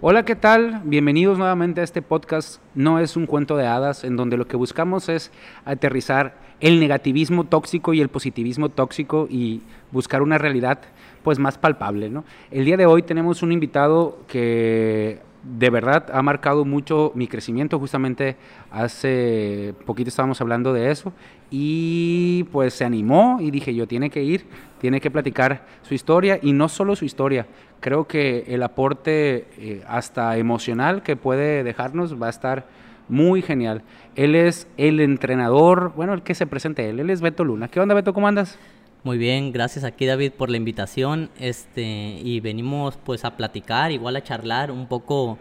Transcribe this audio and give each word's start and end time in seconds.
Hola, 0.00 0.24
¿qué 0.24 0.36
tal? 0.36 0.80
Bienvenidos 0.84 1.38
nuevamente 1.38 1.80
a 1.80 1.84
este 1.84 2.02
podcast 2.02 2.62
No 2.76 3.00
es 3.00 3.16
un 3.16 3.26
cuento 3.26 3.56
de 3.56 3.66
hadas, 3.66 4.04
en 4.04 4.14
donde 4.14 4.36
lo 4.36 4.46
que 4.46 4.56
buscamos 4.56 5.08
es 5.08 5.32
aterrizar 5.64 6.36
el 6.60 6.78
negativismo 6.78 7.42
tóxico 7.42 7.92
y 7.92 8.00
el 8.00 8.08
positivismo 8.08 8.68
tóxico 8.68 9.26
y 9.28 9.60
buscar 9.90 10.22
una 10.22 10.38
realidad 10.38 10.78
pues 11.24 11.40
más 11.40 11.58
palpable. 11.58 12.10
¿no? 12.10 12.24
El 12.52 12.64
día 12.64 12.76
de 12.76 12.86
hoy 12.86 13.02
tenemos 13.02 13.42
un 13.42 13.50
invitado 13.50 14.20
que 14.28 15.18
de 15.42 15.70
verdad 15.70 16.06
ha 16.12 16.22
marcado 16.22 16.64
mucho 16.64 17.10
mi 17.16 17.26
crecimiento, 17.26 17.80
justamente 17.80 18.36
hace 18.70 19.74
poquito 19.84 20.10
estábamos 20.10 20.40
hablando 20.40 20.72
de 20.72 20.92
eso 20.92 21.12
y 21.50 22.44
pues 22.52 22.74
se 22.74 22.84
animó 22.84 23.38
y 23.40 23.50
dije 23.50 23.74
yo 23.74 23.88
tiene 23.88 24.10
que 24.10 24.22
ir, 24.22 24.46
tiene 24.78 25.00
que 25.00 25.10
platicar 25.10 25.66
su 25.82 25.94
historia 25.94 26.38
y 26.40 26.52
no 26.52 26.68
solo 26.68 26.96
su 26.96 27.04
historia, 27.04 27.46
creo 27.80 28.06
que 28.06 28.44
el 28.48 28.62
aporte 28.62 29.46
eh, 29.58 29.82
hasta 29.86 30.36
emocional 30.36 31.02
que 31.02 31.16
puede 31.16 31.64
dejarnos 31.64 32.20
va 32.20 32.28
a 32.28 32.30
estar 32.30 32.66
muy 33.08 33.42
genial. 33.42 33.82
Él 34.14 34.34
es 34.34 34.68
el 34.76 35.00
entrenador, 35.00 35.92
bueno, 35.96 36.14
el 36.14 36.22
que 36.22 36.34
se 36.34 36.46
presente 36.46 36.88
él, 36.88 37.00
él 37.00 37.10
es 37.10 37.20
Beto 37.20 37.44
Luna. 37.44 37.68
¿Qué 37.68 37.80
onda 37.80 37.94
Beto, 37.94 38.12
cómo 38.12 38.28
andas? 38.28 38.58
Muy 39.04 39.16
bien, 39.16 39.52
gracias 39.52 39.84
aquí 39.84 40.06
David 40.06 40.32
por 40.32 40.50
la 40.50 40.56
invitación, 40.56 41.30
este, 41.38 41.82
y 42.22 42.40
venimos 42.40 42.98
pues 43.04 43.24
a 43.24 43.36
platicar, 43.36 43.92
igual 43.92 44.16
a 44.16 44.22
charlar 44.22 44.70
un 44.70 44.88
poco 44.88 45.38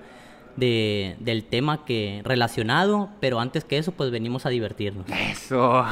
de, 0.57 1.15
del 1.19 1.45
tema 1.45 1.85
que 1.85 2.21
relacionado, 2.25 3.09
pero 3.19 3.39
antes 3.39 3.63
que 3.63 3.77
eso 3.77 3.93
pues 3.93 4.11
venimos 4.11 4.45
a 4.45 4.49
divertirnos. 4.49 5.05
Eso, 5.09 5.85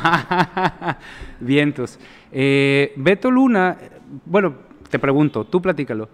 vientos. 1.39 1.99
Eh, 2.37 2.91
Beto 2.97 3.31
Luna, 3.31 3.77
bueno, 4.25 4.55
te 4.89 4.99
pregunto, 4.99 5.45
tú 5.45 5.61
platícalo, 5.61 6.09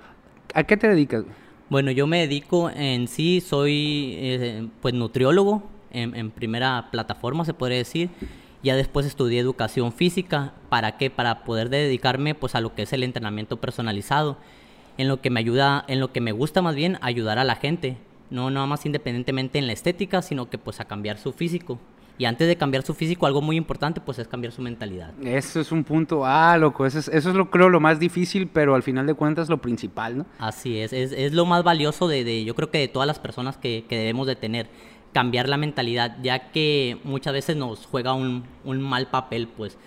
¿a 0.54 0.64
qué 0.64 0.78
te 0.78 0.88
dedicas? 0.88 1.26
Bueno, 1.68 1.90
yo 1.90 2.06
me 2.06 2.20
dedico 2.20 2.70
en 2.70 3.08
sí, 3.08 3.42
soy 3.42 4.14
eh, 4.18 4.68
pues 4.84 4.94
nutriólogo 4.94 5.64
en, 5.90 6.30
primera 6.30 6.90
plataforma, 6.92 7.44
se 7.44 7.56
podría 7.56 7.80
decir. 7.80 8.12
Ya 8.62 8.76
después 8.76 9.08
estudié 9.08 9.40
educación 9.40 9.92
física. 9.92 10.54
¿Para 10.70 10.98
qué? 10.98 11.10
Para 11.10 11.44
poder 11.44 11.70
dedicarme 11.70 12.36
pues 12.36 12.54
a 12.54 12.62
lo 12.62 12.76
que 12.76 12.84
es 12.84 12.94
el 12.94 13.02
entrenamiento 13.02 13.58
personalizado. 13.58 14.38
En 15.00 15.08
lo 15.08 15.22
que 15.22 15.32
me 15.32 15.40
ayuda, 15.40 15.84
en 15.88 16.00
lo 16.00 16.12
que 16.12 16.22
me 16.22 16.34
gusta 16.34 16.62
más 16.62 16.76
bien, 16.76 17.00
ayudar 17.02 17.40
a 17.40 17.44
la 17.44 17.56
gente. 17.56 17.98
No 18.30 18.52
nada 18.52 18.68
más 18.68 18.86
independientemente 18.86 19.58
en 19.58 19.66
la 19.66 19.74
estética, 19.74 20.22
sino 20.22 20.52
que 20.52 20.60
pues 20.60 20.80
a 20.80 20.86
cambiar 20.86 21.18
su 21.18 21.34
físico. 21.34 21.80
Y 22.18 22.26
antes 22.26 22.48
de 22.48 22.56
cambiar 22.56 22.84
su 22.84 22.94
físico, 22.94 23.26
algo 23.26 23.42
muy 23.42 23.56
importante, 23.56 24.00
pues 24.00 24.20
es 24.20 24.28
cambiar 24.28 24.54
su 24.54 24.62
mentalidad. 24.62 25.12
Eso 25.24 25.60
es 25.60 25.72
un 25.72 25.84
punto, 25.84 26.26
ah, 26.26 26.58
loco, 26.58 26.86
eso 26.86 27.00
es, 27.00 27.08
eso 27.08 27.30
es 27.30 27.36
lo 27.36 27.50
creo 27.50 27.70
lo 27.70 27.80
más 27.80 28.00
difícil, 28.00 28.48
pero 28.48 28.76
al 28.76 28.84
final 28.84 29.08
de 29.08 29.14
cuentas 29.14 29.50
lo 29.50 29.60
principal, 29.60 30.20
¿no? 30.20 30.26
Así 30.38 30.78
es, 30.78 30.94
es, 30.94 31.12
es 31.14 31.34
lo 31.34 31.46
más 31.46 31.64
valioso 31.64 32.08
de, 32.08 32.24
de, 32.24 32.44
yo 32.44 32.56
creo 32.56 32.70
que 32.70 32.78
de 32.78 32.88
todas 32.88 33.08
las 33.08 33.20
personas 33.20 33.58
que, 33.58 33.86
que, 33.90 33.98
debemos 33.98 34.28
de 34.28 34.36
tener, 34.36 34.70
cambiar 35.14 35.50
la 35.50 35.58
mentalidad, 35.58 36.18
ya 36.22 36.52
que 36.52 37.00
muchas 37.04 37.34
veces 37.34 37.56
nos 37.58 37.86
juega 37.86 38.14
un, 38.14 38.44
un 38.64 38.82
mal 38.82 39.08
papel, 39.08 39.48
pues. 39.48 39.78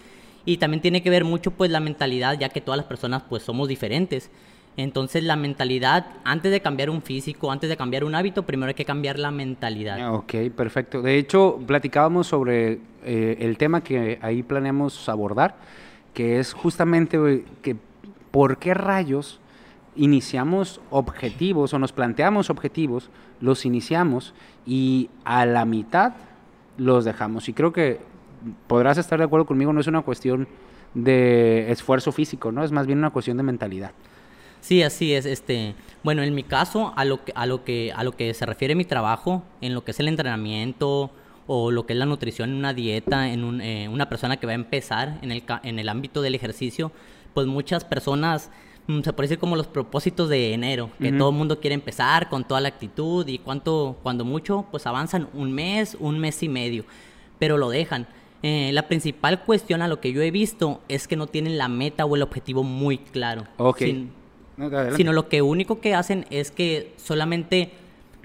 Y 0.45 0.58
también 0.58 0.83
tiene 0.83 1.02
que 1.02 1.11
ver 1.11 1.25
mucho, 1.25 1.52
pues, 1.52 1.70
la 1.70 1.80
mentalidad, 1.80 2.39
ya 2.39 2.48
que 2.48 2.61
todas 2.61 2.77
las 2.77 2.86
personas, 2.86 3.22
pues, 3.28 3.42
somos 3.42 3.69
diferentes. 3.69 4.30
Entonces 4.77 5.22
la 5.22 5.36
mentalidad, 5.36 6.06
antes 6.25 6.50
de 6.50 6.61
cambiar 6.61 6.91
un 6.91 7.00
físico, 7.00 7.52
antes 7.52 7.70
de 7.70 7.77
cambiar 7.77 8.05
un 8.05 8.14
hábito, 8.14 8.42
primero 8.45 8.68
hay 8.68 8.74
que 8.74 8.85
cambiar 8.85 9.18
la 9.18 9.30
mentalidad. 9.30 9.98
Ah, 10.01 10.12
ok, 10.12 10.35
perfecto. 10.57 11.01
De 11.01 11.17
hecho, 11.17 11.61
platicábamos 11.67 12.27
sobre 12.27 12.80
eh, 13.05 13.36
el 13.40 13.57
tema 13.57 13.83
que 13.83 14.18
ahí 14.20 14.42
planeamos 14.42 15.08
abordar, 15.08 15.57
que 16.13 16.40
es 16.40 16.52
justamente 16.52 17.45
que 17.63 17.77
por 18.30 18.58
qué 18.58 18.74
rayos 18.74 19.40
iniciamos 19.96 20.80
objetivos 20.90 21.73
o 21.73 21.79
nos 21.79 21.92
planteamos 21.92 22.51
objetivos, 22.51 23.11
los 23.40 23.64
iniciamos 23.64 24.34
y 24.67 25.08
a 25.24 25.46
la 25.46 25.64
mitad 25.64 26.14
los 26.77 27.05
dejamos. 27.05 27.48
Y 27.48 27.52
creo 27.52 27.73
que 27.73 28.01
podrás 28.67 28.98
estar 28.98 29.18
de 29.18 29.24
acuerdo 29.24 29.46
conmigo, 29.46 29.73
no 29.73 29.80
es 29.80 29.86
una 29.86 30.02
cuestión 30.02 30.48
de 30.95 31.70
esfuerzo 31.70 32.11
físico, 32.13 32.52
¿no? 32.52 32.64
Es 32.64 32.73
más 32.73 32.86
bien 32.86 32.98
una 32.98 33.11
cuestión 33.11 33.36
de 33.36 33.42
mentalidad. 33.42 33.92
Sí, 34.64 34.83
así 34.83 35.13
es. 35.13 35.27
Este, 35.27 35.75
bueno, 36.02 36.23
en 36.23 36.35
mi 36.35 36.42
caso, 36.42 36.95
a 36.97 37.05
lo 37.05 37.23
que, 37.23 37.33
a 37.36 37.45
lo 37.45 37.64
que, 37.64 37.92
a 37.95 38.02
lo 38.02 38.13
que 38.13 38.33
se 38.33 38.47
refiere 38.47 38.75
mi 38.75 38.86
trabajo, 38.86 39.42
en 39.61 39.75
lo 39.75 39.85
que 39.85 39.91
es 39.91 40.01
el 40.01 40.08
entrenamiento 40.08 41.11
o 41.47 41.70
lo 41.70 41.85
que 41.85 41.92
es 41.92 41.98
la 41.98 42.07
nutrición 42.07 42.48
en 42.48 42.57
una 42.57 42.73
dieta, 42.73 43.30
en 43.30 43.61
eh, 43.61 43.91
una 43.91 44.08
persona 44.08 44.39
que 44.39 44.47
va 44.47 44.52
a 44.52 44.55
empezar 44.55 45.19
en 45.20 45.33
el, 45.33 45.45
en 45.64 45.79
el 45.79 45.86
ámbito 45.91 46.23
del 46.23 46.35
ejercicio, 46.35 46.92
pues 47.35 47.47
muchas 47.47 47.85
personas 47.85 48.51
mm, 48.86 49.02
se 49.02 49.13
puede 49.13 49.29
decir 49.29 49.39
como 49.39 49.55
los 49.55 49.67
propósitos 49.67 50.30
de 50.30 50.55
enero, 50.55 50.89
que 50.98 51.13
todo 51.13 51.29
el 51.29 51.36
mundo 51.36 51.61
quiere 51.61 51.75
empezar 51.75 52.31
con 52.31 52.45
toda 52.45 52.63
la 52.63 52.69
actitud 52.69 53.29
y 53.29 53.41
cuánto, 53.41 53.98
cuando 54.02 54.25
mucho, 54.25 54.64
pues 54.70 54.86
avanzan 54.86 55.29
un 55.35 55.52
mes, 55.52 55.95
un 56.01 56.19
mes 56.19 56.42
y 56.42 56.48
medio, 56.48 56.86
pero 57.39 57.58
lo 57.58 57.69
dejan. 57.69 58.07
Eh, 58.42 58.70
la 58.73 58.89
principal 58.89 59.42
cuestión 59.45 59.83
a 59.83 59.89
lo 59.89 60.01
que 60.01 60.11
yo 60.11 60.23
he 60.23 60.31
visto 60.31 60.81
es 60.89 61.07
que 61.07 61.17
no 61.17 61.27
tienen 61.27 61.58
la 61.58 61.69
meta 61.69 62.07
o 62.07 62.17
el 62.17 62.23
objetivo 62.23 62.63
muy 62.63 62.96
claro. 62.96 63.46
Sino 64.96 65.12
lo 65.12 65.28
que 65.28 65.42
único 65.42 65.80
que 65.80 65.94
hacen 65.94 66.26
es 66.30 66.50
que 66.50 66.92
solamente 66.96 67.72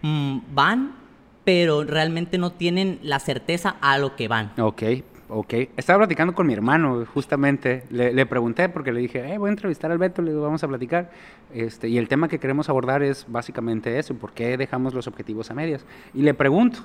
mm, 0.02 0.40
van, 0.54 0.96
pero 1.44 1.84
realmente 1.84 2.38
no 2.38 2.52
tienen 2.52 3.00
la 3.02 3.20
certeza 3.20 3.76
a 3.82 3.98
lo 3.98 4.16
que 4.16 4.28
van. 4.28 4.52
Ok, 4.60 4.84
ok. 5.30 5.54
Estaba 5.76 6.00
platicando 6.00 6.34
con 6.34 6.46
mi 6.46 6.54
hermano, 6.54 7.06
justamente. 7.14 7.84
Le, 7.90 8.26
pregunté 8.26 8.70
porque 8.70 8.92
le 8.92 9.00
dije, 9.00 9.34
eh, 9.34 9.38
voy 9.38 9.50
a 9.50 9.52
entrevistar 9.52 9.92
al 9.92 9.98
Beto, 9.98 10.22
le 10.22 10.32
digo, 10.32 10.44
vamos 10.44 10.64
a 10.64 10.68
platicar. 10.68 11.10
Este, 11.54 11.90
y 11.90 11.98
el 11.98 12.08
tema 12.08 12.28
que 12.28 12.40
queremos 12.40 12.70
abordar 12.70 13.02
es 13.02 13.26
básicamente 13.28 13.98
eso, 13.98 14.14
¿por 14.14 14.34
qué 14.34 14.58
dejamos 14.58 14.94
los 14.94 15.08
objetivos 15.08 15.50
a 15.50 15.54
medias? 15.54 15.86
Y 16.14 16.22
le 16.22 16.34
pregunto. 16.34 16.80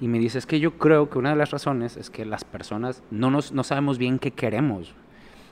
Y 0.00 0.08
me 0.08 0.18
dice, 0.18 0.38
es 0.38 0.46
que 0.46 0.58
yo 0.58 0.78
creo 0.78 1.10
que 1.10 1.18
una 1.18 1.30
de 1.30 1.36
las 1.36 1.50
razones 1.50 1.96
es 1.98 2.08
que 2.08 2.24
las 2.24 2.42
personas 2.42 3.02
no, 3.10 3.30
nos, 3.30 3.52
no 3.52 3.62
sabemos 3.62 3.98
bien 3.98 4.18
qué 4.18 4.30
queremos. 4.30 4.94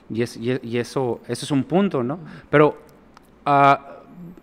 Y, 0.09 0.23
es, 0.23 0.37
y, 0.37 0.77
eso, 0.77 1.21
eso 1.27 1.45
es 1.45 1.51
un 1.51 1.63
punto, 1.63 2.03
¿no? 2.03 2.19
Pero 2.49 2.79
Uh, 3.49 3.99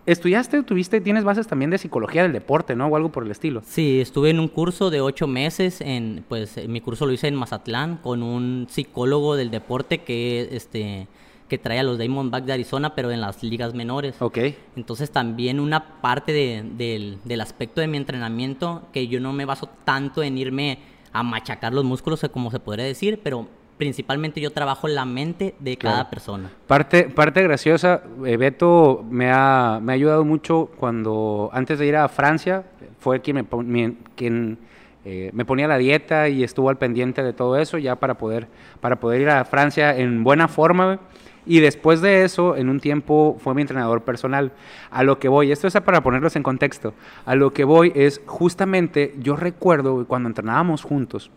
¿Estudiaste, 0.06 0.62
tuviste, 0.62 1.00
tienes 1.00 1.25
bases 1.25 1.49
también 1.49 1.71
de 1.72 1.78
psicología 1.78 2.22
del 2.22 2.33
deporte, 2.33 2.77
¿no? 2.77 2.87
O 2.87 2.94
algo 2.94 3.11
por 3.11 3.25
el 3.25 3.31
estilo. 3.33 3.62
Sí, 3.67 4.00
estuve 4.00 4.31
en 4.31 4.39
un 4.39 4.47
curso 4.47 4.89
de 4.89 5.00
ocho 5.00 5.27
meses, 5.27 5.81
en, 5.81 6.25
pues 6.28 6.56
mi 6.69 6.81
curso 6.81 7.06
lo 7.06 7.12
hice 7.12 7.27
en 7.27 7.34
Mazatlán 7.34 7.97
con 7.97 8.22
un 8.22 8.69
psicólogo 8.71 9.34
del 9.34 9.50
deporte 9.50 10.03
que, 10.03 10.49
este, 10.53 11.09
que 11.49 11.59
trae 11.59 11.81
a 11.81 11.83
los 11.83 11.99
Diamondbacks 11.99 12.47
de 12.47 12.53
Arizona, 12.53 12.94
pero 12.94 13.11
en 13.11 13.21
las 13.21 13.43
ligas 13.43 13.75
menores. 13.75 14.15
Ok. 14.21 14.39
Entonces 14.77 15.11
también 15.11 15.59
una 15.59 16.00
parte 16.00 16.33
de, 16.33 16.65
del, 16.77 17.19
del 17.25 17.41
aspecto 17.41 17.81
de 17.81 17.88
mi 17.88 17.97
entrenamiento, 17.97 18.87
que 18.93 19.09
yo 19.09 19.19
no 19.19 19.33
me 19.33 19.44
baso 19.44 19.69
tanto 19.84 20.23
en 20.23 20.38
irme 20.38 20.78
a 21.12 21.25
machacar 21.25 21.75
los 21.75 21.84
músculos, 21.84 22.25
como 22.33 22.53
se 22.53 22.61
podría 22.61 22.84
decir, 22.84 23.21
pero 23.25 23.49
principalmente 23.76 24.41
yo 24.41 24.50
trabajo 24.50 24.88
la 24.88 25.04
mente 25.04 25.54
de 25.59 25.76
cada 25.76 26.09
persona. 26.09 26.50
Parte, 26.66 27.04
parte 27.04 27.42
graciosa, 27.42 28.03
eh, 28.25 28.37
Beto 28.37 29.04
me 29.09 29.31
ha, 29.31 29.78
me 29.82 29.92
ha 29.92 29.94
ayudado 29.94 30.25
mucho 30.25 30.70
cuando, 30.76 31.50
antes 31.53 31.78
de 31.78 31.87
ir 31.87 31.97
a 31.97 32.09
Francia, 32.09 32.64
fue 32.98 33.20
quien 33.20 33.37
me, 33.37 33.94
quien, 34.14 34.59
eh, 35.04 35.31
me 35.32 35.44
ponía 35.44 35.69
la 35.69 35.78
dieta 35.78 36.28
y 36.28 36.42
estuvo 36.42 36.70
al 36.70 36.78
pendiente 36.78 37.22
de 37.22 37.32
todo 37.32 37.56
eso 37.59 37.78
ya 37.78 37.97
para 37.97 38.14
poder, 38.14 38.48
para 38.81 38.97
poder 38.97 39.20
ir 39.20 39.28
a 39.28 39.44
Francia 39.44 39.96
en 39.96 40.25
buena 40.25 40.49
forma. 40.49 41.00
Y 41.49 41.61
después 41.61 42.00
de 42.00 42.25
eso, 42.25 42.56
en 42.56 42.69
un 42.69 42.81
tiempo, 42.81 43.37
fue 43.38 43.55
mi 43.55 43.61
entrenador 43.61 44.02
personal. 44.02 44.50
A 44.90 45.05
lo 45.05 45.20
que 45.20 45.28
voy, 45.28 45.52
esto 45.52 45.69
es 45.69 45.75
para 45.81 46.02
ponerlos 46.02 46.34
en 46.34 46.43
contexto, 46.43 46.93
a 47.25 47.37
lo 47.37 47.52
que 47.52 47.62
voy 47.62 47.93
es 47.94 48.20
justamente, 48.26 49.14
yo 49.20 49.37
recuerdo 49.37 50.05
cuando 50.08 50.28
entrenábamos 50.28 50.82
juntos, 50.82 51.31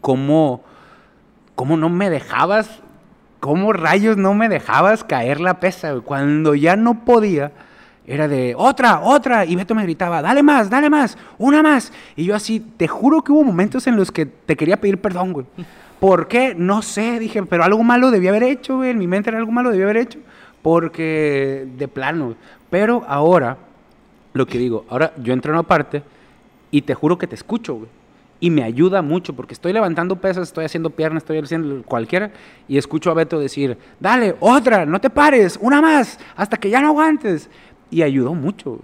cómo 0.00 0.64
¿cómo 1.60 1.76
no 1.76 1.90
me 1.90 2.08
dejabas? 2.08 2.80
¿Cómo 3.38 3.74
rayos 3.74 4.16
no 4.16 4.32
me 4.32 4.48
dejabas 4.48 5.04
caer 5.04 5.42
la 5.42 5.60
pesa? 5.60 6.00
Cuando 6.00 6.54
ya 6.54 6.74
no 6.74 7.04
podía, 7.04 7.52
era 8.06 8.28
de 8.28 8.54
otra, 8.56 9.00
otra. 9.02 9.44
Y 9.44 9.56
Beto 9.56 9.74
me 9.74 9.82
gritaba, 9.82 10.22
dale 10.22 10.42
más, 10.42 10.70
dale 10.70 10.88
más, 10.88 11.18
una 11.36 11.62
más. 11.62 11.92
Y 12.16 12.24
yo 12.24 12.34
así, 12.34 12.60
te 12.78 12.88
juro 12.88 13.22
que 13.22 13.32
hubo 13.32 13.44
momentos 13.44 13.86
en 13.86 13.96
los 13.96 14.10
que 14.10 14.24
te 14.24 14.56
quería 14.56 14.80
pedir 14.80 15.02
perdón, 15.02 15.34
güey. 15.34 15.44
¿Por 16.00 16.28
qué? 16.28 16.54
No 16.56 16.80
sé, 16.80 17.18
dije, 17.18 17.42
pero 17.42 17.62
algo 17.62 17.84
malo 17.84 18.10
debía 18.10 18.30
haber 18.30 18.44
hecho, 18.44 18.76
güey. 18.78 18.88
En 18.88 18.98
mi 18.98 19.06
mente 19.06 19.28
era 19.28 19.38
algo 19.38 19.52
malo 19.52 19.68
debía 19.68 19.84
haber 19.84 19.98
hecho. 19.98 20.18
Porque 20.62 21.68
de 21.76 21.88
plano. 21.88 22.36
Pero 22.70 23.04
ahora, 23.06 23.58
lo 24.32 24.46
que 24.46 24.56
digo, 24.56 24.86
ahora 24.88 25.12
yo 25.22 25.34
entreno 25.34 25.58
aparte 25.58 26.02
y 26.70 26.80
te 26.80 26.94
juro 26.94 27.18
que 27.18 27.26
te 27.26 27.34
escucho, 27.34 27.74
güey 27.74 27.99
y 28.40 28.50
me 28.50 28.62
ayuda 28.62 29.02
mucho 29.02 29.34
porque 29.34 29.54
estoy 29.54 29.72
levantando 29.72 30.16
pesas, 30.16 30.48
estoy 30.48 30.64
haciendo 30.64 30.90
piernas, 30.90 31.22
estoy 31.22 31.38
haciendo 31.38 31.82
cualquiera 31.84 32.32
y 32.66 32.78
escucho 32.78 33.10
a 33.10 33.14
Beto 33.14 33.38
decir, 33.38 33.76
dale, 34.00 34.34
otra, 34.40 34.86
no 34.86 35.00
te 35.00 35.10
pares, 35.10 35.58
una 35.60 35.82
más, 35.82 36.18
hasta 36.34 36.56
que 36.56 36.70
ya 36.70 36.80
no 36.80 36.88
aguantes. 36.88 37.50
Y 37.90 38.02
ayudó 38.02 38.34
mucho. 38.34 38.78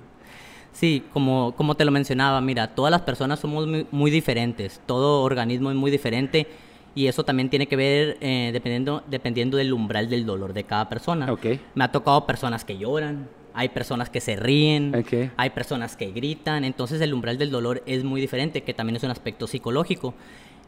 Sí, 0.73 1.05
como, 1.13 1.55
como 1.57 1.75
te 1.75 1.85
lo 1.85 1.91
mencionaba, 1.91 2.41
mira, 2.41 2.75
todas 2.75 2.91
las 2.91 3.01
personas 3.01 3.41
somos 3.41 3.67
muy, 3.67 3.87
muy 3.91 4.11
diferentes, 4.11 4.83
todo 4.85 5.23
organismo 5.23 5.71
es 5.71 5.77
muy 5.77 5.91
diferente 5.91 6.47
y 6.95 7.07
eso 7.07 7.25
también 7.25 7.49
tiene 7.49 7.67
que 7.67 7.77
ver 7.77 8.19
eh, 8.21 8.51
dependiendo, 8.53 9.03
dependiendo 9.07 9.57
del 9.57 9.73
umbral 9.73 10.11
del 10.11 10.27
dolor 10.27 10.53
de 10.53 10.65
cada 10.65 10.89
persona. 10.89 11.33
Ok. 11.33 11.47
Me 11.75 11.85
ha 11.85 11.93
tocado 11.93 12.27
personas 12.27 12.65
que 12.65 12.77
lloran, 12.77 13.29
hay 13.57 13.71
personas 13.71 14.11
que 14.11 14.21
se 14.21 14.37
ríen, 14.37 14.93
hay 15.37 15.51
personas 15.51 15.97
que 15.97 16.11
gritan, 16.13 16.63
entonces 16.65 17.01
el 17.01 17.13
umbral 17.15 17.39
del 17.39 17.51
dolor 17.51 17.83
es 17.87 18.05
muy 18.05 18.21
diferente, 18.21 18.63
que 18.63 18.75
también 18.75 18.97
es 18.97 19.03
un 19.03 19.11
aspecto 19.11 19.47
psicológico. 19.47 20.15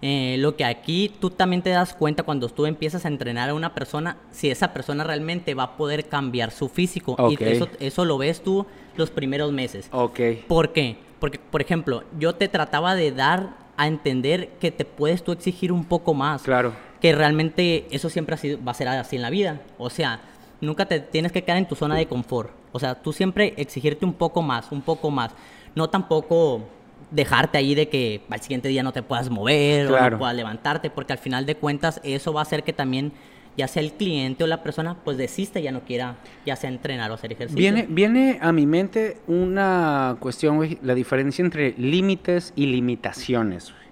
Eh, 0.00 0.36
lo 0.38 0.54
que 0.56 0.64
aquí 0.64 1.12
tú 1.20 1.30
también 1.30 1.60
te 1.60 1.70
das 1.70 1.92
cuenta 1.92 2.22
cuando 2.22 2.48
tú 2.48 2.66
empiezas 2.66 3.04
a 3.04 3.08
entrenar 3.08 3.50
a 3.50 3.54
una 3.54 3.74
persona, 3.74 4.16
si 4.30 4.48
esa 4.48 4.72
persona 4.72 5.02
realmente 5.04 5.54
va 5.54 5.64
a 5.64 5.76
poder 5.76 6.06
cambiar 6.08 6.50
su 6.52 6.68
físico. 6.68 7.16
Ok. 7.18 7.40
Y 7.40 7.44
eso, 7.44 7.68
eso 7.80 8.04
lo 8.04 8.16
ves 8.16 8.42
tú 8.42 8.64
los 8.96 9.10
primeros 9.10 9.52
meses. 9.52 9.88
Ok. 9.92 10.20
¿Por 10.46 10.72
qué? 10.72 10.96
Porque, 11.18 11.38
por 11.40 11.60
ejemplo, 11.60 12.04
yo 12.18 12.36
te 12.36 12.46
trataba 12.48 12.94
de 12.94 13.10
dar 13.10 13.50
a 13.76 13.86
entender 13.88 14.50
que 14.60 14.70
te 14.70 14.84
puedes 14.84 15.22
tú 15.24 15.32
exigir 15.32 15.72
un 15.72 15.84
poco 15.84 16.14
más. 16.14 16.42
Claro. 16.42 16.72
Que 17.00 17.12
realmente 17.12 17.86
eso 17.90 18.08
siempre 18.08 18.34
ha 18.36 18.38
sido- 18.38 18.58
va 18.64 18.70
a 18.70 18.74
ser 18.74 18.88
así 18.88 19.16
en 19.16 19.22
la 19.22 19.30
vida. 19.30 19.60
O 19.78 19.90
sea, 19.90 20.20
nunca 20.60 20.86
te 20.86 21.00
tienes 21.00 21.32
que 21.32 21.42
quedar 21.42 21.58
en 21.58 21.68
tu 21.68 21.74
zona 21.74 21.96
de 21.96 22.06
confort. 22.06 22.50
O 22.72 22.78
sea, 22.78 22.94
tú 22.94 23.12
siempre 23.12 23.54
exigirte 23.56 24.04
un 24.04 24.12
poco 24.12 24.42
más, 24.42 24.70
un 24.72 24.82
poco 24.82 25.10
más. 25.10 25.32
No 25.74 25.88
tampoco 25.88 26.62
dejarte 27.10 27.58
ahí 27.58 27.74
de 27.74 27.88
que 27.88 28.22
al 28.28 28.40
siguiente 28.40 28.68
día 28.68 28.82
no 28.82 28.92
te 28.92 29.02
puedas 29.02 29.30
mover 29.30 29.86
o 29.86 30.10
no 30.10 30.18
puedas 30.18 30.34
levantarte, 30.34 30.90
porque 30.90 31.12
al 31.12 31.18
final 31.18 31.46
de 31.46 31.54
cuentas 31.54 32.00
eso 32.04 32.32
va 32.32 32.40
a 32.40 32.42
hacer 32.42 32.64
que 32.64 32.72
también 32.72 33.12
ya 33.56 33.66
sea 33.66 33.82
el 33.82 33.92
cliente 33.92 34.44
o 34.44 34.46
la 34.46 34.62
persona 34.62 34.96
pues 35.04 35.16
desiste, 35.16 35.60
ya 35.62 35.72
no 35.72 35.80
quiera 35.80 36.16
ya 36.46 36.54
sea 36.54 36.70
entrenar 36.70 37.10
o 37.10 37.14
hacer 37.14 37.32
ejercicio. 37.32 37.58
Viene, 37.58 37.86
viene 37.88 38.38
a 38.40 38.52
mi 38.52 38.66
mente 38.66 39.16
una 39.26 40.16
cuestión, 40.20 40.56
güey, 40.56 40.78
la 40.82 40.94
diferencia 40.94 41.44
entre 41.44 41.74
límites 41.76 42.52
y 42.54 42.66
limitaciones. 42.66 43.72
güey, 43.72 43.88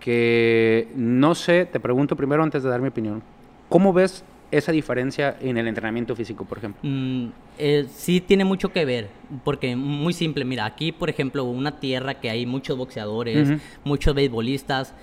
Que 0.00 0.88
no 0.96 1.34
sé, 1.34 1.66
te 1.66 1.78
pregunto 1.78 2.16
primero 2.16 2.42
antes 2.42 2.62
de 2.62 2.70
dar 2.70 2.80
mi 2.80 2.88
opinión. 2.88 3.22
¿Cómo 3.68 3.92
ves 3.92 4.24
esa 4.58 4.72
diferencia 4.72 5.36
en 5.40 5.56
el 5.58 5.66
entrenamiento 5.68 6.14
físico, 6.16 6.44
por 6.44 6.58
ejemplo? 6.58 6.80
Mm, 6.82 7.26
eh, 7.58 7.86
sí 7.90 8.20
tiene 8.20 8.44
mucho 8.44 8.70
que 8.72 8.84
ver, 8.84 9.08
porque 9.44 9.76
muy 9.76 10.12
simple, 10.12 10.44
mira, 10.44 10.64
aquí 10.64 10.92
por 10.92 11.08
ejemplo 11.10 11.44
una 11.44 11.78
tierra 11.80 12.14
que 12.14 12.30
hay 12.30 12.46
muchos 12.46 12.76
boxeadores, 12.78 13.48
Ujú. 13.50 13.60
muchos 13.84 14.14
beisbolistas, 14.14 14.94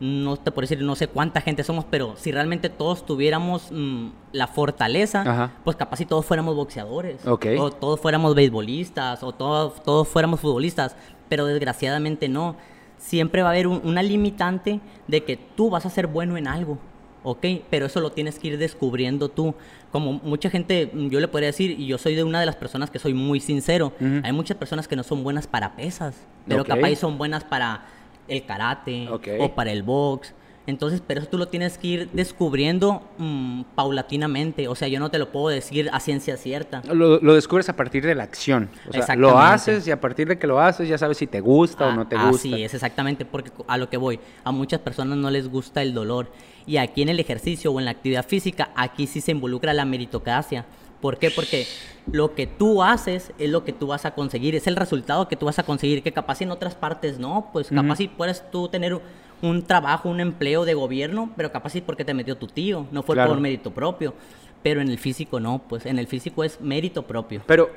no 0.00 0.38
te 0.38 0.50
puedo 0.50 0.62
decir 0.66 0.82
no 0.82 0.96
sé 0.96 1.08
cuánta 1.08 1.42
gente 1.42 1.62
somos, 1.62 1.84
pero 1.90 2.14
si 2.16 2.32
realmente 2.32 2.70
todos 2.70 3.04
tuviéramos 3.04 3.68
mm, 3.70 4.06
la 4.32 4.46
fortaleza, 4.46 5.20
Ajá. 5.22 5.50
pues 5.62 5.76
capaz 5.76 5.98
si 5.98 6.06
todos 6.06 6.24
fuéramos 6.24 6.56
boxeadores, 6.56 7.26
Ok. 7.26 7.46
o 7.58 7.70
todos 7.70 8.00
fuéramos 8.00 8.34
beisbolistas, 8.34 9.22
o 9.22 9.32
todos, 9.32 9.82
todos 9.82 10.08
fuéramos 10.08 10.40
futbolistas, 10.40 10.96
pero 11.28 11.44
desgraciadamente 11.46 12.28
no. 12.28 12.56
Siempre 12.96 13.40
va 13.42 13.48
a 13.48 13.52
haber 13.52 13.66
un- 13.66 13.80
una 13.84 14.02
limitante 14.02 14.80
de 15.08 15.22
que 15.24 15.36
tú 15.36 15.70
vas 15.70 15.84
a 15.86 15.90
ser 15.90 16.06
bueno 16.06 16.36
en 16.36 16.46
algo. 16.46 16.78
¿Ok? 17.22 17.44
Pero 17.70 17.86
eso 17.86 18.00
lo 18.00 18.12
tienes 18.12 18.38
que 18.38 18.48
ir 18.48 18.58
descubriendo 18.58 19.28
tú. 19.28 19.54
Como 19.92 20.14
mucha 20.14 20.50
gente, 20.50 20.90
mm, 20.92 21.08
yo 21.08 21.20
le 21.20 21.28
podría 21.28 21.48
decir, 21.48 21.78
y 21.78 21.86
yo 21.86 21.98
soy 21.98 22.14
de 22.14 22.24
una 22.24 22.40
de 22.40 22.46
las 22.46 22.56
personas 22.56 22.90
que 22.90 22.98
soy 22.98 23.14
muy 23.14 23.40
sincero, 23.40 23.92
hay 24.22 24.32
muchas 24.32 24.56
personas 24.56 24.88
que 24.88 24.96
no 24.96 25.02
son 25.02 25.22
buenas 25.22 25.46
para 25.46 25.76
pesas, 25.76 26.14
pero 26.46 26.64
capaz 26.64 26.94
son 26.96 27.18
buenas 27.18 27.44
para 27.44 27.84
el 28.28 28.44
karate 28.44 29.08
o 29.08 29.54
para 29.54 29.72
el 29.72 29.82
box. 29.82 30.34
Entonces, 30.70 31.02
pero 31.06 31.20
eso 31.20 31.28
tú 31.28 31.36
lo 31.36 31.48
tienes 31.48 31.76
que 31.76 31.86
ir 31.86 32.10
descubriendo 32.12 33.02
mm, 33.18 33.62
paulatinamente. 33.74 34.68
O 34.68 34.74
sea, 34.74 34.88
yo 34.88 34.98
no 34.98 35.10
te 35.10 35.18
lo 35.18 35.30
puedo 35.30 35.48
decir 35.48 35.90
a 35.92 36.00
ciencia 36.00 36.36
cierta. 36.36 36.82
Lo, 36.92 37.20
lo 37.20 37.34
descubres 37.34 37.68
a 37.68 37.76
partir 37.76 38.04
de 38.04 38.14
la 38.14 38.24
acción. 38.24 38.70
O 38.88 38.92
sea, 38.92 39.16
lo 39.16 39.38
haces 39.38 39.86
y 39.86 39.90
a 39.90 40.00
partir 40.00 40.28
de 40.28 40.38
que 40.38 40.46
lo 40.46 40.60
haces 40.60 40.88
ya 40.88 40.96
sabes 40.96 41.18
si 41.18 41.26
te 41.26 41.40
gusta 41.40 41.86
o 41.86 41.90
Ah, 41.90 41.96
no 41.96 42.06
te 42.06 42.16
gusta. 42.16 42.48
Así 42.48 42.62
es, 42.62 42.72
exactamente, 42.74 43.24
porque 43.24 43.50
a 43.66 43.76
lo 43.76 43.90
que 43.90 43.96
voy, 43.96 44.20
a 44.44 44.50
muchas 44.52 44.80
personas 44.80 45.18
no 45.18 45.30
les 45.30 45.48
gusta 45.48 45.82
el 45.82 45.92
dolor. 45.92 46.32
Y 46.66 46.76
aquí 46.76 47.02
en 47.02 47.08
el 47.08 47.20
ejercicio 47.20 47.72
o 47.72 47.78
en 47.78 47.84
la 47.84 47.90
actividad 47.90 48.24
física, 48.24 48.70
aquí 48.76 49.06
sí 49.06 49.20
se 49.20 49.32
involucra 49.32 49.74
la 49.74 49.84
meritocracia. 49.84 50.64
¿Por 51.00 51.18
qué? 51.18 51.30
Porque 51.30 51.66
lo 52.12 52.34
que 52.34 52.46
tú 52.46 52.82
haces 52.82 53.32
es 53.38 53.50
lo 53.50 53.64
que 53.64 53.72
tú 53.72 53.86
vas 53.86 54.04
a 54.04 54.12
conseguir, 54.14 54.54
es 54.54 54.66
el 54.66 54.76
resultado 54.76 55.28
que 55.28 55.36
tú 55.36 55.46
vas 55.46 55.58
a 55.58 55.62
conseguir, 55.62 56.02
que 56.02 56.12
capaz 56.12 56.42
en 56.42 56.50
otras 56.50 56.74
partes 56.74 57.18
no, 57.18 57.48
pues 57.52 57.68
capaz 57.68 57.84
Ujú. 57.84 57.96
si 57.96 58.08
puedes 58.08 58.50
tú 58.50 58.68
tener 58.68 59.00
un 59.42 59.62
trabajo, 59.62 60.08
un 60.08 60.20
empleo 60.20 60.64
de 60.64 60.74
gobierno, 60.74 61.30
pero 61.36 61.50
capaz 61.52 61.70
sí 61.70 61.80
porque 61.80 62.04
te 62.04 62.14
metió 62.14 62.36
tu 62.36 62.46
tío, 62.46 62.86
no 62.92 63.02
fue 63.02 63.14
Claro. 63.16 63.30
por 63.32 63.40
mérito 63.40 63.70
propio. 63.72 64.14
Pero 64.62 64.82
en 64.82 64.90
el 64.90 64.98
físico 64.98 65.40
no, 65.40 65.62
pues 65.70 65.86
en 65.86 65.98
el 65.98 66.06
físico 66.06 66.44
es 66.44 66.60
mérito 66.60 67.04
propio. 67.06 67.40
Pero 67.46 67.70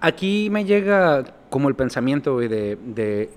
aquí 0.00 0.48
me 0.52 0.64
llega 0.64 1.24
como 1.50 1.68
el 1.68 1.74
pensamiento 1.74 2.34
güey, 2.34 2.46
de, 2.46 2.76
de, 2.76 3.30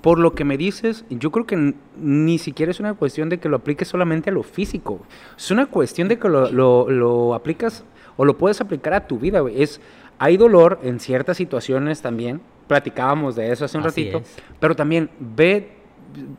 por 0.00 0.20
lo 0.20 0.34
que 0.36 0.44
me 0.44 0.56
dices, 0.56 1.04
yo 1.10 1.32
creo 1.32 1.46
que 1.46 1.74
ni 1.96 2.38
siquiera 2.38 2.70
es 2.70 2.78
una 2.78 2.94
cuestión 2.94 3.28
de 3.28 3.38
que 3.38 3.48
lo 3.48 3.56
apliques 3.56 3.88
solamente 3.88 4.30
a 4.30 4.32
lo 4.32 4.44
físico. 4.44 5.00
Es 5.36 5.50
una 5.50 5.66
cuestión 5.66 6.06
de 6.06 6.16
que 6.20 6.28
lo, 6.28 6.48
lo- 6.52 6.88
lo 6.88 7.34
aplicas 7.34 7.82
o 8.16 8.24
lo 8.24 8.38
puedes 8.38 8.60
aplicar 8.60 8.94
a 8.94 9.08
tu 9.08 9.18
vida. 9.18 9.40
güey. 9.40 9.60
Es, 9.60 9.80
hay 10.20 10.36
dolor 10.36 10.78
en 10.84 11.00
ciertas 11.00 11.36
situaciones 11.36 12.02
también. 12.02 12.40
Platicábamos 12.68 13.34
de 13.34 13.50
eso 13.50 13.64
hace 13.64 13.76
un 13.78 13.84
Así 13.84 14.04
ratito. 14.12 14.18
es. 14.18 14.36
Pero 14.60 14.76
también 14.76 15.10
ve 15.18 15.73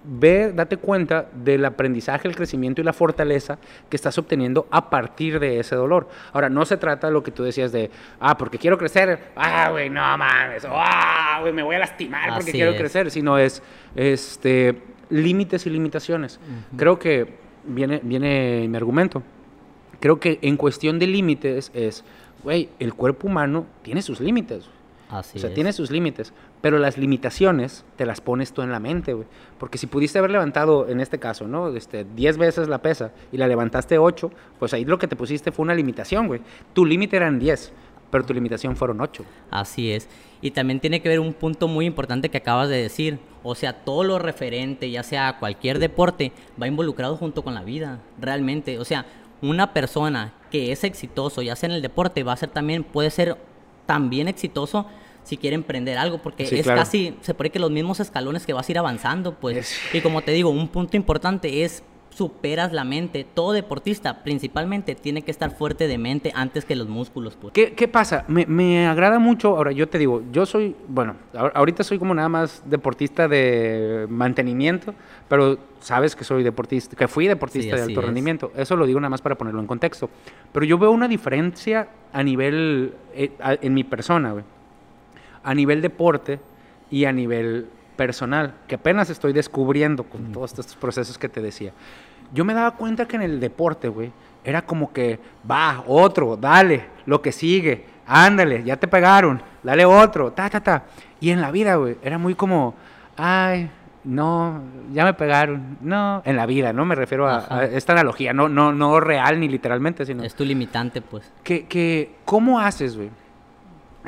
ve, 0.04 0.52
date 0.54 0.78
cuenta 0.78 1.28
del 1.34 1.66
aprendizaje, 1.66 2.28
el 2.28 2.36
crecimiento 2.36 2.82
y 2.82 2.84
la 2.84 2.94
fortaleza 2.94 3.58
que 3.90 3.96
estás 3.96 4.18
obteniendo 4.18 4.68
a 4.72 4.90
partir 4.90 5.40
de 5.40 5.60
ese 5.60 5.76
dolor. 5.76 6.08
Ahora, 6.34 6.50
no 6.50 6.66
se 6.66 6.78
trata 6.78 7.08
de 7.08 7.14
lo 7.14 7.24
que 7.24 7.32
tú 7.32 7.44
decías 7.44 7.72
de, 7.72 7.92
ah, 8.20 8.38
porque 8.38 8.58
quiero 8.58 8.78
crecer, 8.78 9.20
ah, 9.36 9.70
güey, 9.72 9.90
no 9.90 10.02
mames, 10.18 10.66
ah, 10.70 11.38
güey, 11.42 11.54
me 11.54 11.64
voy 11.64 11.76
a 11.76 11.80
lastimar 11.80 12.34
porque 12.36 12.52
quiero 12.52 12.72
es. 12.72 12.78
crecer, 12.78 13.12
sino 13.12 13.38
es, 13.38 13.62
este, 13.96 14.82
límites 15.10 15.66
y 15.66 15.70
limitaciones. 15.70 16.40
Creo 16.78 17.00
que 17.00 17.34
viene, 17.66 18.00
viene 18.04 18.68
mi 18.68 18.78
argumento. 18.78 19.24
Creo 20.00 20.20
que 20.20 20.40
en 20.42 20.58
cuestión 20.58 21.00
de 21.00 21.08
límites 21.08 21.72
es, 21.74 22.04
güey, 22.44 22.70
el 22.80 22.94
cuerpo 22.94 23.28
humano 23.28 23.66
tiene 23.82 24.02
sus 24.02 24.20
límites. 24.20 24.66
Así 25.10 25.38
O 25.38 25.42
sea, 25.42 25.50
es. 25.50 25.54
tiene 25.56 25.72
sus 25.72 25.92
límites, 25.92 26.34
pero 26.66 26.80
las 26.80 26.98
limitaciones 26.98 27.86
te 27.96 28.08
las 28.08 28.22
pones 28.22 28.52
tú 28.52 28.64
en 28.64 28.72
la 28.72 28.80
mente, 28.80 29.14
güey. 29.14 29.28
Porque 29.60 29.78
si 29.78 29.86
pudiste 29.86 30.18
haber 30.18 30.32
levantado, 30.32 30.90
en 30.90 31.00
este 31.00 31.20
caso, 31.20 31.48
¿no? 31.48 31.68
Este, 31.68 32.08
10 32.16 32.40
veces 32.40 32.68
la 32.68 32.80
pesa 32.80 33.12
y 33.32 33.38
la 33.38 33.48
levantaste 33.48 34.00
8, 34.00 34.32
pues 34.58 34.74
ahí 34.74 34.84
lo 34.84 34.98
que 34.98 35.08
te 35.08 35.16
pusiste 35.16 35.52
fue 35.52 35.62
una 35.62 35.76
limitación, 35.76 36.26
güey. 36.26 36.42
Tu 36.74 36.84
límite 36.84 37.18
eran 37.18 37.38
10, 37.38 37.72
pero 38.10 38.26
tu 38.26 38.34
limitación 38.34 38.76
fueron 38.76 39.00
8. 39.00 39.24
Así 39.52 39.92
es. 39.92 40.10
Y 40.42 40.50
también 40.50 40.80
tiene 40.80 41.04
que 41.04 41.10
ver 41.10 41.20
un 41.20 41.34
punto 41.34 41.68
muy 41.68 41.86
importante 41.86 42.30
que 42.30 42.40
acabas 42.40 42.68
de 42.68 42.82
decir. 42.82 43.20
O 43.44 43.54
sea, 43.54 43.86
todo 43.86 44.04
lo 44.04 44.18
referente, 44.18 44.90
ya 44.90 45.04
sea 45.04 45.38
cualquier 45.38 45.78
deporte, 45.78 46.32
va 46.60 46.66
involucrado 46.66 47.16
junto 47.16 47.44
con 47.44 47.54
la 47.54 47.62
vida, 47.62 48.00
realmente. 48.20 48.80
O 48.80 48.86
sea, 48.86 49.06
una 49.44 49.72
persona 49.72 50.34
que 50.50 50.72
es 50.72 50.84
exitoso, 50.84 51.44
ya 51.44 51.56
sea 51.56 51.70
en 51.70 51.76
el 51.76 51.84
deporte, 51.84 52.24
va 52.24 52.34
a 52.34 52.38
ser 52.38 52.50
también, 52.50 52.84
puede 52.84 53.12
ser 53.12 53.38
también 53.86 54.28
exitoso 54.28 54.88
si 55.26 55.36
quiere 55.38 55.56
emprender 55.56 55.98
algo, 55.98 56.20
porque 56.20 56.46
Sí, 56.46 56.56
es 56.60 56.64
claro. 56.64 56.80
casi, 56.80 57.18
se 57.22 57.34
puede 57.34 57.50
que 57.50 57.60
los 57.60 57.72
mismos 57.72 58.00
escalones 58.00 58.46
que 58.46 58.54
vas 58.54 58.70
a 58.70 58.72
ir 58.72 58.78
avanzando, 58.80 59.34
pues. 59.36 59.58
Es- 59.58 59.82
Y 59.94 60.02
como 60.02 60.22
te 60.22 60.32
digo, 60.32 60.50
un 60.50 60.70
punto 60.70 60.96
importante 60.96 61.64
es 61.64 61.84
superas 62.12 62.72
la 62.72 62.86
mente. 62.86 63.26
Todo 63.34 63.52
deportista, 63.52 64.24
principalmente, 64.24 64.96
tiene 64.96 65.22
que 65.24 65.32
estar 65.32 65.52
fuerte 65.52 65.86
de 65.90 65.98
mente 65.98 66.32
antes 66.34 66.64
que 66.64 66.74
los 66.78 66.88
músculos, 66.88 67.36
pues. 67.36 67.52
¿Qué, 67.54 67.74
qué 67.74 67.90
pasa? 67.90 68.24
Me, 68.30 68.46
me 68.46 68.88
agrada 68.88 69.20
mucho, 69.20 69.58
ahora 69.58 69.74
yo 69.74 69.90
te 69.90 69.98
digo, 69.98 70.24
yo 70.32 70.46
soy, 70.46 70.78
bueno, 70.88 71.18
ahor- 71.34 71.52
ahorita 71.54 71.84
soy 71.84 72.00
como 72.00 72.14
nada 72.16 72.30
más 72.30 72.64
deportista 72.66 73.28
de 73.28 74.06
mantenimiento, 74.10 74.96
pero 75.28 75.58
sabes 75.82 76.16
que 76.16 76.24
soy 76.24 76.42
deportista, 76.44 76.96
que 76.96 77.10
fui 77.10 77.28
deportista 77.28 77.76
Sí, 77.76 77.82
de 77.82 77.84
alto 77.90 78.00
es. 78.00 78.06
rendimiento. 78.06 78.52
Eso 78.56 78.78
lo 78.78 78.86
digo 78.86 79.00
nada 79.02 79.10
más 79.10 79.22
para 79.22 79.36
ponerlo 79.36 79.60
en 79.60 79.68
contexto. 79.68 80.10
Pero 80.54 80.66
yo 80.66 80.78
veo 80.78 80.92
una 80.92 81.10
diferencia 81.10 81.90
a 82.14 82.24
nivel, 82.24 82.94
eh, 83.14 83.32
en 83.62 83.74
mi 83.74 83.84
persona, 83.84 84.32
güey. 84.32 84.46
A 85.46 85.54
nivel 85.54 85.82
deporte 85.82 86.40
y 86.92 87.06
a 87.06 87.14
nivel 87.14 87.68
personal, 87.96 88.56
que 88.68 88.76
apenas 88.76 89.10
estoy 89.10 89.32
descubriendo 89.32 90.04
con 90.04 90.32
todos 90.34 90.52
estos 90.52 90.76
procesos 90.76 91.18
que 91.18 91.30
te 91.30 91.42
decía. 91.42 91.72
Yo 92.34 92.44
me 92.44 92.54
daba 92.54 92.72
cuenta 92.72 93.08
que 93.08 93.16
en 93.16 93.22
el 93.22 93.40
deporte, 93.40 93.88
güey, 93.88 94.12
era 94.44 94.64
como 94.64 94.92
que, 94.92 95.20
va, 95.50 95.84
otro, 95.88 96.36
dale, 96.36 96.86
lo 97.06 97.22
que 97.22 97.32
sigue, 97.32 97.86
ándale, 98.06 98.64
ya 98.64 98.78
te 98.78 98.88
pegaron, 98.88 99.42
dale 99.64 99.86
otro, 99.86 100.32
ta, 100.34 100.50
ta, 100.50 100.60
ta. 100.62 100.84
Y 101.20 101.30
en 101.30 101.42
la 101.42 101.52
vida, 101.52 101.76
güey, 101.76 101.98
era 102.04 102.18
muy 102.18 102.36
como, 102.36 102.76
ay, 103.16 103.70
no, 104.04 104.62
ya 104.94 105.04
me 105.06 105.14
pegaron, 105.14 105.78
no, 105.82 106.22
en 106.26 106.36
la 106.36 106.46
vida, 106.46 106.74
¿no? 106.74 106.86
Me 106.86 106.96
refiero 106.96 107.28
a, 107.28 107.46
a 107.50 107.66
esta 107.66 107.94
analogía, 107.94 108.34
no, 108.34 108.50
no, 108.50 108.72
no 108.72 109.00
real 109.00 109.40
ni 109.40 109.48
literalmente, 109.48 110.06
sino 110.06 110.24
Es 110.24 110.36
tu 110.36 110.46
limitante, 110.46 111.02
pues. 111.02 111.32
que, 111.44 111.66
que 111.66 112.16
¿cómo 112.26 112.60
haces, 112.60 112.98
güey? 112.98 113.10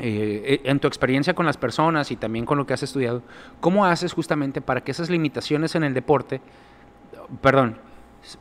Eh, 0.00 0.60
en 0.64 0.80
tu 0.80 0.88
experiencia 0.88 1.34
con 1.34 1.46
las 1.46 1.56
personas 1.56 2.10
y 2.10 2.16
también 2.16 2.44
con 2.44 2.58
lo 2.58 2.66
que 2.66 2.74
has 2.74 2.82
estudiado, 2.82 3.22
¿cómo 3.60 3.84
haces 3.84 4.12
justamente 4.12 4.60
para 4.60 4.82
que 4.82 4.90
esas 4.90 5.10
limitaciones 5.10 5.74
en 5.74 5.84
el 5.84 5.94
deporte, 5.94 6.40
perdón, 7.40 7.78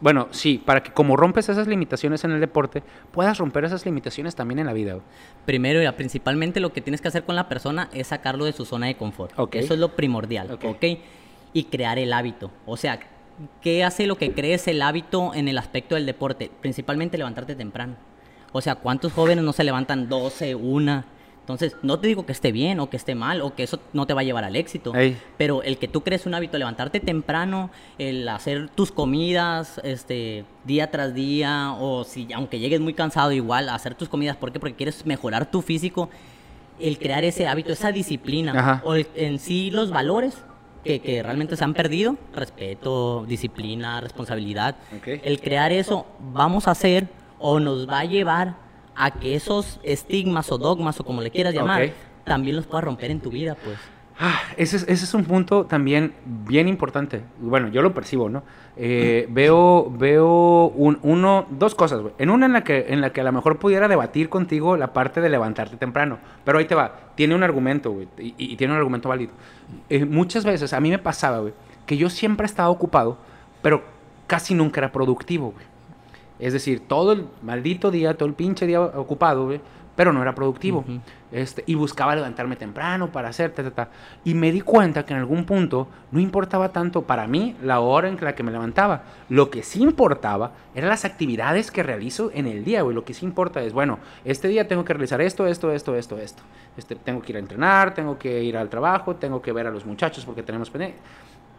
bueno, 0.01 0.27
sí, 0.31 0.61
para 0.63 0.81
que 0.81 0.91
como 0.91 1.15
rompes 1.15 1.49
esas 1.49 1.67
limitaciones 1.67 2.23
en 2.23 2.31
el 2.31 2.39
deporte, 2.39 2.83
puedas 3.11 3.37
romper 3.37 3.65
esas 3.65 3.85
limitaciones 3.85 4.35
también 4.35 4.59
en 4.59 4.65
la 4.65 4.73
vida? 4.73 4.97
Primero, 5.45 5.81
ya, 5.81 5.95
principalmente 5.95 6.59
lo 6.59 6.73
que 6.73 6.81
tienes 6.81 6.99
que 6.99 7.07
hacer 7.07 7.23
con 7.23 7.35
la 7.35 7.47
persona 7.47 7.89
es 7.93 8.07
sacarlo 8.07 8.45
de 8.45 8.53
su 8.53 8.65
zona 8.65 8.87
de 8.87 8.95
confort. 8.95 9.37
Ok. 9.37 9.55
Eso 9.55 9.73
es 9.75 9.79
lo 9.79 9.95
primordial, 9.95 10.51
Ok. 10.51 10.65
¿ok? 10.65 10.83
Y 11.53 11.65
crear 11.65 11.99
el 11.99 12.11
hábito. 12.11 12.51
O 12.65 12.75
sea, 12.75 12.99
¿qué 13.61 13.83
hace 13.83 14.07
lo 14.07 14.17
que 14.17 14.33
crees 14.33 14.67
el 14.67 14.81
hábito 14.81 15.33
en 15.33 15.47
el 15.47 15.57
aspecto 15.57 15.95
del 15.95 16.05
deporte? 16.05 16.51
Principalmente 16.61 17.17
levantarte 17.17 17.55
temprano. 17.55 17.95
O 18.51 18.61
sea, 18.61 18.75
¿cuántos 18.75 19.13
jóvenes 19.13 19.43
no 19.43 19.53
se 19.53 19.63
levantan 19.63 20.09
12, 20.09 20.55
una? 20.55 21.05
Entonces, 21.47 21.77
no 21.81 21.97
te 21.97 22.07
digo 22.09 22.25
que 22.25 22.33
esté 22.33 22.51
bien 22.51 22.81
o 22.81 22.89
que 22.89 22.97
esté 22.97 23.15
mal 23.15 23.39
o 23.39 23.55
que 23.55 23.63
eso 23.63 23.79
no 23.93 24.05
te 24.05 24.13
va 24.13 24.19
a 24.19 24.23
llevar 24.25 24.43
al 24.43 24.57
éxito. 24.57 24.93
Ey. 24.93 25.17
Pero 25.37 25.63
el 25.63 25.77
que 25.77 25.87
tú 25.87 26.01
crees 26.03 26.25
un 26.25 26.33
hábito, 26.33 26.57
levantarte 26.57 26.99
temprano, 26.99 27.69
el 27.97 28.27
hacer 28.27 28.67
tus 28.67 28.91
comidas 28.91 29.79
este, 29.85 30.43
día 30.65 30.91
tras 30.91 31.13
día, 31.13 31.71
o 31.79 32.03
si 32.03 32.27
aunque 32.33 32.59
llegues 32.59 32.81
muy 32.81 32.93
cansado, 32.93 33.31
igual 33.31 33.69
hacer 33.69 33.95
tus 33.95 34.09
comidas. 34.09 34.35
¿Por 34.35 34.51
qué? 34.51 34.59
Porque 34.59 34.75
quieres 34.75 35.05
mejorar 35.05 35.49
tu 35.49 35.61
físico. 35.61 36.09
El 36.81 36.99
crear 36.99 37.23
ese 37.23 37.47
hábito, 37.47 37.71
esa 37.71 37.93
disciplina, 37.93 38.51
Ajá. 38.53 38.81
o 38.83 38.95
el- 38.95 39.07
en 39.15 39.39
sí 39.39 39.71
los 39.71 39.89
valores 39.89 40.37
que, 40.83 40.99
que 40.99 41.23
realmente 41.23 41.55
se 41.55 41.63
han 41.63 41.73
perdido, 41.73 42.17
respeto, 42.35 43.23
disciplina, 43.25 44.01
responsabilidad. 44.01 44.75
El 45.05 45.39
crear 45.39 45.71
eso 45.71 46.05
vamos 46.33 46.67
a 46.67 46.71
hacer 46.71 47.07
o 47.39 47.61
nos 47.61 47.87
va 47.89 47.99
a 47.99 48.05
llevar 48.05 48.66
a 48.97 49.11
que 49.11 49.35
esos 49.35 49.79
estigmas 49.83 50.51
o 50.51 50.57
dogmas 50.57 50.99
o 50.99 51.03
como 51.03 51.21
le 51.21 51.31
quieras 51.31 51.53
llamar, 51.53 51.83
Ok. 51.83 51.89
también 52.25 52.55
los 52.55 52.65
puedas 52.65 52.83
romper 52.83 53.11
en 53.11 53.19
tu 53.19 53.29
vida, 53.29 53.55
pues. 53.63 53.77
Ah, 54.19 54.39
ese, 54.57 54.77
es, 54.77 54.83
ese 54.87 55.05
es 55.05 55.13
un 55.13 55.25
punto 55.25 55.65
también 55.67 56.11
bien 56.25 56.67
importante. 56.67 57.21
Bueno, 57.39 57.67
yo 57.67 57.83
lo 57.83 57.93
percibo, 57.93 58.29
¿no? 58.29 58.41
Eh, 58.75 59.27
veo 59.29 59.91
veo 59.95 60.65
un- 60.75 60.97
uno, 61.03 61.45
dos 61.51 61.75
cosas, 61.75 62.01
güey. 62.01 62.13
En 62.17 62.31
una 62.31 62.47
en 62.47 62.53
la, 62.53 62.63
que, 62.63 62.87
en 62.89 62.99
la 63.01 63.11
que 63.11 63.21
a 63.21 63.23
lo 63.23 63.31
mejor 63.31 63.59
pudiera 63.59 63.87
debatir 63.87 64.29
contigo 64.29 64.75
la 64.75 64.91
parte 64.91 65.21
de 65.21 65.29
levantarte 65.29 65.77
temprano. 65.77 66.17
Pero 66.43 66.57
ahí 66.57 66.65
te 66.65 66.73
va. 66.73 67.11
Tiene 67.13 67.35
un 67.35 67.43
argumento, 67.43 67.91
güey. 67.91 68.07
Y, 68.17 68.33
y 68.37 68.55
tiene 68.55 68.73
un 68.73 68.79
argumento 68.79 69.07
válido. 69.07 69.33
Eh, 69.87 70.03
muchas 70.05 70.45
veces 70.45 70.73
a 70.73 70.79
mí 70.79 70.89
me 70.89 70.97
pasaba, 70.97 71.37
güey, 71.39 71.53
que 71.85 71.95
yo 71.97 72.09
siempre 72.09 72.47
estaba 72.47 72.69
ocupado, 72.69 73.19
pero 73.61 73.83
casi 74.25 74.55
nunca 74.55 74.79
era 74.79 74.91
productivo, 74.91 75.51
güey. 75.51 75.65
Es 76.39 76.53
decir, 76.53 76.87
todo 76.87 77.13
el 77.13 77.25
maldito 77.41 77.91
día, 77.91 78.15
todo 78.15 78.27
el 78.27 78.35
pinche 78.35 78.67
día 78.67 78.81
ocupado, 78.81 79.45
güey, 79.45 79.61
pero 79.97 80.13
no 80.13 80.21
era 80.21 80.35
productivo. 80.35 80.85
Este, 81.31 81.63
y 81.65 81.73
buscaba 81.73 82.15
levantarme 82.15 82.55
temprano 82.55 83.11
para 83.11 83.29
hacer, 83.29 83.51
ta, 83.51 83.63
ta, 83.63 83.71
ta. 83.71 83.89
Y 84.23 84.35
me 84.35 84.51
di 84.51 84.61
cuenta 84.61 85.03
que 85.03 85.13
en 85.13 85.19
algún 85.19 85.43
punto 85.43 85.87
no 86.11 86.19
importaba 86.19 86.69
tanto 86.69 87.01
para 87.01 87.27
mí 87.27 87.55
la 87.63 87.79
hora 87.79 88.07
en 88.07 88.17
la 88.21 88.35
que 88.35 88.43
me 88.43 88.51
levantaba. 88.51 89.01
Lo 89.27 89.49
que 89.49 89.63
sí 89.63 89.81
importaba 89.81 90.51
eran 90.75 90.91
las 90.91 91.03
actividades 91.03 91.71
que 91.71 91.81
realizo 91.81 92.29
en 92.31 92.45
el 92.45 92.63
día, 92.63 92.83
güey. 92.83 92.93
Lo 92.93 93.03
que 93.03 93.15
sí 93.15 93.25
importa 93.25 93.59
es, 93.63 93.73
bueno, 93.73 93.97
este 94.23 94.47
día 94.47 94.67
tengo 94.67 94.85
que 94.85 94.93
realizar 94.93 95.19
esto, 95.19 95.47
esto, 95.47 95.71
esto, 95.71 95.95
esto, 95.95 96.19
esto. 96.19 96.43
Este, 96.77 96.95
tengo 96.95 97.19
que 97.23 97.31
ir 97.31 97.37
a 97.37 97.39
entrenar, 97.39 97.95
tengo 97.95 98.19
que 98.19 98.43
ir 98.43 98.55
al 98.55 98.69
trabajo, 98.69 99.15
tengo 99.15 99.41
que 99.41 99.51
ver 99.51 99.65
a 99.65 99.71
los 99.71 99.83
muchachos 99.83 100.23
porque 100.25 100.43
tenemos 100.43 100.69
pendiente. 100.69 100.99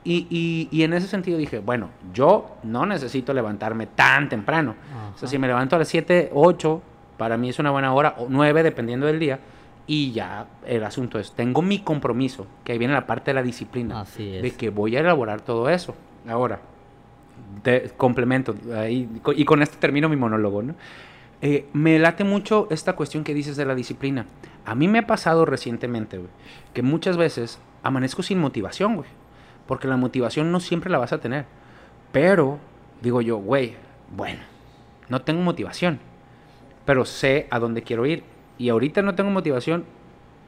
Y, 0.08 0.26
y, 0.30 0.68
y 0.70 0.84
en 0.84 0.94
ese 0.94 1.06
sentido 1.06 1.36
dije, 1.36 1.58
bueno, 1.58 1.90
yo 2.14 2.56
no 2.62 2.86
necesito 2.86 3.34
levantarme 3.34 3.86
tan 3.86 4.30
temprano. 4.30 4.74
O 5.14 5.18
sea, 5.18 5.28
si 5.28 5.36
me 5.36 5.46
levanto 5.46 5.76
a 5.76 5.78
las 5.80 5.88
7, 5.88 6.30
8, 6.32 6.82
para 7.18 7.36
mí 7.36 7.50
es 7.50 7.58
una 7.58 7.70
buena 7.70 7.92
hora, 7.92 8.14
o 8.16 8.26
9, 8.26 8.62
dependiendo 8.62 9.06
del 9.06 9.18
día. 9.18 9.38
Y 9.86 10.12
ya 10.12 10.46
el 10.66 10.82
asunto 10.84 11.18
es, 11.18 11.32
tengo 11.32 11.60
mi 11.60 11.80
compromiso, 11.80 12.46
que 12.64 12.72
ahí 12.72 12.78
viene 12.78 12.94
la 12.94 13.06
parte 13.06 13.32
de 13.32 13.34
la 13.34 13.42
disciplina, 13.42 14.00
Así 14.00 14.36
es. 14.36 14.42
de 14.42 14.50
que 14.52 14.70
voy 14.70 14.96
a 14.96 15.00
elaborar 15.00 15.42
todo 15.42 15.68
eso. 15.68 15.94
Ahora, 16.26 16.58
complemento, 17.96 18.54
ahí, 18.74 19.08
y 19.36 19.44
con 19.44 19.62
esto 19.62 19.76
termino 19.78 20.08
mi 20.08 20.16
monólogo, 20.16 20.62
¿no? 20.62 20.74
Eh, 21.40 21.68
me 21.72 21.98
late 21.98 22.24
mucho 22.24 22.66
esta 22.70 22.94
cuestión 22.96 23.24
que 23.24 23.34
dices 23.34 23.56
de 23.56 23.64
la 23.64 23.74
disciplina. 23.74 24.26
A 24.64 24.74
mí 24.74 24.88
me 24.88 24.98
ha 25.00 25.06
pasado 25.06 25.44
recientemente, 25.44 26.18
güey, 26.18 26.30
que 26.72 26.82
muchas 26.82 27.16
veces 27.16 27.60
amanezco 27.82 28.22
sin 28.22 28.38
motivación, 28.40 28.96
güey. 28.96 29.08
Porque 29.68 29.86
la 29.86 29.96
motivación 29.96 30.50
no 30.50 30.58
siempre 30.58 30.90
la 30.90 30.98
vas 30.98 31.12
a 31.12 31.18
tener. 31.20 31.44
Pero, 32.10 32.58
digo 33.02 33.20
yo, 33.20 33.36
güey, 33.36 33.74
bueno, 34.16 34.40
no 35.08 35.22
tengo 35.22 35.42
motivación. 35.42 36.00
Pero 36.84 37.04
sé 37.04 37.46
a 37.50 37.60
dónde 37.60 37.82
quiero 37.82 38.06
ir. 38.06 38.24
Y 38.56 38.70
ahorita 38.70 39.02
no 39.02 39.14
tengo 39.14 39.30
motivación, 39.30 39.84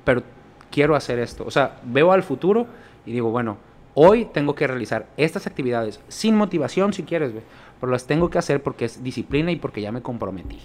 pero 0.04 0.22
quiero 0.70 0.96
hacer 0.96 1.18
esto. 1.18 1.44
O 1.46 1.50
sea, 1.52 1.78
veo 1.84 2.10
al 2.12 2.22
futuro 2.24 2.66
y 3.06 3.12
digo, 3.12 3.30
bueno, 3.30 3.58
hoy 3.94 4.24
tengo 4.24 4.54
que 4.54 4.66
realizar 4.66 5.06
estas 5.16 5.46
actividades 5.46 6.00
sin 6.08 6.34
motivación 6.34 6.92
si 6.92 7.02
quieres, 7.02 7.30
güey. 7.32 7.44
Pero 7.78 7.92
las 7.92 8.06
tengo 8.06 8.30
que 8.30 8.38
hacer 8.38 8.62
porque 8.62 8.86
es 8.86 9.02
disciplina 9.04 9.52
y 9.52 9.56
porque 9.56 9.80
ya 9.82 9.92
me 9.92 10.00
comprometí. 10.02 10.58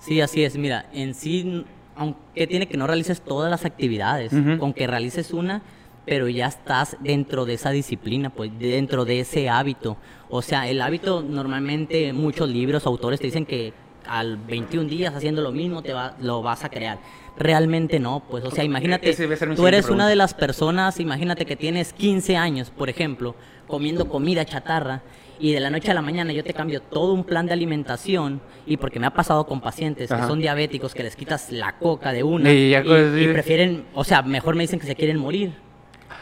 Sí, 0.00 0.20
así 0.22 0.42
es. 0.42 0.56
Mira, 0.56 0.86
en 0.92 1.14
sí, 1.14 1.64
aunque 1.96 2.46
tiene 2.46 2.66
que 2.66 2.76
no 2.78 2.86
realices 2.86 3.20
todas 3.20 3.50
las 3.50 3.64
actividades, 3.66 4.32
Ujú. 4.32 4.58
con 4.58 4.72
que 4.72 4.86
realices 4.86 5.32
una, 5.32 5.62
pero 6.04 6.28
ya 6.28 6.46
estás 6.46 6.96
dentro 7.00 7.44
de 7.44 7.54
esa 7.54 7.70
disciplina, 7.70 8.30
pues 8.30 8.50
dentro 8.58 9.04
de 9.04 9.20
ese 9.20 9.48
hábito. 9.48 9.96
O 10.28 10.42
sea, 10.42 10.68
el 10.68 10.80
hábito 10.80 11.22
normalmente 11.22 12.12
muchos 12.12 12.48
libros, 12.48 12.86
autores 12.86 13.20
te 13.20 13.26
dicen 13.26 13.46
que 13.46 13.72
al 14.06 14.36
21 14.36 14.88
días 14.88 15.14
haciendo 15.14 15.42
lo 15.42 15.52
mismo 15.52 15.82
te 15.82 15.92
va, 15.92 16.16
lo 16.20 16.42
vas 16.42 16.64
a 16.64 16.68
crear. 16.68 16.98
Realmente 17.36 17.98
no, 17.98 18.22
pues, 18.30 18.44
o 18.44 18.50
sea, 18.50 18.64
imagínate, 18.64 19.14
tú 19.56 19.66
eres 19.66 19.88
una 19.88 20.08
de 20.08 20.14
las 20.14 20.34
personas, 20.34 21.00
imagínate 21.00 21.46
que 21.46 21.56
tienes 21.56 21.92
15 21.92 22.36
años, 22.36 22.70
por 22.70 22.88
ejemplo, 22.88 23.34
comiendo 23.66 24.08
comida 24.08 24.44
chatarra 24.44 25.02
y 25.40 25.52
de 25.52 25.58
la 25.58 25.70
noche 25.70 25.90
a 25.90 25.94
la 25.94 26.02
mañana 26.02 26.32
yo 26.32 26.44
te 26.44 26.54
cambio 26.54 26.80
todo 26.80 27.12
un 27.12 27.24
plan 27.24 27.46
de 27.46 27.52
alimentación 27.52 28.40
y 28.66 28.76
porque 28.76 29.00
me 29.00 29.06
ha 29.06 29.10
pasado 29.10 29.46
con 29.46 29.60
pacientes 29.60 30.12
Ajá. 30.12 30.22
que 30.22 30.28
son 30.28 30.38
diabéticos 30.38 30.94
que 30.94 31.02
les 31.02 31.16
quitas 31.16 31.50
la 31.50 31.76
coca 31.78 32.12
de 32.12 32.22
una 32.22 32.52
Y 32.52 33.28
prefieren, 33.32 33.84
o 33.94 34.04
sea, 34.04 34.22
mejor 34.22 34.54
me 34.54 34.62
dicen 34.62 34.78
que 34.78 34.86
se 34.86 34.94
quieren 34.94 35.18
morir. 35.18 35.63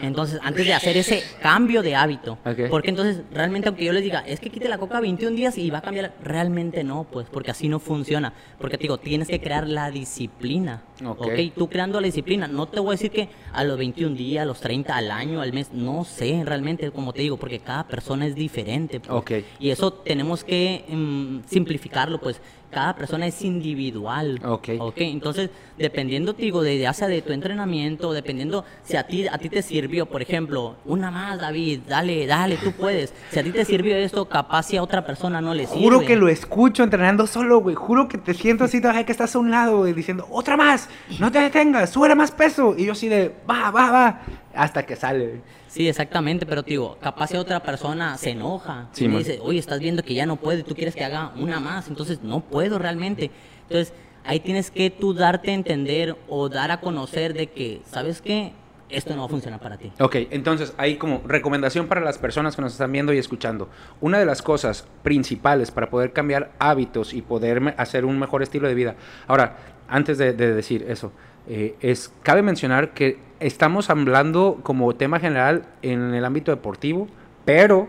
Entonces, 0.02 0.40
antes 0.42 0.66
de 0.66 0.74
hacer 0.74 0.96
ese 0.96 1.22
cambio 1.40 1.82
de 1.82 1.94
hábito, 1.94 2.38
porque 2.68 2.90
entonces 2.90 3.22
realmente 3.32 3.68
aunque 3.68 3.84
yo 3.84 3.92
les 3.92 4.02
diga, 4.02 4.20
es 4.20 4.40
que 4.40 4.50
quite 4.50 4.68
la 4.68 4.78
coca 4.78 5.00
21 5.00 5.36
días 5.36 5.56
y 5.56 5.70
va 5.70 5.78
a 5.78 5.82
cambiar, 5.82 6.12
realmente 6.22 6.84
no, 6.84 7.04
pues, 7.04 7.28
porque 7.30 7.52
así 7.52 7.68
no 7.68 7.78
funciona. 7.78 8.32
Porque 8.58 8.76
te 8.76 8.82
digo, 8.82 8.98
tienes 8.98 9.28
que 9.28 9.40
crear 9.40 9.66
la 9.66 9.90
disciplina. 9.90 10.82
Ok. 11.04 11.20
ok, 11.22 11.54
tú 11.56 11.68
creando 11.68 12.00
la 12.00 12.06
disciplina, 12.06 12.48
no 12.48 12.66
te 12.66 12.80
voy 12.80 12.90
a 12.90 12.92
decir 12.92 13.10
que 13.10 13.28
a 13.52 13.64
los 13.64 13.78
21 13.78 14.16
días, 14.16 14.42
a 14.42 14.46
los 14.46 14.60
30, 14.60 14.96
al 14.96 15.10
año, 15.10 15.40
al 15.40 15.52
mes, 15.52 15.72
no 15.72 16.04
sé 16.04 16.42
realmente, 16.44 16.90
como 16.90 17.12
te 17.12 17.22
digo, 17.22 17.36
porque 17.36 17.60
cada 17.60 17.86
persona 17.86 18.26
es 18.26 18.34
diferente. 18.34 19.00
pues. 19.00 19.10
Ok. 19.10 19.32
Y 19.60 19.70
eso 19.70 19.92
tenemos 19.92 20.44
que 20.44 20.84
mm, 20.88 21.48
simplificarlo, 21.48 22.20
pues 22.20 22.40
cada 22.72 22.96
persona 22.96 23.26
es 23.26 23.42
individual. 23.42 24.40
Ok. 24.44 24.70
Ok, 24.78 24.96
entonces, 24.98 25.50
dependiendo, 25.78 26.34
te 26.34 26.42
digo, 26.42 26.62
de 26.62 26.78
ya 26.78 26.92
sea 26.92 27.08
de 27.08 27.22
tu 27.22 27.32
entrenamiento, 27.32 28.12
dependiendo 28.12 28.64
si 28.82 28.96
a 28.96 29.06
ti, 29.06 29.28
a 29.28 29.38
ti 29.38 29.48
te 29.48 29.62
sirvió, 29.62 30.06
por 30.06 30.22
ejemplo, 30.22 30.76
una 30.84 31.10
más, 31.10 31.38
David, 31.40 31.80
dale, 31.86 32.26
dale, 32.26 32.56
tú 32.56 32.72
puedes. 32.72 33.12
Si 33.30 33.38
a 33.38 33.44
ti 33.44 33.50
te 33.50 33.64
sirvió 33.64 33.96
esto, 33.96 34.24
capaz 34.28 34.64
si 34.64 34.76
a 34.76 34.82
otra 34.82 35.04
persona 35.04 35.40
no 35.40 35.54
le 35.54 35.66
sirve. 35.66 35.82
Juro 35.82 36.00
que 36.00 36.16
lo 36.16 36.28
escucho 36.28 36.82
entrenando 36.82 37.26
solo, 37.26 37.60
güey. 37.60 37.74
Juro 37.74 38.08
que 38.08 38.18
te 38.18 38.34
siento 38.34 38.64
así, 38.64 38.80
todavía 38.80 39.04
que 39.04 39.12
estás 39.12 39.36
a 39.36 39.38
un 39.38 39.50
lado, 39.50 39.78
güey, 39.78 39.92
diciendo, 39.92 40.26
otra 40.30 40.56
más, 40.56 40.88
no 41.20 41.30
te 41.30 41.40
detengas, 41.40 41.90
sube 41.90 42.14
más 42.14 42.30
peso. 42.30 42.74
Y 42.76 42.86
yo 42.86 42.92
así 42.92 43.08
de, 43.08 43.34
va, 43.48 43.70
va, 43.70 43.90
va, 43.90 44.20
hasta 44.54 44.84
que 44.84 44.96
sale. 44.96 45.40
Sí, 45.68 45.88
exactamente, 45.88 46.46
pero 46.46 46.62
digo, 46.62 46.98
capaz 47.00 47.28
si 47.28 47.36
otra 47.36 47.62
persona 47.62 48.16
se 48.18 48.30
enoja 48.30 48.88
Sí, 48.92 49.04
y 49.04 49.08
me 49.08 49.14
man. 49.14 49.22
dice, 49.24 49.38
oye, 49.42 49.58
estás 49.58 49.80
viendo 49.80 50.02
que 50.02 50.14
ya 50.14 50.26
no 50.26 50.36
puedo 50.36 50.58
y 50.58 50.62
tú 50.62 50.74
quieres 50.74 50.94
que 50.94 51.04
haga 51.04 51.32
una 51.36 51.60
más, 51.60 51.88
entonces 51.88 52.22
no 52.22 52.40
puedo 52.40 52.78
realmente. 52.78 53.30
Entonces, 53.68 53.92
ahí 54.24 54.40
tienes 54.40 54.70
que 54.70 54.90
tú 54.90 55.14
darte 55.14 55.50
a 55.50 55.54
entender 55.54 56.16
o 56.28 56.48
dar 56.48 56.70
a 56.70 56.80
conocer 56.80 57.32
de 57.34 57.48
que, 57.48 57.80
¿sabes 57.86 58.20
qué? 58.20 58.52
Esto 58.88 59.14
no 59.16 59.20
va 59.22 59.26
a 59.26 59.30
funcionar 59.30 59.58
para 59.58 59.78
ti. 59.78 59.90
Ok, 60.00 60.16
entonces 60.30 60.74
hay 60.76 60.96
como 60.96 61.22
recomendación 61.26 61.86
para 61.86 62.02
las 62.02 62.18
personas 62.18 62.54
que 62.54 62.60
nos 62.60 62.72
están 62.72 62.92
viendo 62.92 63.14
y 63.14 63.18
escuchando. 63.18 63.70
Una 64.02 64.18
de 64.18 64.26
las 64.26 64.42
cosas 64.42 64.86
principales 65.02 65.70
para 65.70 65.88
poder 65.88 66.12
cambiar 66.12 66.52
hábitos 66.58 67.14
y 67.14 67.22
poder 67.22 67.74
hacer 67.78 68.04
un 68.04 68.18
mejor 68.18 68.42
estilo 68.42 68.68
de 68.68 68.74
vida. 68.74 68.96
Ahora, 69.26 69.56
antes 69.88 70.18
de, 70.18 70.34
de 70.34 70.52
decir 70.52 70.84
eso, 70.86 71.10
eh, 71.48 71.74
es 71.80 72.12
cabe 72.22 72.42
mencionar 72.42 72.94
que 72.94 73.18
estamos 73.40 73.90
hablando 73.90 74.60
como 74.62 74.94
tema 74.94 75.18
general 75.18 75.66
en 75.82 76.14
el 76.14 76.24
ámbito 76.24 76.50
deportivo, 76.52 77.08
pero 77.44 77.88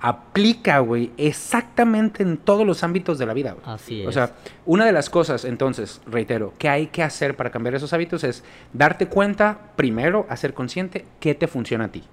aplica, 0.00 0.78
güey, 0.80 1.10
exactamente 1.16 2.22
en 2.22 2.36
todos 2.36 2.66
los 2.66 2.82
ámbitos 2.84 3.18
de 3.18 3.26
la 3.26 3.32
vida. 3.34 3.52
güey. 3.52 3.64
Así 3.74 4.04
O 4.04 4.08
es. 4.10 4.14
sea, 4.14 4.32
una 4.66 4.84
de 4.84 4.92
las 4.92 5.10
cosas, 5.10 5.44
entonces, 5.44 6.00
reitero, 6.06 6.52
que 6.58 6.68
hay 6.68 6.88
que 6.88 7.02
hacer 7.02 7.36
para 7.36 7.50
cambiar 7.50 7.74
esos 7.74 7.92
hábitos 7.92 8.22
es 8.24 8.44
darte 8.72 9.06
cuenta, 9.08 9.58
primero, 9.76 10.26
hacer 10.28 10.54
consciente 10.54 11.04
qué 11.18 11.34
te 11.34 11.46
funciona 11.46 11.84
a 11.84 11.88
ti. 11.88 12.04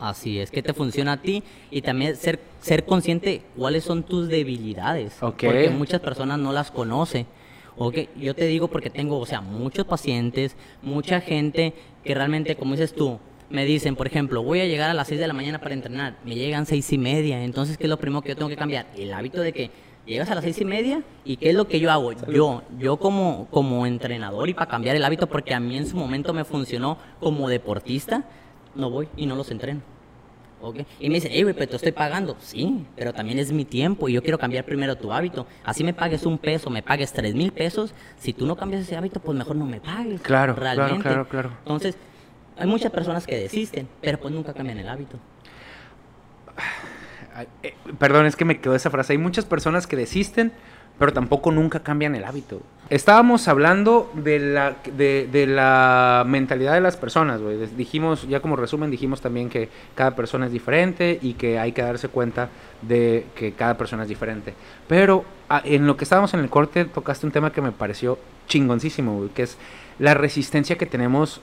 Así 0.00 0.38
es, 0.38 0.50
que 0.50 0.62
te 0.62 0.72
funciona 0.74 1.14
a 1.14 1.16
ti 1.16 1.42
y 1.72 1.82
también 1.82 2.14
ser, 2.16 2.38
ser 2.60 2.84
consciente 2.84 3.42
cuáles 3.56 3.82
son 3.84 4.04
tus 4.04 4.28
debilidades. 4.28 5.16
Porque 5.20 5.70
muchas 5.70 6.00
personas 6.00 6.38
no 6.38 6.52
las 6.52 6.70
conocen. 6.70 7.26
Ok, 7.80 7.96
yo 8.16 8.34
te 8.34 8.44
digo 8.46 8.66
porque 8.66 8.90
tengo, 8.90 9.18
o 9.18 9.26
sea, 9.26 9.40
muchos 9.40 9.86
pacientes, 9.86 10.56
mucha 10.82 11.20
gente 11.20 11.74
que 12.02 12.12
realmente, 12.12 12.56
como 12.56 12.72
dices 12.72 12.92
tú, 12.92 13.20
me 13.50 13.64
dicen, 13.64 13.94
por 13.94 14.08
ejemplo, 14.08 14.42
voy 14.42 14.60
a 14.60 14.66
llegar 14.66 14.90
a 14.90 14.94
las 14.94 15.06
6 15.06 15.20
de 15.20 15.28
la 15.28 15.32
mañana 15.32 15.60
para 15.60 15.74
entrenar, 15.74 16.16
me 16.24 16.34
llegan 16.34 16.66
seis 16.66 16.92
y 16.92 16.98
media, 16.98 17.42
entonces, 17.42 17.78
¿qué 17.78 17.84
es 17.84 17.90
lo 17.90 17.96
primero 17.96 18.20
que 18.20 18.30
yo 18.30 18.36
tengo 18.36 18.48
que 18.48 18.56
cambiar? 18.56 18.86
El 18.96 19.12
hábito 19.12 19.40
de 19.40 19.52
que 19.52 19.70
llegas 20.06 20.28
a 20.30 20.34
las 20.34 20.42
seis 20.42 20.60
y 20.60 20.64
media 20.64 21.02
y 21.24 21.36
¿qué 21.36 21.50
es 21.50 21.54
lo 21.54 21.68
que 21.68 21.78
yo 21.78 21.92
hago? 21.92 22.12
Yo, 22.32 22.62
yo 22.80 22.96
como, 22.96 23.46
como 23.52 23.86
entrenador 23.86 24.48
y 24.48 24.54
para 24.54 24.68
cambiar 24.68 24.96
el 24.96 25.04
hábito, 25.04 25.28
porque 25.28 25.54
a 25.54 25.60
mí 25.60 25.76
en 25.76 25.86
su 25.86 25.96
momento 25.96 26.34
me 26.34 26.44
funcionó 26.44 26.98
como 27.20 27.48
deportista, 27.48 28.24
no 28.74 28.90
voy 28.90 29.08
y 29.16 29.26
no 29.26 29.36
los 29.36 29.52
entreno. 29.52 29.97
Y 30.98 31.08
me 31.08 31.16
dicen, 31.16 31.30
hey, 31.32 31.42
güey, 31.42 31.54
pero 31.54 31.70
te 31.70 31.76
estoy 31.76 31.92
pagando. 31.92 32.36
Sí, 32.40 32.84
pero 32.96 33.12
también 33.12 33.38
es 33.38 33.52
mi 33.52 33.64
tiempo 33.64 34.08
y 34.08 34.14
yo 34.14 34.22
quiero 34.22 34.38
cambiar 34.38 34.64
primero 34.64 34.96
tu 34.96 35.12
hábito. 35.12 35.46
Así 35.64 35.84
me 35.84 35.94
pagues 35.94 36.26
un 36.26 36.38
peso, 36.38 36.70
me 36.70 36.82
pagues 36.82 37.12
tres 37.12 37.34
mil 37.34 37.52
pesos. 37.52 37.94
Si 38.18 38.32
tú 38.32 38.46
no 38.46 38.56
cambias 38.56 38.82
ese 38.82 38.96
hábito, 38.96 39.20
pues 39.20 39.36
mejor 39.36 39.56
no 39.56 39.66
me 39.66 39.80
pagues. 39.80 40.20
Claro, 40.20 40.54
claro, 40.54 40.98
claro, 40.98 41.28
claro. 41.28 41.50
Entonces, 41.60 41.96
hay 42.58 42.66
muchas 42.66 42.90
personas 42.90 43.26
que 43.26 43.36
desisten, 43.36 43.88
pero 44.00 44.18
pues 44.18 44.34
nunca 44.34 44.52
cambian 44.52 44.78
el 44.78 44.88
hábito. 44.88 45.18
Eh, 47.62 47.74
perdón, 47.98 48.26
es 48.26 48.34
que 48.34 48.44
me 48.44 48.60
quedó 48.60 48.74
esa 48.74 48.90
frase. 48.90 49.12
Hay 49.12 49.18
muchas 49.18 49.44
personas 49.44 49.86
que 49.86 49.96
desisten, 49.96 50.52
pero 50.98 51.12
tampoco 51.12 51.50
nunca 51.52 51.80
cambian 51.80 52.14
el 52.14 52.24
hábito. 52.24 52.60
Estábamos 52.90 53.48
hablando 53.48 54.10
de 54.14 54.38
la, 54.38 54.76
de, 54.96 55.46
la 55.46 56.24
mentalidad 56.26 56.72
de 56.72 56.80
las 56.80 56.96
personas, 56.96 57.40
güey. 57.42 57.58
Dijimos, 57.76 58.26
ya 58.26 58.40
como 58.40 58.56
resumen, 58.56 58.90
dijimos 58.90 59.20
también 59.20 59.50
que 59.50 59.68
cada 59.94 60.16
persona 60.16 60.46
es 60.46 60.52
diferente 60.52 61.18
y 61.20 61.34
que 61.34 61.58
hay 61.58 61.72
que 61.72 61.82
darse 61.82 62.08
cuenta 62.08 62.48
de 62.80 63.26
que 63.34 63.52
cada 63.52 63.76
persona 63.76 64.04
es 64.04 64.08
diferente. 64.08 64.54
Pero 64.88 65.24
en 65.64 65.86
lo 65.86 65.98
que 65.98 66.04
estábamos 66.04 66.32
en 66.32 66.40
el 66.40 66.48
corte, 66.48 66.86
tocaste 66.86 67.26
un 67.26 67.32
tema 67.32 67.52
que 67.52 67.60
me 67.60 67.72
pareció 67.72 68.18
chingoncísimo, 68.46 69.18
güey, 69.18 69.28
que 69.28 69.42
es 69.42 69.58
la 69.98 70.14
resistencia 70.14 70.78
que 70.78 70.86
tenemos, 70.86 71.42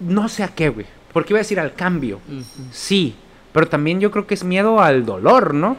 no 0.00 0.28
sé 0.28 0.42
a 0.42 0.48
qué, 0.48 0.68
güey. 0.68 0.86
Porque 1.12 1.32
iba 1.32 1.38
a 1.38 1.42
decir 1.44 1.60
al 1.60 1.74
cambio. 1.74 2.18
Sí, 2.72 3.14
pero 3.52 3.68
también 3.68 4.00
yo 4.00 4.10
creo 4.10 4.26
que 4.26 4.34
es 4.34 4.42
miedo 4.42 4.80
al 4.80 5.06
dolor, 5.06 5.54
¿no? 5.54 5.76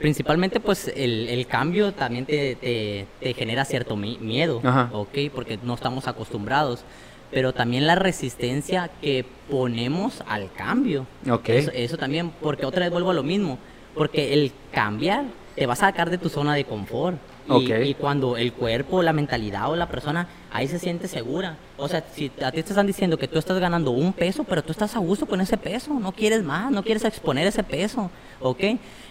Principalmente, 0.00 0.60
pues, 0.60 0.90
el, 0.96 1.46
cambio 1.46 1.92
también 1.92 2.24
te, 2.24 3.06
genera 3.36 3.66
cierto 3.66 3.96
miedo, 3.96 4.62
¿ok? 4.92 5.18
Porque 5.34 5.58
no 5.62 5.74
estamos 5.74 6.08
acostumbrados. 6.08 6.84
Pero 7.30 7.52
también 7.52 7.86
la 7.86 7.94
resistencia 7.94 8.90
que 9.02 9.26
ponemos 9.48 10.24
al 10.26 10.50
cambio. 10.52 11.06
Ok. 11.30 11.50
Eso, 11.50 11.98
también, 11.98 12.32
porque 12.40 12.64
otra 12.66 12.86
vez 12.86 12.90
vuelvo 12.90 13.10
a 13.10 13.14
lo 13.14 13.22
mismo. 13.22 13.58
Porque 13.94 14.32
el 14.32 14.52
cambiar 14.72 15.26
te 15.54 15.66
va 15.66 15.74
a 15.74 15.76
sacar 15.76 16.08
de 16.08 16.16
tu 16.16 16.30
zona 16.30 16.54
de 16.54 16.64
confort. 16.64 17.18
Y, 17.48 17.72
y, 17.72 17.94
cuando 17.94 18.38
el 18.38 18.54
cuerpo, 18.54 19.02
la 19.02 19.12
mentalidad 19.12 19.70
o 19.70 19.76
la 19.76 19.88
persona 19.88 20.26
ahí 20.52 20.68
se 20.68 20.78
siente 20.78 21.08
segura. 21.08 21.56
O 21.76 21.88
sea, 21.88 22.04
si 22.12 22.30
a 22.42 22.50
ti 22.50 22.62
te 22.62 22.70
están 22.70 22.86
diciendo 22.86 23.18
que 23.18 23.28
tú 23.28 23.38
estás 23.38 23.58
ganando 23.58 23.90
un 23.90 24.12
peso, 24.12 24.44
pero 24.44 24.62
tú 24.62 24.72
estás 24.72 24.94
a 24.96 24.98
gusto 24.98 25.26
con 25.26 25.40
ese 25.40 25.56
peso, 25.56 25.98
no 25.98 26.12
quieres 26.12 26.42
más, 26.42 26.70
no 26.70 26.82
quieres 26.82 27.04
exponer 27.04 27.46
ese 27.46 27.62
peso, 27.62 28.10
¿ok? 28.40 28.60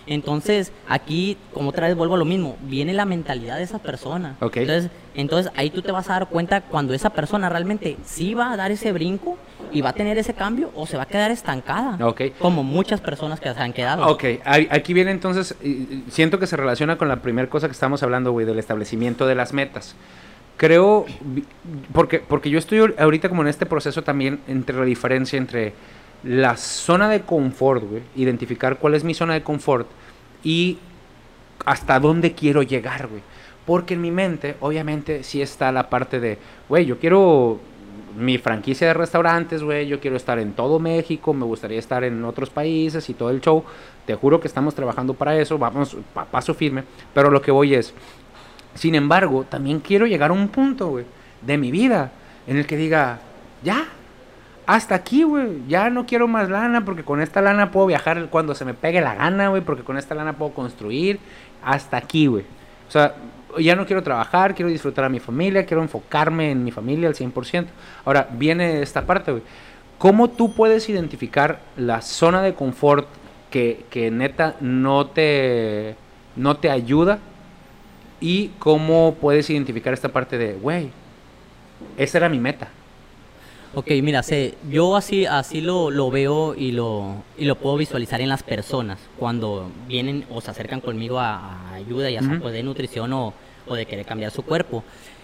Entonces, 0.06 0.72
aquí, 0.88 1.38
como 1.54 1.70
otra 1.70 1.88
vez 1.88 1.96
vuelvo 1.96 2.16
a 2.16 2.18
lo 2.18 2.26
mismo, 2.26 2.58
viene 2.62 2.94
la 2.94 3.06
mentalidad 3.06 3.58
de 3.58 3.64
esa 3.64 3.80
persona. 3.80 4.36
Entonces, 4.40 4.90
entonces, 5.16 5.52
ahí 5.56 5.70
tú 5.70 5.82
te 5.82 5.92
vas 5.92 6.10
a 6.10 6.14
dar 6.14 6.30
cuenta 6.30 6.62
cuando 6.62 6.94
esa 6.94 7.10
persona 7.10 7.50
realmente 7.50 7.98
sí 8.06 8.34
va 8.34 8.52
a 8.52 8.58
dar 8.58 8.72
ese 8.72 8.92
brinco 8.92 9.38
y 9.72 9.82
va 9.82 9.90
a 9.90 9.94
tener 9.94 10.18
ese 10.18 10.34
cambio 10.34 10.72
o 10.76 10.88
se 10.88 10.98
va 10.98 11.04
a 11.04 11.08
quedar 11.08 11.30
estancada. 11.32 12.04
Okay. 12.08 12.32
Como 12.32 12.64
muchas 12.64 13.02
personas 13.02 13.40
que 13.40 13.54
se 13.54 13.60
han 13.60 13.74
quedado. 13.74 14.08
Ok, 14.08 14.24
aquí 14.46 14.94
viene 14.94 15.12
entonces, 15.12 15.56
siento 16.10 16.40
que 16.40 16.48
se 16.48 16.58
relaciona 16.58 16.98
con 16.98 17.08
la 17.08 17.18
primera 17.18 17.50
cosa 17.50 17.68
que 17.68 17.74
estamos 17.74 18.02
hablando, 18.02 18.32
güey, 18.32 18.46
del 18.46 18.60
establecimiento 18.60 19.28
de 19.28 19.36
las 19.36 19.54
metas. 19.54 19.96
Creo, 20.60 21.06
porque, 21.94 22.20
porque 22.20 22.50
yo 22.50 22.60
estoy 22.60 22.94
ahorita 22.98 23.30
como 23.30 23.44
en 23.44 23.48
este 23.48 23.66
proceso 23.66 24.04
también 24.04 24.42
entre 24.46 24.76
la 24.76 24.84
diferencia 24.84 25.38
entre 25.38 25.72
la 26.22 26.58
zona 26.58 27.08
de 27.08 27.22
confort, 27.22 27.82
güey, 27.82 28.02
identificar 28.18 28.78
cuál 28.78 28.96
es 28.96 29.06
mi 29.06 29.14
zona 29.14 29.36
de 29.36 29.42
confort 29.42 29.88
y 30.44 30.78
hasta 31.64 31.98
dónde 32.02 32.34
quiero 32.34 32.62
llegar, 32.62 33.08
güey. 33.08 33.22
Porque 33.66 33.94
en 33.94 34.02
mi 34.02 34.12
mente, 34.12 34.58
obviamente, 34.60 35.24
sí 35.24 35.42
está 35.42 35.72
la 35.72 35.90
parte 35.90 36.20
de, 36.20 36.38
güey, 36.68 36.86
yo 36.86 37.00
quiero 37.00 37.62
mi 38.18 38.38
franquicia 38.38 38.88
de 38.88 38.94
restaurantes, 38.94 39.64
güey, 39.64 39.88
yo 39.88 40.02
quiero 40.02 40.18
estar 40.18 40.40
en 40.40 40.52
todo 40.52 40.78
México, 40.78 41.34
me 41.34 41.46
gustaría 41.46 41.80
estar 41.80 42.04
en 42.04 42.26
otros 42.26 42.50
países 42.50 43.10
y 43.10 43.14
todo 43.14 43.30
el 43.30 43.40
show. 43.40 43.64
Te 44.06 44.14
juro 44.14 44.42
que 44.42 44.48
estamos 44.50 44.76
trabajando 44.76 45.14
para 45.14 45.40
eso, 45.40 45.58
vamos 45.58 45.96
paso 46.30 46.54
firme, 46.54 46.84
pero 47.14 47.32
lo 47.32 47.42
que 47.42 47.52
voy 47.52 47.76
es, 47.76 47.94
sin 48.76 48.96
embargo, 48.96 49.44
también 49.44 49.80
quiero 49.80 50.08
llegar 50.08 50.32
a 50.32 50.34
un 50.34 50.48
punto, 50.50 50.88
güey, 50.88 51.06
de 51.42 51.58
mi 51.58 51.72
vida 51.72 52.12
en 52.48 52.58
el 52.58 52.66
que 52.66 52.78
diga, 52.78 53.20
ya, 53.64 53.88
hasta 54.70 54.94
aquí, 54.94 55.24
güey. 55.24 55.64
Ya 55.68 55.90
no 55.90 56.06
quiero 56.06 56.28
más 56.28 56.48
lana 56.48 56.86
porque 56.86 57.04
con 57.04 57.22
esta 57.22 57.42
lana 57.42 57.72
puedo 57.72 57.88
viajar 57.88 58.28
cuando 58.30 58.54
se 58.54 58.66
me 58.66 58.76
pegue 58.76 59.02
la 59.02 59.16
gana, 59.16 59.50
güey. 59.50 59.64
Porque 59.64 59.84
con 59.84 59.98
esta 59.98 60.14
lana 60.14 60.34
puedo 60.34 60.54
construir. 60.54 61.20
Hasta 61.64 61.98
aquí, 61.98 62.28
güey. 62.28 62.44
O 62.88 62.92
sea, 62.92 63.16
ya 63.58 63.76
no 63.76 63.88
quiero 63.88 64.04
trabajar, 64.04 64.54
quiero 64.54 64.70
disfrutar 64.70 65.06
a 65.06 65.10
mi 65.10 65.20
familia, 65.20 65.66
quiero 65.66 65.82
enfocarme 65.82 66.52
en 66.52 66.64
mi 66.64 66.70
familia 66.70 67.08
al 67.08 67.16
100%. 67.16 67.66
Ahora, 68.06 68.30
viene 68.32 68.84
esta 68.84 69.08
parte, 69.08 69.32
güey. 69.32 69.44
¿Cómo 69.98 70.30
tú 70.30 70.54
puedes 70.54 70.88
identificar 70.88 71.62
la 71.76 72.02
zona 72.02 72.44
de 72.44 72.54
confort 72.54 73.08
que, 73.50 73.86
que 73.90 74.12
neta 74.12 74.56
no 74.62 75.08
te, 75.08 75.96
no 76.36 76.58
te 76.58 76.70
ayuda? 76.70 77.18
Y 78.22 78.50
cómo 78.60 79.16
puedes 79.20 79.50
identificar 79.50 79.94
esta 79.94 80.10
parte 80.10 80.38
de, 80.38 80.54
güey, 80.54 80.90
esa 81.98 82.18
era 82.18 82.30
mi 82.30 82.40
meta 82.40 82.70
Ok, 83.76 83.92
mira, 84.02 84.24
sé, 84.24 84.56
yo 84.70 84.96
así, 84.96 85.28
así 85.28 85.62
lo, 85.62 85.92
lo 85.92 86.10
veo 86.10 86.56
y 86.56 86.72
lo, 86.72 87.24
y 87.38 87.46
lo 87.46 87.56
puedo 87.56 87.78
visualizar 87.78 88.20
en 88.20 88.28
las 88.28 88.42
personas 88.42 88.98
cuando 89.18 89.70
vienen 89.88 90.26
o 90.32 90.42
se 90.42 90.50
acercan 90.50 90.82
conmigo 90.82 91.20
a, 91.20 91.74
ayuda, 91.74 92.10
ya 92.10 92.22
sea 92.22 92.40
pues, 92.42 92.52
de 92.54 92.64
nutrición 92.64 93.14
o, 93.14 93.34
o, 93.68 93.76
de 93.76 93.86
querer 93.86 94.08
cambiar 94.08 94.32
su 94.32 94.42
cuerpo. 94.42 94.84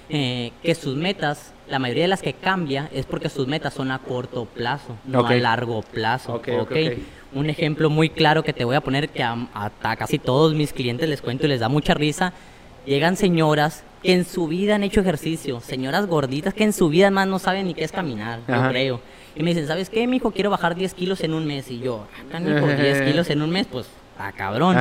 Eh, 0.10 0.51
que 0.62 0.75
sus 0.75 0.95
metas, 0.95 1.53
la 1.67 1.79
mayoría 1.79 2.03
de 2.03 2.10
las 2.10 2.21
que 2.21 2.34
cambia 2.34 2.88
es 2.93 3.08
porque 3.08 3.29
sus 3.29 3.47
metas 3.47 3.73
son 3.73 3.89
a 3.89 3.97
corto 3.97 4.45
plazo, 4.45 4.95
no 5.05 5.25
a 5.25 5.34
largo 5.34 5.81
plazo. 5.81 6.36
Okay, 6.36 6.58
okay. 6.60 7.03
Un 7.34 7.49
ejemplo 7.49 7.89
muy 7.89 8.10
claro 8.10 8.43
que 8.43 8.53
te 8.53 8.63
voy 8.63 8.75
a 8.75 8.81
poner 8.81 9.10
que 9.10 9.23
a, 9.23 9.36
a 9.55 9.95
casi 9.95 10.19
todos 10.19 10.53
mis 10.53 10.71
clientes 10.71 11.10
les 11.10 11.19
cuento 11.19 11.47
y 11.47 11.49
les 11.49 11.62
da 11.62 11.67
mucha 11.67 11.95
risa. 11.95 12.31
Llegan 12.86 13.17
señoras 13.17 13.84
que 14.04 14.13
en 14.13 14.26
su 14.26 14.48
vida 14.48 14.76
han 14.76 14.84
hecho 14.84 15.02
ejercicio, 15.02 15.60
señoras 15.60 16.06
gorditas 16.06 16.54
que 16.54 16.63
en 16.63 16.74
su 16.74 16.89
vida 16.89 17.10
más 17.10 17.28
no 17.28 17.39
saben 17.39 17.65
ni 17.65 17.74
qué 17.74 17.84
es 17.84 17.91
caminar, 17.91 18.39
yo 18.48 18.69
creo. 18.69 19.02
Y 19.36 19.43
me 19.43 19.50
dicen, 19.50 19.67
¿sabes 19.67 19.89
qué, 19.89 20.08
mijo? 20.08 20.32
Quiero 20.32 20.50
bajar 20.50 20.76
10 20.76 20.93
kilos 20.93 21.21
en 21.21 21.34
un 21.34 21.45
mes. 21.45 21.69
Y 21.69 21.80
yo, 21.80 22.06
acá 22.28 22.39
mijo, 22.39 22.67
10 22.67 23.02
kilos 23.02 23.30
en 23.30 23.41
un 23.41 23.50
mes, 23.50 23.67
pues, 23.69 23.88
a 24.17 24.32
cabrón. 24.32 24.78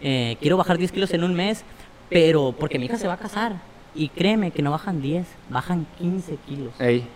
Eh, 0.00 0.36
quiero 0.40 0.56
bajar 0.56 0.78
10 0.78 0.92
kilos 0.92 1.12
en 1.12 1.24
un 1.24 1.34
mes, 1.34 1.64
pero 2.10 2.54
porque 2.58 2.78
mi 2.78 2.86
hija 2.86 2.98
se 2.98 3.06
va 3.06 3.14
a 3.14 3.18
casar. 3.18 3.56
Y 3.94 4.10
créeme 4.10 4.50
que 4.50 4.62
no 4.62 4.70
bajan 4.70 5.00
10, 5.00 5.26
bajan 5.48 5.86
15 5.98 6.36
kilos. 6.46 6.74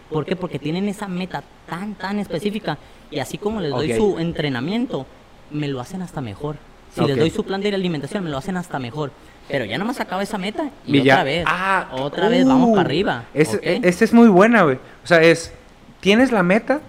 ¿Por 0.09 0.25
qué? 0.25 0.35
Porque 0.35 0.59
tienen 0.59 0.89
esa 0.89 1.09
meta 1.09 1.43
tan, 1.69 1.95
tan 1.95 2.19
específica. 2.19 2.79
Y 3.11 3.19
así 3.19 3.37
como 3.37 3.61
les 3.61 3.71
doy 3.71 3.93
su 3.95 4.19
entrenamiento, 4.19 5.07
me 5.51 5.69
lo 5.69 5.81
hacen 5.81 6.01
hasta 6.01 6.21
mejor. 6.21 6.57
Si 6.95 7.05
les 7.05 7.19
doy 7.19 7.31
su 7.31 7.45
plan 7.45 7.61
de 7.61 7.75
alimentación, 7.75 8.25
me 8.25 8.31
lo 8.31 8.39
hacen 8.39 8.57
hasta 8.57 8.79
mejor. 8.79 9.13
Pero 9.49 9.65
ya 9.65 9.79
no 9.79 9.85
me 9.85 9.93
acaba 9.93 10.23
esa 10.23 10.39
meta 10.39 10.71
y 10.87 11.01
otra 11.01 11.25
vez. 11.25 11.45
Ah, 11.47 11.89
otra 11.93 12.29
vez 12.29 12.47
vamos 12.47 12.71
para 12.71 12.83
arriba. 12.83 13.25
Esa 13.35 14.05
es 14.05 14.13
muy 14.13 14.29
buena, 14.29 14.63
güey. 14.63 14.77
O 15.05 15.07
sea, 15.07 15.23
es, 15.23 15.53
tienes 16.01 16.33
la 16.33 16.43
meta, 16.43 16.81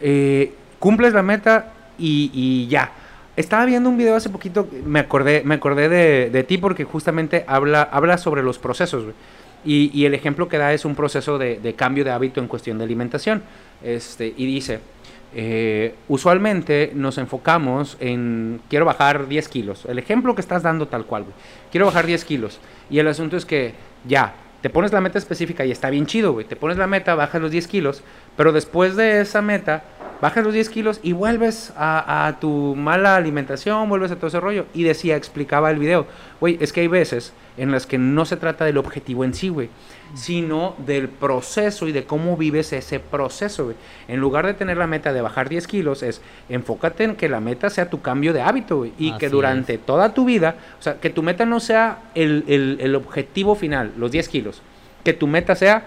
eh, 0.00 0.54
cumples 0.78 1.12
la 1.12 1.22
meta 1.22 1.72
y, 1.98 2.66
ya. 2.68 2.92
Estaba 3.36 3.64
viendo 3.64 3.88
un 3.88 3.96
video 3.96 4.14
hace 4.14 4.28
poquito, 4.28 4.68
me 4.84 5.00
acordé, 5.00 5.42
me 5.44 5.54
acordé 5.54 5.88
de, 5.88 6.44
ti 6.44 6.58
porque 6.58 6.84
justamente 6.84 7.44
habla, 7.46 7.82
habla 7.82 8.18
sobre 8.18 8.42
los 8.42 8.58
procesos, 8.58 9.04
güey. 9.04 9.14
Y, 9.64 10.04
el 10.04 10.14
ejemplo 10.14 10.48
que 10.48 10.58
da 10.58 10.72
es 10.72 10.84
un 10.84 10.94
proceso 10.94 11.38
de, 11.38 11.58
de, 11.60 11.74
cambio 11.74 12.04
de 12.04 12.10
hábito 12.10 12.40
en 12.40 12.48
cuestión 12.48 12.78
de 12.78 12.84
alimentación. 12.84 13.42
Este, 13.82 14.32
y 14.36 14.46
dice, 14.46 14.80
eh, 15.34 15.94
usualmente 16.08 16.92
nos 16.94 17.18
enfocamos 17.18 17.96
en 18.00 18.60
quiero 18.68 18.84
bajar 18.84 19.28
10 19.28 19.48
kilos. 19.48 19.84
El 19.86 19.98
ejemplo 19.98 20.34
que 20.34 20.40
estás 20.40 20.62
dando 20.62 20.88
tal 20.88 21.06
cual, 21.06 21.24
güey. 21.24 21.34
Quiero 21.70 21.86
bajar 21.86 22.06
10 22.06 22.24
kilos. 22.24 22.60
Y 22.90 22.98
el 22.98 23.08
asunto 23.08 23.36
es 23.36 23.44
que 23.46 23.74
ya, 24.06 24.34
te 24.60 24.70
pones 24.70 24.92
la 24.92 25.00
meta 25.00 25.18
específica 25.18 25.64
y 25.64 25.70
está 25.70 25.90
bien 25.90 26.06
chido, 26.06 26.32
güey. 26.32 26.46
Te 26.46 26.56
pones 26.56 26.76
la 26.76 26.86
meta, 26.86 27.14
bajas 27.14 27.40
los 27.40 27.50
10 27.50 27.66
kilos, 27.66 28.02
pero 28.36 28.52
después 28.52 28.94
de 28.96 29.20
esa 29.20 29.42
meta 29.42 29.84
bajas 30.22 30.42
los 30.44 30.54
10 30.54 30.70
kilos 30.70 31.00
y 31.02 31.12
vuelves 31.12 31.72
a, 31.76 32.26
a 32.26 32.40
tu 32.40 32.74
mala 32.76 33.16
alimentación, 33.16 33.88
vuelves 33.90 34.10
a 34.12 34.16
todo 34.16 34.28
ese 34.28 34.40
rollo. 34.40 34.64
Y 34.72 34.84
decía, 34.84 35.16
explicaba 35.16 35.70
el 35.70 35.78
video, 35.78 36.06
güey, 36.40 36.56
es 36.60 36.72
que 36.72 36.80
hay 36.80 36.88
veces 36.88 37.34
en 37.58 37.70
las 37.70 37.84
que 37.86 37.98
no 37.98 38.24
se 38.24 38.38
trata 38.38 38.64
del 38.64 38.78
objetivo 38.78 39.24
en 39.24 39.34
sí, 39.34 39.50
güey, 39.50 39.68
sino 40.14 40.74
del 40.86 41.08
proceso 41.08 41.88
y 41.88 41.92
de 41.92 42.04
cómo 42.04 42.36
vives 42.36 42.72
ese 42.72 43.00
proceso, 43.00 43.64
güey. 43.64 43.76
En 44.08 44.20
lugar 44.20 44.46
de 44.46 44.54
tener 44.54 44.76
la 44.76 44.86
meta 44.86 45.12
de 45.12 45.20
bajar 45.20 45.48
10 45.48 45.66
kilos, 45.66 46.02
es 46.02 46.22
enfócate 46.48 47.04
en 47.04 47.16
que 47.16 47.28
la 47.28 47.40
meta 47.40 47.68
sea 47.68 47.90
tu 47.90 48.00
cambio 48.00 48.32
de 48.32 48.42
hábito, 48.42 48.78
güey, 48.78 48.92
y 48.98 49.10
que 49.18 49.26
durante 49.36 49.76
toda 49.78 50.14
tu 50.14 50.24
vida, 50.24 50.54
o 50.78 50.82
sea, 50.82 50.94
que 51.00 51.10
tu 51.10 51.22
meta 51.22 51.44
no 51.44 51.60
sea 51.60 51.98
el, 52.14 52.44
el- 52.46 52.78
el 52.80 52.94
objetivo 52.94 53.54
final, 53.54 53.92
los 53.98 54.10
10 54.12 54.28
kilos, 54.28 54.62
que 55.04 55.12
tu 55.12 55.26
meta 55.26 55.54
sea 55.54 55.82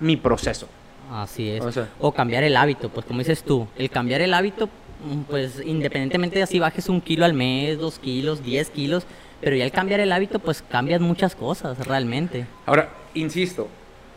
mi 0.00 0.16
proceso. 0.16 0.68
Así 1.12 1.50
es. 1.50 1.62
O 2.00 2.12
cambiar 2.12 2.44
el 2.44 2.56
hábito, 2.56 2.88
pues 2.88 3.06
como 3.06 3.18
dices 3.20 3.42
tú, 3.42 3.66
el 3.76 3.90
cambiar 3.90 4.20
el 4.20 4.34
hábito, 4.34 4.66
mm, 4.66 5.20
pues 5.28 5.60
independientemente 5.64 6.36
de 6.36 6.42
así 6.42 6.58
bajes 6.58 6.88
un 6.88 7.00
kilo 7.00 7.24
al 7.24 7.34
mes, 7.34 7.78
dos 7.78 7.98
kilos, 7.98 8.42
diez 8.42 8.70
kilos, 8.70 9.04
pero 9.40 9.56
ya 9.56 9.64
al 9.64 9.72
cambiar 9.72 10.00
el 10.00 10.12
hábito, 10.12 10.38
pues 10.38 10.62
cambias 10.62 11.00
muchas 11.00 11.34
cosas 11.34 11.86
realmente. 11.86 12.46
Ahora, 12.66 12.90
insisto, 13.14 13.68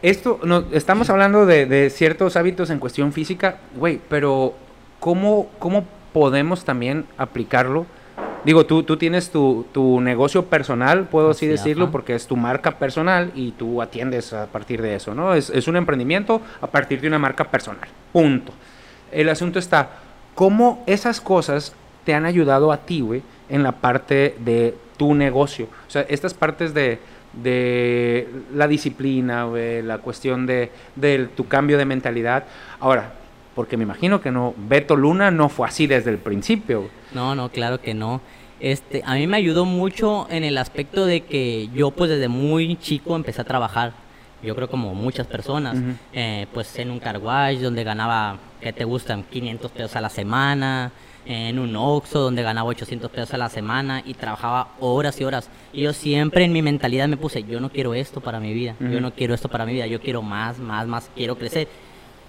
esto, 0.01 0.39
no, 0.43 0.65
estamos 0.71 1.09
hablando 1.09 1.45
de, 1.45 1.65
de 1.65 1.89
ciertos 1.89 2.35
hábitos 2.35 2.69
en 2.69 2.79
cuestión 2.79 3.11
física, 3.13 3.59
güey, 3.75 3.99
pero 4.09 4.53
¿cómo, 4.99 5.49
¿cómo 5.59 5.85
podemos 6.13 6.65
también 6.65 7.05
aplicarlo? 7.17 7.85
Digo, 8.45 8.65
tú, 8.65 8.83
tú 8.83 8.97
tienes 8.97 9.29
tu, 9.29 9.65
tu 9.73 9.99
negocio 9.99 10.45
personal, 10.45 11.07
puedo 11.09 11.31
así, 11.31 11.45
Así, 11.45 11.51
decirlo, 11.51 11.85
ajá. 11.85 11.91
porque 11.91 12.15
es 12.15 12.27
tu 12.27 12.35
marca 12.37 12.71
personal 12.79 13.31
y 13.35 13.51
tú 13.51 13.81
atiendes 13.81 14.31
a 14.31 14.45
partir 14.47 14.81
de 14.81 14.95
eso, 14.95 15.13
¿no? 15.13 15.33
Es, 15.33 15.49
es 15.49 15.67
un 15.67 15.75
emprendimiento 15.75 16.41
a 16.61 16.67
partir 16.67 17.01
de 17.01 17.07
una 17.07 17.19
marca 17.19 17.45
personal, 17.45 17.87
punto. 18.13 18.53
El 19.11 19.29
asunto 19.29 19.59
está, 19.59 19.89
¿cómo 20.35 20.83
esas 20.85 21.19
cosas 21.19 21.73
te 22.05 22.13
han 22.13 22.25
ayudado 22.25 22.71
a 22.71 22.77
ti, 22.77 23.01
güey, 23.01 23.21
en 23.49 23.63
la 23.63 23.73
parte 23.73 24.35
de 24.39 24.75
tu 24.97 25.13
negocio? 25.13 25.67
O 25.87 25.89
sea, 25.89 26.03
estas 26.03 26.33
partes 26.33 26.73
de, 26.73 26.99
de 27.33 28.29
la 28.53 28.67
disciplina, 28.67 29.43
güey, 29.45 29.81
la 29.81 29.97
cuestión 29.97 30.45
de, 30.45 30.71
de 30.95 31.27
tu 31.35 31.47
cambio 31.47 31.77
de 31.77 31.85
mentalidad. 31.85 32.45
Ahora, 32.79 33.13
porque 33.57 33.75
me 33.75 33.85
imagino 33.85 34.21
que 34.21 34.29
no, 34.29 34.53
Beto 34.55 34.95
Luna 34.95 35.31
no 35.31 35.49
fue 35.49 35.67
así 35.67 35.87
desde 35.87 36.11
el 36.11 36.19
principio. 36.19 36.91
No, 37.11 37.33
no, 37.33 37.49
claro 37.49 37.81
que 37.81 37.95
no. 37.95 38.21
Este, 38.59 39.01
a 39.03 39.15
mí 39.15 39.25
me 39.25 39.35
ayudó 39.37 39.65
mucho 39.65 40.27
en 40.29 40.43
el 40.43 40.59
aspecto 40.59 41.07
de 41.07 41.21
que 41.21 41.67
yo 41.73 41.89
pues 41.89 42.11
desde 42.11 42.27
muy 42.27 42.75
chico 42.75 43.15
empecé 43.15 43.41
a 43.41 43.45
trabajar. 43.45 43.93
Yo 44.43 44.55
creo 44.55 44.69
como 44.69 44.93
muchas 44.93 45.25
personas, 45.25 45.75
Ujú. 45.75 45.93
eh, 46.13 46.45
pues 46.53 46.77
en 46.77 46.91
un 46.91 46.99
car 46.99 47.17
wash 47.17 47.57
donde 47.57 47.83
ganaba, 47.83 48.37
¿qué 48.61 48.71
te 48.73 48.83
gustan? 48.83 49.23
500 49.23 49.71
pesos 49.71 49.95
a 49.95 50.01
la 50.01 50.09
semana, 50.09 50.91
en 51.25 51.57
un 51.57 51.75
Oxxo 51.75 52.19
donde 52.19 52.43
ganaba 52.43 52.69
800 52.69 53.09
pesos 53.09 53.33
a 53.33 53.37
la 53.39 53.49
semana 53.49 54.03
y 54.05 54.13
trabajaba 54.13 54.67
horas 54.79 55.19
y 55.19 55.23
horas. 55.23 55.49
Y 55.73 55.81
yo 55.81 55.93
siempre 55.93 56.45
en 56.45 56.53
mi 56.53 56.61
mentalidad 56.61 57.07
me 57.07 57.17
puse, 57.17 57.43
yo 57.43 57.59
no 57.59 57.69
quiero 57.71 57.95
esto 57.95 58.21
para 58.21 58.39
mi 58.39 58.53
vida, 58.53 58.75
Ujú. 58.79 58.91
yo 58.91 59.01
no 59.01 59.11
quiero 59.13 59.33
esto 59.33 59.49
para 59.49 59.65
mi 59.65 59.73
vida, 59.73 59.87
yo 59.87 59.99
quiero 59.99 60.21
más, 60.21 60.59
más, 60.59 60.85
más, 60.85 61.09
quiero 61.15 61.35
crecer. 61.39 61.67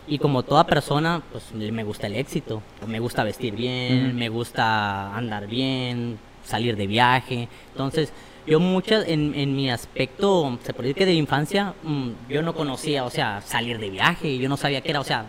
Y 0.09 0.19
como 0.19 0.43
toda 0.43 0.65
persona, 0.65 1.23
pues 1.31 1.53
me 1.55 1.85
gusta 1.85 2.07
el 2.07 2.15
éxito. 2.15 2.63
Me 2.87 2.99
gusta 2.99 3.25
vestir 3.25 3.55
bien, 3.55 4.17
me 4.17 4.29
gusta 4.29 5.15
andar 5.15 5.47
bien, 5.47 6.19
salir 6.45 6.77
de 6.77 6.87
viaje. 6.87 7.49
Entonces, 7.73 8.13
yo 8.47 8.59
muchas, 8.59 9.07
en, 9.07 9.35
en 9.35 9.55
mi 9.55 9.71
aspecto, 9.71 10.59
se 10.63 10.73
puede 10.73 10.89
decir 10.89 11.01
que 11.01 11.07
de 11.07 11.13
infancia, 11.13 11.75
mm, 11.83 12.09
yo 12.31 12.43
no 12.43 12.55
conocía, 12.55 13.05
o 13.05 13.11
sea, 13.11 13.43
salir 13.43 13.79
de 13.79 13.91
viaje. 13.91 14.39
Yo 14.39 14.49
no 14.49 14.57
sabía 14.57 14.81
qué 14.81 14.91
era, 14.91 15.01
o 15.01 15.05
sea, 15.05 15.27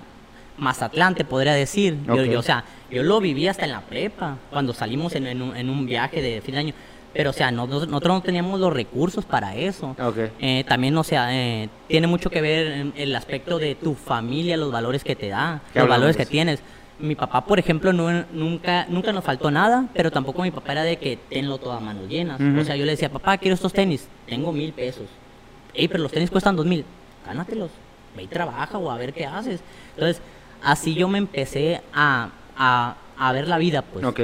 Mazatlán, 0.57 1.15
te 1.15 1.25
podría 1.25 1.53
decir. 1.53 1.97
Yo, 2.07 2.23
yo, 2.23 2.39
o 2.39 2.43
sea, 2.43 2.63
yo 2.89 3.03
lo 3.03 3.19
viví 3.19 3.47
hasta 3.47 3.65
en 3.65 3.71
la 3.71 3.81
prepa, 3.81 4.37
cuando 4.49 4.73
salimos 4.73 5.15
en, 5.15 5.27
en 5.27 5.41
un, 5.41 5.55
en 5.55 5.69
un 5.69 5.85
viaje 5.85 6.21
de 6.21 6.41
fin 6.41 6.53
de 6.53 6.59
año. 6.59 6.73
Pero, 7.13 7.31
o 7.31 7.33
sea, 7.33 7.51
no- 7.51 7.65
nosotros 7.67 8.01
no 8.15 8.21
teníamos 8.21 8.59
los 8.59 8.71
recursos 8.71 9.25
para 9.25 9.55
eso. 9.55 9.95
Ok. 9.99 10.17
Eh, 10.39 10.63
también, 10.67 10.95
o 10.97 11.03
sea, 11.03 11.35
eh, 11.35 11.69
tiene 11.87 12.07
mucho 12.07 12.29
que 12.29 12.41
ver 12.41 12.91
el 12.95 13.15
aspecto 13.15 13.57
de 13.57 13.75
tu 13.75 13.95
familia, 13.95 14.57
los 14.57 14.71
valores 14.71 15.03
que 15.03 15.15
te 15.15 15.29
da, 15.29 15.61
¿Qué 15.73 15.79
los 15.79 15.83
hablamos 15.83 15.99
valores 16.01 16.17
que 16.17 16.25
tienes. 16.25 16.61
Mi 16.99 17.15
papá, 17.15 17.45
por 17.45 17.57
ejemplo, 17.59 17.93
no, 17.93 18.25
nunca, 18.33 18.85
nunca 18.89 19.13
nos 19.13 19.23
faltó 19.23 19.49
nada, 19.49 19.85
pero 19.93 20.11
tampoco 20.11 20.41
mi 20.43 20.51
papá 20.51 20.73
era 20.73 20.83
de 20.83 20.97
que 20.97 21.17
tenlo 21.29 21.57
todo 21.57 21.71
a 21.73 21.79
manos 21.79 22.09
llenas. 22.09 22.39
O 22.59 22.63
sea, 22.65 22.75
yo 22.75 22.83
le 22.85 22.91
decía, 22.91 23.09
papá, 23.09 23.37
quiero 23.37 23.55
estos 23.55 23.71
tenis, 23.73 24.07
tengo 24.27 24.51
mil 24.51 24.73
pesos. 24.73 25.05
Ey, 25.73 25.87
pero 25.87 26.03
los 26.03 26.11
tenis 26.11 26.29
cuestan 26.29 26.55
dos 26.57 26.65
mil, 26.65 26.83
gánatelos, 27.25 27.69
ve 28.17 28.23
y 28.23 28.27
trabaja 28.27 28.77
o 28.77 28.91
a 28.91 28.97
ver 28.97 29.13
qué 29.13 29.25
haces. 29.25 29.61
Entonces, 29.93 30.21
así 30.61 30.93
yo 30.93 31.07
me 31.07 31.17
empecé 31.19 31.81
a, 31.93 32.29
a, 32.57 32.95
a 33.17 33.31
ver 33.31 33.47
la 33.47 33.57
vida, 33.57 33.81
pues 33.81 34.03
ok. 34.05 34.19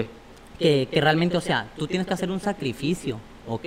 Que, 0.59 0.87
que 0.91 1.01
realmente, 1.01 1.37
o 1.37 1.41
sea, 1.41 1.67
tú 1.77 1.87
tienes 1.87 2.07
que 2.07 2.13
hacer 2.13 2.29
un 2.31 2.39
sacrificio, 2.39 3.19
¿ok? 3.47 3.63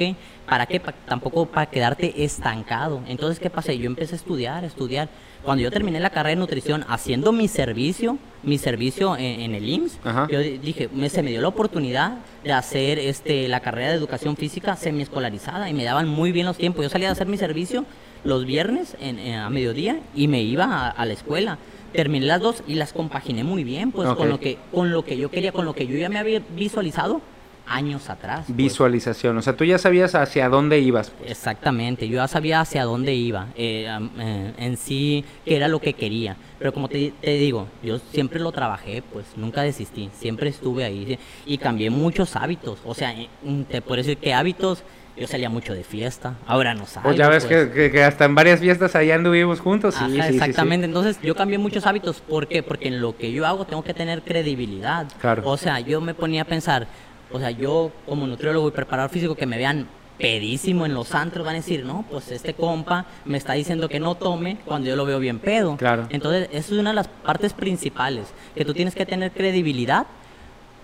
¿Para 0.48 0.66
qué? 0.66 0.80
Pa- 0.80 0.92
tampoco 0.92 1.46
para 1.46 1.66
quedarte 1.66 2.24
estancado. 2.24 3.02
Entonces, 3.06 3.38
¿qué 3.38 3.50
pasa? 3.50 3.72
Yo 3.72 3.86
empecé 3.86 4.14
a 4.14 4.16
estudiar, 4.16 4.64
estudiar. 4.64 5.08
Cuando 5.44 5.62
yo 5.62 5.70
terminé 5.70 6.00
la 6.00 6.10
carrera 6.10 6.30
de 6.30 6.36
nutrición, 6.36 6.84
haciendo 6.88 7.30
mi 7.32 7.46
servicio, 7.48 8.18
mi 8.42 8.58
servicio 8.58 9.16
en, 9.16 9.40
en 9.40 9.54
el 9.54 9.68
IMSS, 9.68 9.98
Ajá. 10.04 10.26
yo 10.30 10.40
di- 10.40 10.58
dije, 10.58 10.88
me, 10.92 11.08
se 11.08 11.22
me 11.22 11.30
dio 11.30 11.40
la 11.40 11.48
oportunidad 11.48 12.18
de 12.42 12.52
hacer 12.52 12.98
este, 12.98 13.46
la 13.48 13.60
carrera 13.60 13.90
de 13.90 13.94
educación 13.94 14.36
física 14.36 14.74
semiescolarizada 14.76 15.70
y 15.70 15.74
me 15.74 15.84
daban 15.84 16.08
muy 16.08 16.32
bien 16.32 16.46
los 16.46 16.56
tiempos. 16.56 16.82
Yo 16.82 16.88
salía 16.90 17.08
a 17.08 17.12
hacer 17.12 17.28
mi 17.28 17.36
servicio 17.38 17.84
los 18.24 18.44
viernes 18.46 18.96
en- 19.00 19.18
en- 19.20 19.36
a 19.38 19.48
mediodía 19.48 20.00
y 20.14 20.26
me 20.26 20.42
iba 20.42 20.64
a, 20.64 20.88
a 20.90 21.06
la 21.06 21.12
escuela. 21.12 21.58
Terminé 21.92 22.26
las 22.26 22.40
dos 22.40 22.62
y 22.66 22.74
las 22.74 22.92
compaginé 22.92 23.44
muy 23.44 23.64
bien, 23.64 23.92
pues 23.92 24.08
con 24.10 24.28
lo 24.28 24.38
que 24.38 24.58
con 24.72 24.90
lo 24.90 25.04
que 25.04 25.16
yo 25.16 25.30
quería, 25.30 25.52
con 25.52 25.64
lo 25.64 25.74
que 25.74 25.86
yo 25.86 25.96
ya 25.96 26.08
me 26.08 26.18
había 26.18 26.42
visualizado 26.54 27.20
años 27.68 28.08
atrás. 28.10 28.44
pues. 28.46 28.56
Visualización. 28.56 29.36
O 29.36 29.42
sea, 29.42 29.56
tú 29.56 29.64
ya 29.64 29.78
sabías 29.78 30.14
hacia 30.14 30.48
dónde 30.48 30.80
ibas. 30.80 31.10
pues. 31.10 31.30
Exactamente, 31.30 32.08
yo 32.08 32.16
ya 32.16 32.28
sabía 32.28 32.60
hacia 32.60 32.84
dónde 32.84 33.14
iba, 33.14 33.48
eh, 33.56 33.86
eh, 34.18 34.52
en 34.56 34.76
sí, 34.76 35.24
qué 35.44 35.56
era 35.56 35.68
lo 35.68 35.80
que 35.80 35.92
quería. 35.92 36.36
Pero 36.58 36.72
como 36.72 36.88
te, 36.88 37.12
te 37.20 37.32
digo, 37.38 37.68
yo 37.82 37.98
siempre 37.98 38.40
lo 38.40 38.52
trabajé, 38.52 39.02
pues 39.12 39.26
nunca 39.36 39.62
desistí, 39.62 40.10
siempre 40.12 40.50
estuve 40.50 40.84
ahí 40.84 41.18
y 41.46 41.58
cambié 41.58 41.90
muchos 41.90 42.36
hábitos. 42.36 42.78
O 42.84 42.94
sea, 42.94 43.12
eh, 43.12 43.28
te 43.68 43.82
puedo 43.82 43.98
decir 43.98 44.16
que 44.16 44.34
hábitos, 44.34 44.82
yo 45.18 45.26
salía 45.26 45.48
mucho 45.50 45.74
de 45.74 45.84
fiesta, 45.84 46.34
ahora 46.46 46.74
no 46.74 46.86
salgo. 46.86 47.08
Pues 47.08 47.16
ya 47.16 47.28
ves 47.28 47.44
pues. 47.44 47.68
que, 47.68 47.72
que- 47.72 47.90
que 47.90 48.04
hasta 48.04 48.24
en 48.24 48.34
varias 48.34 48.60
fiestas 48.60 48.94
allá 48.94 49.14
anduvimos 49.16 49.60
juntos. 49.60 49.94
Sí, 49.94 50.00
Ajá, 50.04 50.08
sí, 50.08 50.16
sí, 50.22 50.28
sí. 50.28 50.34
exactamente. 50.36 50.86
Entonces, 50.86 51.18
yo 51.22 51.34
cambié 51.34 51.58
muchos 51.58 51.86
hábitos. 51.86 52.20
¿Por 52.20 52.46
qué? 52.48 52.62
Porque 52.62 52.88
en 52.88 53.00
lo 53.00 53.16
que 53.16 53.32
yo 53.32 53.46
hago 53.46 53.64
tengo 53.64 53.82
que 53.82 53.94
tener 53.94 54.22
credibilidad. 54.22 55.06
Claro. 55.20 55.42
O 55.44 55.56
sea, 55.56 55.80
yo 55.80 56.00
me 56.00 56.14
ponía 56.14 56.42
a 56.42 56.44
pensar, 56.44 56.86
o 57.32 57.38
sea, 57.38 57.50
yo 57.50 57.90
como 58.06 58.26
nutriólogo 58.26 58.68
y 58.68 58.70
preparador 58.70 59.10
físico 59.10 59.34
que 59.34 59.46
me 59.46 59.56
vean 59.58 59.86
pedísimo 60.18 60.84
en 60.84 60.94
los 60.94 61.14
antros 61.14 61.46
van 61.46 61.54
a 61.54 61.58
decir, 61.58 61.84
no, 61.84 62.04
pues 62.10 62.32
este 62.32 62.52
compa 62.54 63.06
me 63.24 63.38
está 63.38 63.52
diciendo 63.52 63.88
que 63.88 64.00
no 64.00 64.16
tome 64.16 64.58
cuando 64.64 64.88
yo 64.88 64.96
lo 64.96 65.04
veo 65.06 65.20
bien 65.20 65.38
pedo. 65.38 65.76
Claro. 65.76 66.06
Entonces, 66.10 66.48
eso 66.52 66.74
es 66.74 66.80
una 66.80 66.90
de 66.90 66.96
las 66.96 67.06
partes 67.08 67.52
principales, 67.52 68.26
que 68.56 68.64
tú 68.64 68.74
tienes 68.74 68.96
que 68.96 69.06
tener 69.06 69.30
credibilidad 69.30 70.06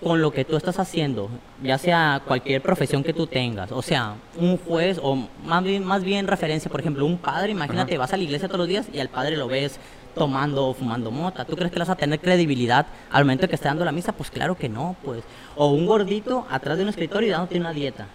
con 0.03 0.21
lo 0.21 0.31
que 0.31 0.45
tú 0.45 0.55
estás 0.55 0.77
haciendo, 0.77 1.29
ya 1.63 1.77
sea 1.77 2.21
cualquier 2.27 2.61
profesión 2.61 3.03
que 3.03 3.13
tú 3.13 3.27
tengas, 3.27 3.71
o 3.71 3.81
sea, 3.81 4.15
un 4.37 4.57
juez 4.57 4.99
o 5.01 5.17
más 5.45 5.63
bien, 5.63 5.83
más 5.83 6.03
bien 6.03 6.27
referencia, 6.27 6.69
por 6.69 6.79
ejemplo, 6.79 7.05
un 7.05 7.17
padre, 7.17 7.51
imagínate, 7.51 7.93
Ajá. 7.93 7.99
vas 7.99 8.13
a 8.13 8.17
la 8.17 8.23
iglesia 8.23 8.47
todos 8.47 8.59
los 8.59 8.67
días 8.67 8.87
y 8.93 8.99
al 8.99 9.09
padre 9.09 9.37
lo 9.37 9.47
ves 9.47 9.79
tomando 10.13 10.67
o 10.67 10.73
fumando 10.73 11.11
mota, 11.11 11.45
¿tú 11.45 11.55
crees 11.55 11.71
que 11.71 11.79
vas 11.79 11.89
a 11.89 11.95
tener 11.95 12.19
credibilidad 12.19 12.87
al 13.11 13.25
momento 13.25 13.43
de 13.43 13.49
que 13.49 13.55
esté 13.55 13.67
dando 13.67 13.85
la 13.85 13.91
misa? 13.91 14.13
Pues 14.13 14.31
claro 14.31 14.55
que 14.55 14.69
no, 14.69 14.95
pues. 15.03 15.23
O 15.55 15.71
un 15.71 15.85
gordito 15.85 16.45
atrás 16.49 16.77
de 16.77 16.83
un 16.83 16.89
escritorio 16.89 17.27
y 17.27 17.31
dándote 17.31 17.59
una 17.59 17.73
dieta. 17.73 18.07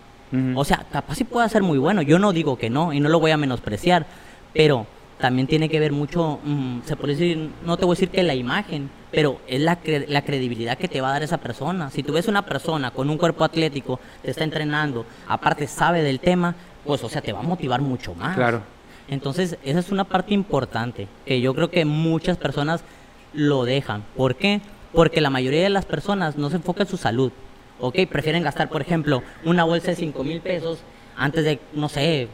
O 0.54 0.64
sea, 0.64 0.86
capaz 0.92 1.16
sí 1.16 1.24
puede 1.24 1.48
ser 1.48 1.62
muy 1.62 1.76
bueno, 1.78 2.02
yo 2.02 2.20
no 2.20 2.32
digo 2.32 2.56
que 2.56 2.70
no 2.70 2.92
y 2.92 3.00
no 3.00 3.08
lo 3.08 3.18
voy 3.18 3.32
a 3.32 3.36
menospreciar, 3.36 4.06
pero 4.54 4.86
también 5.20 5.46
tiene 5.46 5.68
que 5.68 5.78
ver 5.80 5.92
mucho, 5.92 6.38
mm, 6.42 6.80
se 6.84 6.96
puede 6.96 7.14
decir, 7.14 7.50
no 7.64 7.76
te 7.76 7.84
voy 7.84 7.92
a 7.92 7.96
decir 7.96 8.08
que 8.10 8.22
la 8.22 8.34
imagen, 8.34 8.90
pero 9.12 9.40
es 9.46 9.60
la, 9.60 9.80
cre- 9.82 10.06
la 10.08 10.22
credibilidad 10.22 10.78
que 10.78 10.88
te 10.88 11.00
va 11.00 11.08
a 11.10 11.12
dar 11.12 11.22
esa 11.22 11.38
persona. 11.38 11.90
Si 11.90 12.02
tú 12.02 12.12
ves 12.12 12.26
una 12.28 12.44
persona 12.46 12.90
con 12.90 13.10
un 13.10 13.18
cuerpo 13.18 13.44
atlético, 13.44 14.00
te 14.22 14.30
está 14.30 14.44
entrenando, 14.44 15.04
aparte 15.28 15.66
sabe 15.66 16.02
del 16.02 16.20
tema, 16.20 16.54
pues 16.84 17.02
o 17.04 17.08
sea, 17.08 17.20
te 17.20 17.32
va 17.32 17.40
a 17.40 17.42
motivar 17.42 17.80
mucho 17.80 18.14
más. 18.14 18.34
Claro. 18.36 18.62
Entonces, 19.08 19.56
esa 19.64 19.78
es 19.80 19.90
una 19.90 20.04
parte 20.04 20.32
importante 20.34 21.08
que 21.26 21.40
yo 21.40 21.54
creo 21.54 21.70
que 21.70 21.84
muchas 21.84 22.36
personas 22.36 22.82
lo 23.32 23.64
dejan. 23.64 24.04
¿Por 24.16 24.36
qué? 24.36 24.60
Porque 24.92 25.20
la 25.20 25.30
mayoría 25.30 25.62
de 25.62 25.70
las 25.70 25.84
personas 25.84 26.36
no 26.36 26.48
se 26.50 26.56
enfoca 26.56 26.82
en 26.82 26.88
su 26.88 26.96
salud. 26.96 27.32
¿Ok? 27.80 27.96
Prefieren 28.10 28.42
gastar, 28.42 28.68
por 28.68 28.82
ejemplo, 28.82 29.22
una 29.44 29.64
bolsa 29.64 29.88
de 29.90 29.96
5 29.96 30.22
mil 30.22 30.40
pesos 30.40 30.78
antes 31.16 31.44
de, 31.44 31.58
no 31.72 31.88
sé, 31.88 32.28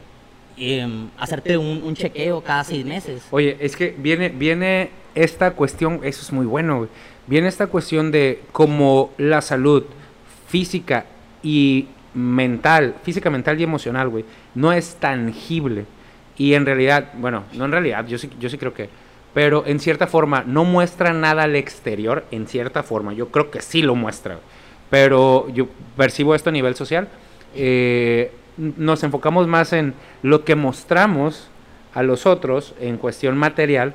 em, 0.57 1.09
hacerte 1.17 1.57
un, 1.57 1.95
chequeo 1.95 2.41
cada 2.41 2.63
seis 2.63 2.85
meses. 2.85 3.23
Oye, 3.31 3.57
es 3.59 3.75
que 3.75 3.95
viene, 3.97 4.29
viene 4.29 4.89
esta 5.15 5.51
cuestión, 5.51 6.01
eso 6.03 6.21
es 6.21 6.31
muy 6.31 6.45
bueno, 6.45 6.77
güey. 6.77 6.89
Viene 7.27 7.47
esta 7.47 7.67
cuestión 7.67 8.11
de 8.11 8.41
cómo 8.51 9.11
la 9.17 9.41
salud 9.41 9.83
física 10.47 11.05
y 11.43 11.87
mental, 12.13 12.95
física, 13.03 13.29
mental 13.29 13.59
y 13.59 13.63
emocional, 13.63 14.09
güey, 14.09 14.25
no 14.55 14.71
es 14.71 14.95
tangible. 14.95 15.85
Y 16.37 16.53
en 16.53 16.65
realidad, 16.65 17.11
bueno, 17.17 17.43
no 17.53 17.65
en 17.65 17.71
realidad, 17.71 18.07
yo 18.07 18.17
sí, 18.17 18.29
yo 18.39 18.49
sí 18.49 18.57
creo 18.57 18.73
que, 18.73 18.89
pero 19.33 19.65
en 19.65 19.79
cierta 19.79 20.07
forma 20.07 20.43
no 20.45 20.63
muestra 20.63 21.13
nada 21.13 21.43
al 21.43 21.55
exterior, 21.55 22.25
en 22.31 22.47
cierta 22.47 22.83
forma, 22.83 23.13
yo 23.13 23.29
creo 23.29 23.51
que 23.51 23.61
sí 23.61 23.81
lo 23.81 23.95
muestra, 23.95 24.39
pero 24.89 25.47
yo 25.49 25.67
percibo 25.95 26.33
esto 26.33 26.49
a 26.49 26.53
nivel 26.53 26.75
social, 26.75 27.07
eh, 27.55 28.31
nos 28.57 29.03
enfocamos 29.03 29.47
más 29.47 29.73
en 29.73 29.93
lo 30.23 30.43
que 30.43 30.55
mostramos 30.55 31.49
a 31.93 32.03
los 32.03 32.25
otros 32.25 32.73
en 32.79 32.97
cuestión 32.97 33.37
material 33.37 33.93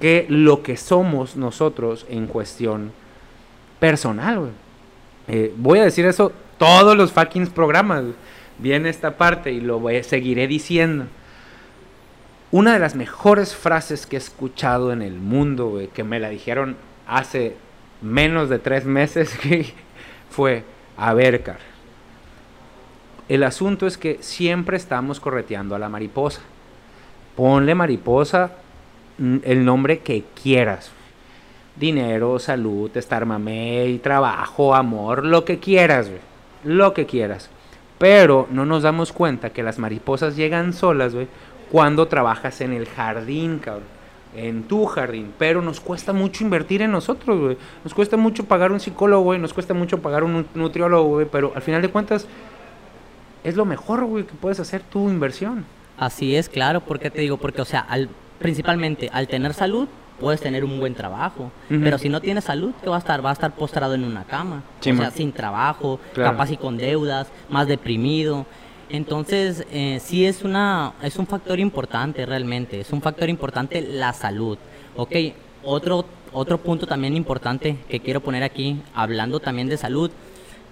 que 0.00 0.26
lo 0.28 0.62
que 0.62 0.76
somos 0.76 1.36
nosotros 1.36 2.06
en 2.08 2.26
cuestión 2.26 2.92
personal. 3.80 4.50
Eh, 5.26 5.52
voy 5.56 5.78
a 5.80 5.84
decir 5.84 6.06
eso 6.06 6.32
todos 6.58 6.96
los 6.96 7.12
fucking 7.12 7.48
programas. 7.48 8.04
Viene 8.58 8.88
esta 8.88 9.16
parte 9.16 9.52
y 9.52 9.60
lo 9.60 9.78
voy- 9.80 10.02
seguiré 10.02 10.46
diciendo. 10.46 11.06
Una 12.50 12.72
de 12.72 12.78
las 12.78 12.94
mejores 12.94 13.54
frases 13.54 14.06
que 14.06 14.16
he 14.16 14.18
escuchado 14.18 14.92
en 14.92 15.02
el 15.02 15.14
mundo, 15.14 15.80
que 15.92 16.02
me 16.02 16.18
la 16.18 16.30
dijeron 16.30 16.76
hace 17.06 17.56
menos 18.00 18.48
de 18.48 18.58
tres 18.58 18.84
meses, 18.84 19.36
fue, 20.30 20.64
a 20.96 21.12
ver, 21.12 21.42
el 23.28 23.42
asunto 23.42 23.86
es 23.86 23.98
que 23.98 24.18
siempre 24.20 24.76
estamos 24.76 25.20
correteando 25.20 25.74
a 25.74 25.78
la 25.78 25.88
mariposa. 25.88 26.40
Ponle 27.36 27.74
mariposa 27.74 28.52
mm, 29.18 29.36
el 29.44 29.64
nombre 29.64 30.00
que 30.00 30.24
quieras. 30.40 30.90
Dinero, 31.76 32.38
salud, 32.38 32.90
estar 32.96 33.24
mamey, 33.24 33.98
trabajo, 33.98 34.74
amor, 34.74 35.24
lo 35.24 35.44
que 35.44 35.58
quieras, 35.58 36.08
güey. 36.08 36.20
Lo 36.64 36.92
que 36.92 37.06
quieras. 37.06 37.50
Pero 37.98 38.48
no 38.50 38.64
nos 38.66 38.82
damos 38.82 39.12
cuenta 39.12 39.50
que 39.50 39.62
las 39.62 39.78
mariposas 39.78 40.34
llegan 40.36 40.72
solas, 40.72 41.14
güey, 41.14 41.28
cuando 41.70 42.08
trabajas 42.08 42.60
en 42.62 42.72
el 42.72 42.86
jardín, 42.86 43.58
cabrón. 43.58 43.86
En 44.36 44.64
tu 44.64 44.86
jardín. 44.86 45.32
Pero 45.38 45.62
nos 45.62 45.80
cuesta 45.80 46.12
mucho 46.12 46.44
invertir 46.44 46.82
en 46.82 46.92
nosotros, 46.92 47.38
güey. 47.40 47.56
Nos 47.82 47.94
cuesta 47.94 48.16
mucho 48.16 48.44
pagar 48.44 48.72
un 48.72 48.78
psicólogo, 48.80 49.22
güey. 49.22 49.38
Nos 49.38 49.54
cuesta 49.54 49.72
mucho 49.74 50.00
pagar 50.02 50.22
un 50.22 50.32
nu- 50.32 50.44
nutriólogo, 50.54 51.08
güey. 51.08 51.26
Pero 51.30 51.52
al 51.54 51.62
final 51.62 51.80
de 51.80 51.88
cuentas, 51.88 52.26
es 53.48 53.56
lo 53.56 53.64
mejor, 53.64 54.04
güey, 54.04 54.24
que 54.24 54.34
puedes 54.34 54.60
hacer 54.60 54.82
tu 54.82 55.08
inversión. 55.08 55.64
Así 55.96 56.36
es, 56.36 56.48
claro, 56.48 56.80
porque 56.80 57.10
te 57.10 57.20
digo, 57.20 57.36
porque, 57.38 57.60
o 57.62 57.64
sea, 57.64 57.80
al, 57.80 58.08
principalmente 58.38 59.10
al 59.12 59.26
tener 59.28 59.52
salud, 59.54 59.88
puedes 60.20 60.40
tener 60.40 60.64
un 60.64 60.78
buen 60.80 60.94
trabajo. 60.94 61.50
Pero 61.68 61.98
si 61.98 62.08
no 62.08 62.20
tienes 62.20 62.44
salud, 62.44 62.72
¿qué 62.82 62.88
va 62.90 62.96
a 62.96 62.98
estar? 62.98 63.24
Va 63.24 63.30
a 63.30 63.32
estar 63.32 63.52
postrado 63.54 63.94
en 63.94 64.04
una 64.04 64.24
cama. 64.24 64.62
Sí, 64.80 64.90
o 64.90 64.94
sea, 64.94 65.04
man. 65.04 65.12
sin 65.12 65.32
trabajo, 65.32 66.00
Claro. 66.14 66.32
capaz 66.32 66.50
y 66.50 66.56
con 66.56 66.76
deudas, 66.76 67.28
más 67.48 67.66
deprimido. 67.68 68.46
Entonces, 68.90 69.64
eh, 69.70 69.98
sí 70.02 70.24
es, 70.24 70.42
una, 70.44 70.92
es 71.02 71.16
un 71.18 71.26
factor 71.26 71.60
importante 71.60 72.24
realmente, 72.26 72.80
es 72.80 72.90
un 72.92 73.02
factor 73.02 73.28
importante 73.28 73.80
la 73.82 74.12
salud. 74.12 74.56
Ok, 74.96 75.14
otro, 75.62 76.04
otro 76.32 76.58
punto 76.58 76.86
también 76.86 77.14
importante 77.16 77.76
que 77.88 78.00
quiero 78.00 78.20
poner 78.20 78.42
aquí, 78.42 78.80
hablando 78.94 79.40
también 79.40 79.68
de 79.68 79.76
salud, 79.76 80.10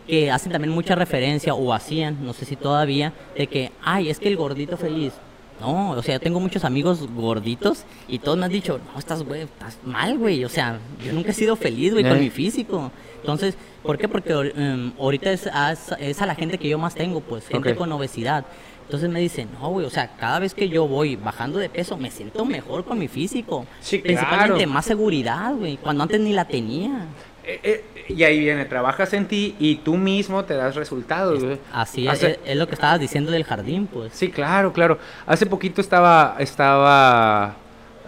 que 0.07 0.31
hacen 0.31 0.53
también 0.53 0.73
mucha 0.73 0.95
referencia 0.95 1.55
o 1.55 1.73
hacían, 1.73 2.25
no 2.25 2.33
sé 2.33 2.45
si 2.45 2.57
todavía, 2.57 3.13
de 3.37 3.47
que, 3.47 3.73
ay, 3.83 4.09
es 4.11 4.19
que 4.19 4.29
el 4.29 4.37
gordito 4.37 4.77
feliz. 4.77 5.13
No, 5.61 5.93
o 5.93 6.03
sea, 6.03 6.17
yo 6.17 6.21
tengo 6.21 6.39
muchos 6.39 6.65
amigos 6.67 7.09
gorditos 7.15 7.85
y 8.09 8.19
todos 8.19 8.37
me 8.37 8.45
han 8.45 8.53
dicho, 8.53 8.79
no, 8.93 8.99
estás, 8.99 9.23
güey, 9.23 9.43
estás 9.43 9.79
mal, 9.85 10.19
güey. 10.19 10.45
O 10.45 10.51
sea, 10.51 10.79
yo 11.03 11.15
nunca 11.15 11.31
he 11.31 11.33
sido 11.35 11.57
feliz, 11.57 11.93
güey, 11.93 12.05
con 12.05 12.19
Eh. 12.19 12.21
mi 12.21 12.31
físico. 12.31 12.93
Entonces, 13.21 13.57
¿por 13.83 13.97
qué? 13.97 14.07
Porque 14.07 14.33
em, 14.55 14.93
ahorita 15.01 15.33
es 15.33 15.47
a, 15.47 15.73
es 15.73 16.21
a 16.23 16.27
la 16.27 16.35
gente 16.35 16.59
que 16.59 16.69
yo 16.69 16.77
más 16.79 16.95
tengo, 16.95 17.21
pues, 17.21 17.49
gente 17.49 17.75
con 17.75 17.91
obesidad. 17.91 18.45
Entonces 18.85 19.09
me 19.09 19.19
dicen, 19.19 19.49
no, 19.59 19.71
güey, 19.71 19.87
o 19.87 19.91
sea, 19.91 20.15
cada 20.17 20.39
vez 20.39 20.53
que 20.55 20.69
yo 20.69 20.87
voy 20.87 21.17
bajando 21.17 21.59
de 21.59 21.71
peso, 21.71 21.97
me 21.97 22.11
siento 22.11 22.45
mejor 22.45 22.85
con 22.85 22.99
mi 22.99 23.09
físico. 23.09 23.65
Sí, 23.81 23.99
Principalmente 23.99 24.55
claro. 24.59 24.71
más 24.71 24.85
seguridad, 24.85 25.55
güey, 25.55 25.79
cuando 25.79 26.03
antes 26.03 26.21
ni 26.21 26.35
la 26.35 26.45
tenía. 26.45 27.07
Eh, 27.49 27.61
eh, 27.63 27.85
y 28.09 28.25
ahí 28.25 28.41
viene, 28.41 28.65
trabajas 28.65 29.13
en 29.13 29.27
ti 29.29 29.55
y 29.61 29.77
tú 29.77 29.97
mismo 29.97 30.45
te 30.45 30.55
das 30.55 30.75
resultados. 30.75 31.45
Así 31.73 32.07
es, 32.07 32.13
Hace- 32.13 32.31
es, 32.33 32.39
es 32.45 32.57
lo 32.57 32.67
que 32.67 32.75
estabas 32.75 32.99
diciendo 32.99 33.31
del 33.31 33.45
jardín, 33.45 33.87
pues. 33.87 34.13
Sí, 34.13 34.31
claro, 34.31 34.73
claro. 34.73 34.99
Hace 35.27 35.47
poquito 35.47 35.81
estaba, 35.81 36.37
estaba 36.41 37.55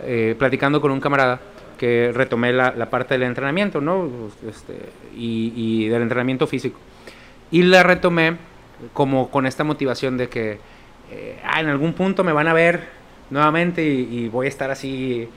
eh, 0.03 0.35
platicando 0.38 0.81
con 0.81 0.90
un 0.90 1.01
camarada 1.01 1.40
que 1.79 2.11
retomé 2.12 2.53
la, 2.53 2.72
la 2.77 2.90
parte 2.90 3.14
del 3.14 3.22
entrenamiento, 3.22 3.81
¿no? 3.81 4.09
Este, 4.48 4.74
y, 5.16 5.53
y 5.55 5.88
del 5.88 6.03
entrenamiento 6.03 6.46
físico. 6.48 6.79
Y 7.53 7.62
la 7.62 7.83
retomé 7.85 8.37
como 8.92 9.31
con 9.31 9.46
esta 9.46 9.62
motivación 9.64 10.16
de 10.16 10.29
que 10.29 10.59
ah, 11.44 11.61
en 11.61 11.68
algún 11.68 11.92
punto 11.92 12.24
me 12.24 12.33
van 12.33 12.48
a 12.48 12.53
ver 12.53 12.83
nuevamente 13.31 13.85
y, 13.85 14.01
y 14.24 14.29
voy 14.29 14.46
a 14.46 14.48
estar 14.48 14.70
así 14.70 15.29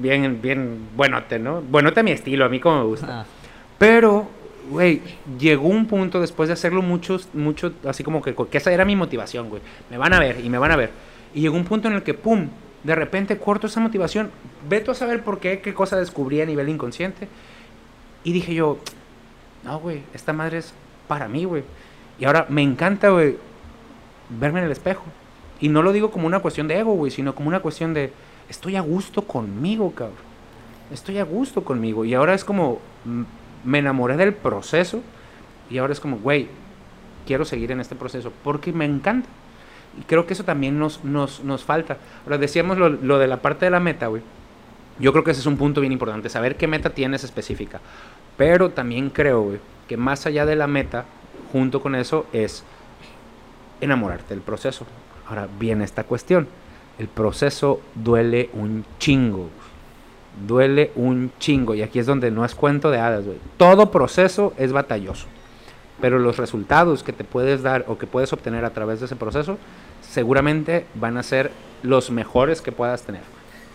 bien, 0.00 0.40
bien 0.40 0.88
buenote, 0.96 1.38
¿no? 1.40 1.60
Buenote 1.62 2.00
a 2.00 2.02
mi 2.04 2.12
estilo, 2.12 2.44
a 2.44 2.48
mí 2.48 2.60
como 2.60 2.78
me 2.78 2.84
gusta. 2.84 3.20
Ah, 3.22 3.24
Pero, 3.80 4.28
güey, 4.68 5.00
llegó 5.38 5.66
un 5.66 5.86
punto 5.86 6.20
después 6.20 6.50
de 6.50 6.52
hacerlo 6.52 6.82
muchos, 6.82 7.30
mucho, 7.32 7.72
así 7.86 8.04
como 8.04 8.20
que, 8.20 8.34
que 8.34 8.58
esa 8.58 8.70
era 8.70 8.84
mi 8.84 8.94
motivación, 8.94 9.48
güey. 9.48 9.62
Me 9.88 9.96
van 9.96 10.12
a 10.12 10.18
ver 10.18 10.44
y 10.44 10.50
me 10.50 10.58
van 10.58 10.70
a 10.70 10.76
ver. 10.76 10.90
Y 11.32 11.40
llegó 11.40 11.56
un 11.56 11.64
punto 11.64 11.88
en 11.88 11.94
el 11.94 12.02
que, 12.02 12.12
pum, 12.12 12.50
de 12.84 12.94
repente 12.94 13.38
corto 13.38 13.68
esa 13.68 13.80
motivación. 13.80 14.30
Veto 14.68 14.90
a 14.92 14.94
saber 14.94 15.24
por 15.24 15.40
qué, 15.40 15.60
qué 15.60 15.72
cosa 15.72 15.96
descubrí 15.96 16.42
a 16.42 16.44
nivel 16.44 16.68
inconsciente. 16.68 17.26
Y 18.22 18.34
dije 18.34 18.52
yo, 18.52 18.76
no, 19.64 19.80
güey, 19.80 20.02
esta 20.12 20.34
madre 20.34 20.58
es 20.58 20.74
para 21.08 21.26
mí, 21.26 21.44
güey. 21.44 21.62
Y 22.18 22.26
ahora 22.26 22.44
me 22.50 22.60
encanta, 22.60 23.08
güey, 23.08 23.38
verme 24.28 24.58
en 24.58 24.66
el 24.66 24.72
espejo. 24.72 25.04
Y 25.58 25.70
no 25.70 25.80
lo 25.80 25.94
digo 25.94 26.10
como 26.10 26.26
una 26.26 26.40
cuestión 26.40 26.68
de 26.68 26.78
ego, 26.78 26.92
güey, 26.92 27.10
sino 27.10 27.34
como 27.34 27.48
una 27.48 27.60
cuestión 27.60 27.94
de, 27.94 28.12
estoy 28.50 28.76
a 28.76 28.82
gusto 28.82 29.22
conmigo, 29.22 29.90
cabrón. 29.94 30.28
Estoy 30.92 31.16
a 31.16 31.24
gusto 31.24 31.64
conmigo. 31.64 32.04
Y 32.04 32.12
ahora 32.12 32.34
es 32.34 32.44
como, 32.44 32.78
mm, 33.06 33.22
me 33.64 33.78
enamoré 33.78 34.16
del 34.16 34.34
proceso. 34.34 35.02
Y 35.70 35.78
ahora 35.78 35.92
es 35.92 36.00
como, 36.00 36.18
güey, 36.18 36.48
quiero 37.26 37.44
seguir 37.44 37.72
en 37.72 37.80
este 37.80 37.94
proceso 37.94 38.32
porque 38.42 38.72
me 38.72 38.84
encanta. 38.84 39.28
Y 39.98 40.02
creo 40.02 40.26
que 40.26 40.34
eso 40.34 40.44
también 40.44 40.78
nos, 40.78 41.04
nos, 41.04 41.42
nos 41.42 41.64
falta. 41.64 41.98
Ahora 42.24 42.38
decíamos 42.38 42.78
lo, 42.78 42.88
lo 42.88 43.18
de 43.18 43.26
la 43.26 43.42
parte 43.42 43.64
de 43.64 43.70
la 43.70 43.80
meta, 43.80 44.06
güey. 44.06 44.22
Yo 44.98 45.12
creo 45.12 45.24
que 45.24 45.30
ese 45.30 45.40
es 45.40 45.46
un 45.46 45.56
punto 45.56 45.80
bien 45.80 45.92
importante, 45.92 46.28
saber 46.28 46.56
qué 46.56 46.66
meta 46.66 46.90
tienes 46.90 47.24
específica. 47.24 47.80
Pero 48.36 48.70
también 48.70 49.10
creo, 49.10 49.42
güey, 49.42 49.58
que 49.88 49.96
más 49.96 50.26
allá 50.26 50.46
de 50.46 50.56
la 50.56 50.66
meta, 50.66 51.06
junto 51.52 51.80
con 51.80 51.94
eso, 51.94 52.26
es 52.32 52.64
enamorarte 53.80 54.34
del 54.34 54.42
proceso. 54.42 54.86
Ahora 55.28 55.48
viene 55.58 55.84
esta 55.84 56.04
cuestión. 56.04 56.48
El 56.98 57.08
proceso 57.08 57.80
duele 57.94 58.50
un 58.52 58.84
chingo. 58.98 59.48
Duele 60.46 60.92
un 60.94 61.32
chingo. 61.38 61.74
Y 61.74 61.82
aquí 61.82 61.98
es 61.98 62.06
donde 62.06 62.30
no 62.30 62.44
es 62.44 62.54
cuento 62.54 62.90
de 62.90 62.98
hadas, 62.98 63.24
güey. 63.24 63.38
Todo 63.56 63.90
proceso 63.90 64.52
es 64.56 64.72
batalloso. 64.72 65.26
Pero 66.00 66.18
los 66.18 66.38
resultados 66.38 67.02
que 67.02 67.12
te 67.12 67.24
puedes 67.24 67.62
dar 67.62 67.84
o 67.88 67.98
que 67.98 68.06
puedes 68.06 68.32
obtener 68.32 68.64
a 68.64 68.70
través 68.70 69.00
de 69.00 69.06
ese 69.06 69.16
proceso, 69.16 69.58
seguramente 70.00 70.86
van 70.94 71.18
a 71.18 71.22
ser 71.22 71.50
los 71.82 72.10
mejores 72.10 72.62
que 72.62 72.72
puedas 72.72 73.02
tener. 73.02 73.22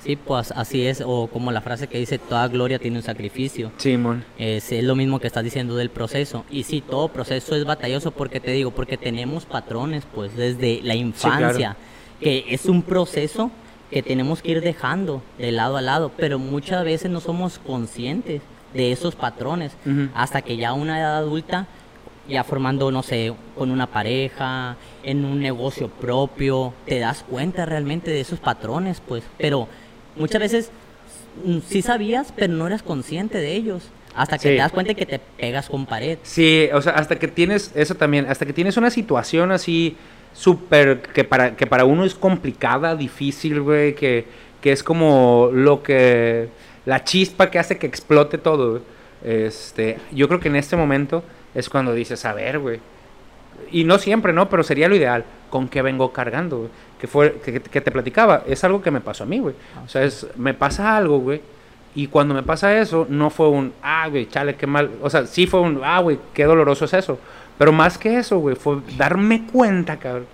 Sí, 0.05 0.15
pues 0.15 0.51
así 0.51 0.85
es, 0.85 1.01
o 1.03 1.27
como 1.33 1.51
la 1.51 1.61
frase 1.61 1.87
que 1.87 1.97
dice, 1.97 2.19
toda 2.19 2.47
gloria 2.47 2.77
tiene 2.77 2.97
un 2.97 3.03
sacrificio. 3.03 3.71
Simón. 3.77 4.23
Es, 4.37 4.71
es 4.71 4.83
lo 4.83 4.95
mismo 4.95 5.19
que 5.19 5.25
estás 5.25 5.43
diciendo 5.43 5.75
del 5.75 5.89
proceso. 5.89 6.45
Y 6.51 6.61
sí, 6.61 6.81
todo 6.87 7.07
proceso 7.07 7.55
es 7.55 7.65
batalloso 7.65 8.11
porque 8.11 8.39
te 8.39 8.51
digo, 8.51 8.69
porque 8.69 8.97
tenemos 8.97 9.45
patrones, 9.45 10.03
pues, 10.13 10.35
desde 10.35 10.81
la 10.83 10.93
infancia, 10.93 11.75
que 12.19 12.45
es 12.49 12.67
un 12.67 12.83
proceso 12.83 13.49
que 13.95 14.03
tenemos 14.03 14.41
que 14.41 14.51
ir 14.51 14.60
dejando 14.62 15.23
de 15.38 15.53
lado 15.53 15.77
a 15.77 15.81
lado, 15.81 16.12
pero 16.17 16.38
muchas 16.38 16.84
veces 16.84 17.10
no 17.10 17.21
somos 17.21 17.60
conscientes 17.60 18.41
de 18.73 18.91
esos 18.91 19.15
patrones 19.15 19.71
hasta 20.13 20.41
que 20.41 20.58
ya 20.58 20.69
a 20.69 20.73
una 20.73 20.99
edad 20.99 21.15
adulta, 21.15 21.65
ya 22.27 22.43
formando, 22.43 22.91
no 22.91 23.03
sé, 23.03 23.34
con 23.58 23.71
una 23.71 23.88
pareja, 23.88 24.75
en 25.01 25.23
un 25.23 25.39
negocio 25.39 25.88
propio, 25.88 26.73
te 26.86 26.99
das 26.99 27.23
cuenta 27.23 27.65
realmente 27.65 28.12
de 28.12 28.19
esos 28.19 28.38
patrones, 28.41 29.01
pues, 29.08 29.23
pero 29.38 29.69
muchas 30.17 30.41
veces 30.41 30.71
mm, 31.45 31.60
sí 31.65 31.81
sabías, 31.81 32.34
pero 32.36 32.51
no 32.51 32.67
eras 32.67 32.84
consciente 32.84 33.38
de 33.38 33.53
ellos. 33.55 33.84
Hasta 34.13 34.38
que 34.38 34.49
Sí. 34.49 34.55
te 34.55 34.58
das 34.58 34.73
cuenta 34.73 34.93
que 34.93 35.05
te 35.05 35.19
pegas 35.19 35.69
con 35.69 35.86
pared. 35.86 36.17
Sí, 36.23 36.67
o 36.73 36.81
sea, 36.81 36.93
hasta 36.93 37.17
que 37.17 37.29
tienes, 37.29 37.71
eso 37.75 37.95
también, 37.95 38.25
hasta 38.29 38.45
que 38.45 38.51
tienes 38.51 38.75
una 38.75 38.89
situación 38.89 39.53
así 39.53 39.95
súper, 40.36 41.02
que 41.02 41.24
para, 41.24 41.56
que 41.56 41.65
para 41.65 41.86
uno 41.86 42.04
es 42.06 42.13
complicada, 42.13 42.95
difícil, 42.95 43.62
güey, 43.62 43.95
que, 43.95 44.28
que 44.62 44.71
es 44.71 44.84
como 44.84 45.50
lo 45.52 45.82
que, 45.82 46.50
la 46.86 47.04
chispa 47.04 47.50
que 47.50 47.58
hace 47.58 47.78
que 47.78 47.88
explote 47.88 48.38
todo, 48.38 48.71
güey. 48.71 48.82
Este, 49.24 49.98
yo 50.12 50.28
creo 50.28 50.39
que 50.39 50.50
en 50.50 50.58
este 50.58 50.76
momento 50.76 51.24
es 51.56 51.69
cuando 51.69 51.93
dices, 51.93 52.26
a 52.26 52.34
ver, 52.34 52.60
güey, 52.60 52.80
y 53.71 53.86
no 53.86 53.98
siempre, 53.98 54.34
¿no? 54.34 54.50
Pero 54.50 54.62
sería 54.63 54.88
lo 54.88 54.95
ideal. 54.95 55.24
¿Con 55.50 55.69
qué 55.69 55.82
vengo 55.82 56.12
cargando, 56.12 56.58
güey? 56.58 56.69
Que 57.00 57.08
fue, 57.08 57.39
que, 57.43 57.62
que 57.62 57.82
te 57.82 57.91
platicaba, 57.91 58.43
es 58.45 58.63
algo 58.63 58.82
que 58.82 58.91
me 58.91 59.02
pasó 59.02 59.24
a 59.24 59.28
mí, 59.28 59.39
güey. 59.39 59.56
O 59.84 59.88
sea, 59.88 60.04
es, 60.04 60.28
me 60.36 60.54
pasa 60.54 60.98
algo, 60.98 61.19
güey. 61.19 61.41
Y 61.95 62.08
cuando 62.08 62.34
me 62.34 62.43
pasa 62.43 62.78
eso, 62.78 63.08
no 63.10 63.30
fue 63.30 63.48
un, 63.48 63.74
ah, 63.82 64.08
güey, 64.10 64.28
chale, 64.28 64.56
qué 64.56 64.67
mal. 64.67 64.91
O 65.02 65.10
sea, 65.10 65.26
sí 65.26 65.48
fue 65.48 65.62
un, 65.62 65.80
ah, 65.84 66.02
güey, 66.02 66.19
qué 66.34 66.43
doloroso 66.43 66.86
es 66.86 66.93
eso. 66.93 67.17
Pero 67.57 67.71
más 67.71 67.97
que 67.97 68.17
eso, 68.17 68.39
güey, 68.39 68.55
fue 68.55 68.81
darme 68.97 69.45
cuenta, 69.47 69.97
cabrón, 69.97 70.27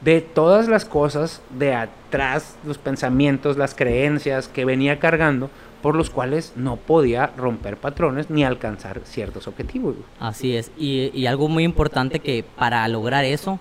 de 0.00 0.20
todas 0.20 0.68
las 0.68 0.84
cosas 0.84 1.42
de 1.50 1.74
atrás, 1.74 2.56
los 2.64 2.78
pensamientos, 2.78 3.56
las 3.56 3.74
creencias 3.74 4.48
que 4.48 4.64
venía 4.64 4.98
cargando, 4.98 5.50
por 5.82 5.94
los 5.94 6.10
cuales 6.10 6.52
no 6.56 6.76
podía 6.76 7.28
romper 7.36 7.76
patrones 7.76 8.30
ni 8.30 8.44
alcanzar 8.44 9.00
ciertos 9.04 9.46
objetivos. 9.46 9.94
güey. 9.94 10.06
Así 10.20 10.56
es. 10.56 10.70
Y, 10.76 11.26
algo 11.26 11.48
muy 11.48 11.64
importante 11.64 12.20
que 12.20 12.44
para 12.56 12.86
lograr 12.88 13.24
eso 13.24 13.58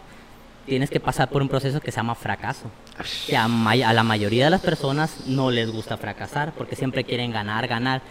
tienes 0.65 0.89
que 0.89 0.99
pasar 0.99 1.29
por 1.29 1.41
un 1.41 1.47
proceso 1.47 1.79
que 1.79 1.91
se 1.91 1.97
llama 1.97 2.15
fracaso. 2.15 2.69
Que 3.27 3.37
a 3.37 3.47
la 3.47 4.03
mayoría 4.03 4.45
de 4.45 4.49
las 4.49 4.61
personas 4.61 5.27
no 5.27 5.51
les 5.51 5.71
gusta 5.71 5.97
fracasar 5.97 6.53
porque 6.53 6.75
siempre 6.75 7.03
quieren 7.03 7.31
ganar, 7.31 7.67
ganar. 7.67 8.01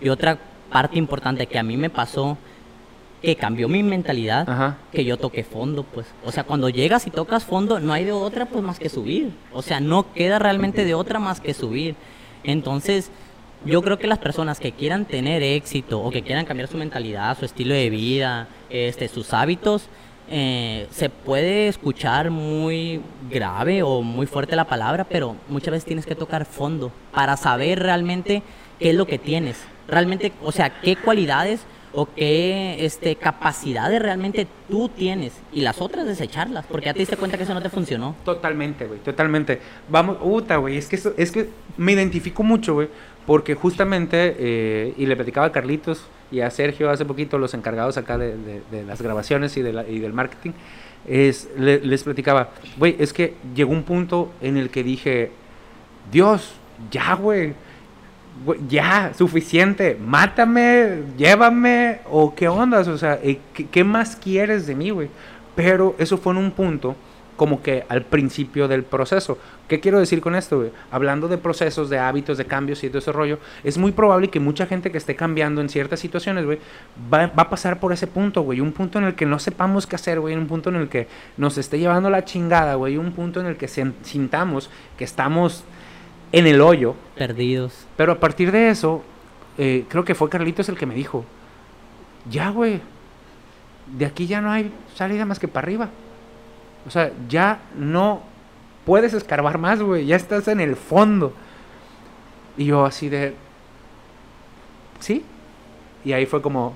Y 0.00 0.08
otra 0.08 0.38
parte 0.70 0.98
importante 0.98 1.46
que 1.46 1.58
a 1.58 1.62
mí 1.62 1.76
me 1.76 1.90
pasó, 1.90 2.38
que 3.26 3.34
cambió 3.34 3.68
mi 3.68 3.82
mentalidad, 3.82 4.48
Ajá. 4.48 4.78
que 4.92 5.04
yo 5.04 5.16
toqué 5.16 5.42
fondo, 5.42 5.82
pues. 5.82 6.06
O 6.24 6.30
sea, 6.30 6.44
cuando 6.44 6.68
llegas 6.68 7.08
y 7.08 7.10
tocas 7.10 7.42
fondo, 7.42 7.80
no 7.80 7.92
hay 7.92 8.04
de 8.04 8.12
otra, 8.12 8.46
pues, 8.46 8.62
más 8.62 8.78
que 8.78 8.88
subir. 8.88 9.32
O 9.52 9.62
sea, 9.62 9.80
no 9.80 10.12
queda 10.12 10.38
realmente 10.38 10.84
de 10.84 10.94
otra 10.94 11.18
más 11.18 11.40
que 11.40 11.52
subir. 11.52 11.96
Entonces, 12.44 13.10
yo 13.64 13.82
creo 13.82 13.98
que 13.98 14.06
las 14.06 14.20
personas 14.20 14.60
que 14.60 14.70
quieran 14.70 15.06
tener 15.06 15.42
éxito 15.42 16.00
o 16.00 16.12
que 16.12 16.22
quieran 16.22 16.44
cambiar 16.44 16.68
su 16.68 16.78
mentalidad, 16.78 17.36
su 17.36 17.44
estilo 17.46 17.74
de 17.74 17.90
vida, 17.90 18.46
este, 18.70 19.08
sus 19.08 19.34
hábitos, 19.34 19.88
eh, 20.30 20.86
se 20.92 21.10
puede 21.10 21.66
escuchar 21.66 22.30
muy 22.30 23.00
grave 23.28 23.82
o 23.82 24.02
muy 24.02 24.26
fuerte 24.26 24.54
la 24.54 24.68
palabra, 24.68 25.02
pero 25.02 25.34
muchas 25.48 25.72
veces 25.72 25.84
tienes 25.84 26.06
que 26.06 26.14
tocar 26.14 26.44
fondo 26.44 26.92
para 27.12 27.36
saber 27.36 27.80
realmente 27.80 28.44
qué 28.78 28.90
es 28.90 28.94
lo 28.94 29.04
que 29.08 29.18
tienes. 29.18 29.64
Realmente, 29.88 30.32
o 30.44 30.52
sea, 30.52 30.80
qué 30.80 30.94
cualidades 30.94 31.66
o 31.96 32.06
qué 32.14 32.84
este, 32.84 33.16
capacidades 33.16 34.00
realmente 34.02 34.46
tú 34.68 34.90
tienes 34.90 35.32
y 35.50 35.62
las 35.62 35.80
otras 35.80 36.04
desecharlas, 36.06 36.66
porque 36.66 36.86
ya 36.86 36.92
te 36.92 36.98
diste 36.98 37.16
cuenta 37.16 37.38
que 37.38 37.44
eso 37.44 37.54
no 37.54 37.62
te 37.62 37.70
funcionó. 37.70 38.14
Totalmente, 38.24 38.86
güey, 38.86 39.00
totalmente. 39.00 39.60
Vamos, 39.88 40.18
puta, 40.18 40.58
güey, 40.58 40.76
es 40.76 40.86
que, 40.88 40.96
eso- 40.96 41.14
es 41.16 41.32
que 41.32 41.48
me 41.78 41.92
identifico 41.92 42.42
mucho, 42.42 42.74
güey, 42.74 42.88
porque 43.26 43.54
justamente, 43.54 44.36
eh, 44.38 44.94
y 44.98 45.06
le 45.06 45.16
platicaba 45.16 45.46
a 45.46 45.52
Carlitos 45.52 46.04
y 46.30 46.40
a 46.40 46.50
Sergio 46.50 46.90
hace 46.90 47.06
poquito, 47.06 47.38
los 47.38 47.54
encargados 47.54 47.96
acá 47.96 48.18
de, 48.18 48.36
las 48.86 49.00
grabaciones 49.00 49.56
y, 49.56 49.62
del 49.62 50.12
marketing, 50.12 50.50
es, 51.08 51.48
le- 51.56 51.80
les 51.80 52.02
platicaba, 52.04 52.50
güey, 52.76 52.94
es 52.98 53.14
que 53.14 53.34
llegó 53.54 53.72
un 53.72 53.84
punto 53.84 54.30
en 54.42 54.58
el 54.58 54.68
que 54.68 54.82
dije, 54.84 55.30
Dios, 56.12 56.52
ya, 56.90 57.14
güey, 57.14 57.54
ya, 58.68 59.12
suficiente, 59.16 59.96
mátame, 60.00 61.02
llévame, 61.16 62.00
o 62.10 62.34
qué 62.34 62.48
ondas, 62.48 62.88
o 62.88 62.98
sea, 62.98 63.18
eh, 63.22 63.38
¿qué, 63.54 63.66
qué 63.66 63.84
más 63.84 64.16
quieres 64.16 64.66
de 64.66 64.74
mí, 64.74 64.90
güey? 64.90 65.08
Pero 65.54 65.94
eso 65.98 66.18
fue 66.18 66.32
en 66.32 66.38
un 66.38 66.50
punto 66.50 66.96
como 67.36 67.62
que 67.62 67.84
al 67.88 68.02
principio 68.02 68.66
del 68.66 68.82
proceso. 68.82 69.38
¿Qué 69.68 69.80
quiero 69.80 69.98
decir 69.98 70.20
con 70.20 70.34
esto, 70.34 70.58
güey? 70.58 70.70
Hablando 70.90 71.28
de 71.28 71.38
procesos, 71.38 71.90
de 71.90 71.98
hábitos, 71.98 72.38
de 72.38 72.46
cambios 72.46 72.82
y 72.82 72.88
de 72.88 72.98
ese 72.98 73.12
es 73.62 73.78
muy 73.78 73.92
probable 73.92 74.28
que 74.28 74.40
mucha 74.40 74.66
gente 74.66 74.90
que 74.90 74.98
esté 74.98 75.14
cambiando 75.16 75.60
en 75.60 75.68
ciertas 75.68 76.00
situaciones, 76.00 76.44
güey, 76.44 76.58
va, 77.12 77.26
va 77.26 77.44
a 77.44 77.50
pasar 77.50 77.78
por 77.78 77.92
ese 77.92 78.06
punto, 78.06 78.42
güey, 78.42 78.60
un 78.60 78.72
punto 78.72 78.98
en 78.98 79.04
el 79.04 79.14
que 79.14 79.26
no 79.26 79.38
sepamos 79.38 79.86
qué 79.86 79.96
hacer, 79.96 80.20
güey, 80.20 80.34
un 80.34 80.46
punto 80.46 80.70
en 80.70 80.76
el 80.76 80.88
que 80.88 81.08
nos 81.36 81.58
esté 81.58 81.78
llevando 81.78 82.10
la 82.10 82.24
chingada, 82.24 82.74
güey, 82.74 82.96
un 82.96 83.12
punto 83.12 83.40
en 83.40 83.46
el 83.46 83.56
que 83.56 83.68
sintamos 83.68 84.70
que 84.96 85.04
estamos 85.04 85.64
en 86.32 86.46
el 86.46 86.60
hoyo, 86.60 86.94
Perdidos. 87.16 87.86
pero 87.96 88.12
a 88.12 88.20
partir 88.20 88.52
de 88.52 88.70
eso, 88.70 89.02
eh, 89.58 89.84
creo 89.88 90.04
que 90.04 90.14
fue 90.14 90.28
Carlitos 90.28 90.68
el 90.68 90.76
que 90.76 90.86
me 90.86 90.94
dijo, 90.94 91.24
ya, 92.28 92.50
güey, 92.50 92.80
de 93.86 94.06
aquí 94.06 94.26
ya 94.26 94.40
no 94.40 94.50
hay 94.50 94.72
salida 94.94 95.24
más 95.24 95.38
que 95.38 95.48
para 95.48 95.64
arriba. 95.64 95.88
O 96.86 96.90
sea, 96.90 97.12
ya 97.28 97.60
no 97.76 98.22
puedes 98.84 99.12
escarbar 99.14 99.58
más, 99.58 99.80
güey, 99.80 100.06
ya 100.06 100.16
estás 100.16 100.48
en 100.48 100.60
el 100.60 100.76
fondo. 100.76 101.32
Y 102.56 102.66
yo 102.66 102.84
así 102.84 103.08
de, 103.08 103.34
¿sí? 105.00 105.24
Y 106.04 106.12
ahí 106.12 106.26
fue 106.26 106.42
como, 106.42 106.74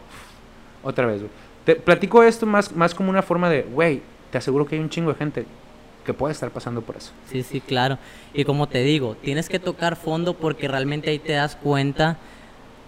otra 0.82 1.06
vez, 1.06 1.20
güey. 1.20 1.30
Te 1.64 1.76
platico 1.76 2.22
esto 2.22 2.46
más, 2.46 2.74
más 2.74 2.94
como 2.94 3.10
una 3.10 3.22
forma 3.22 3.50
de, 3.50 3.62
güey, 3.62 4.02
te 4.30 4.38
aseguro 4.38 4.66
que 4.66 4.76
hay 4.76 4.80
un 4.80 4.90
chingo 4.90 5.12
de 5.12 5.18
gente 5.18 5.46
que 6.10 6.14
puede 6.14 6.32
estar 6.32 6.50
pasando 6.50 6.82
por 6.82 6.96
eso. 6.96 7.12
Sí, 7.30 7.44
sí, 7.44 7.60
claro. 7.60 7.96
Y 8.34 8.44
como 8.44 8.68
te 8.68 8.82
digo, 8.82 9.16
tienes 9.22 9.48
que 9.48 9.60
tocar 9.60 9.94
fondo 9.94 10.34
porque 10.34 10.66
realmente 10.66 11.10
ahí 11.10 11.20
te 11.20 11.34
das 11.34 11.54
cuenta 11.54 12.16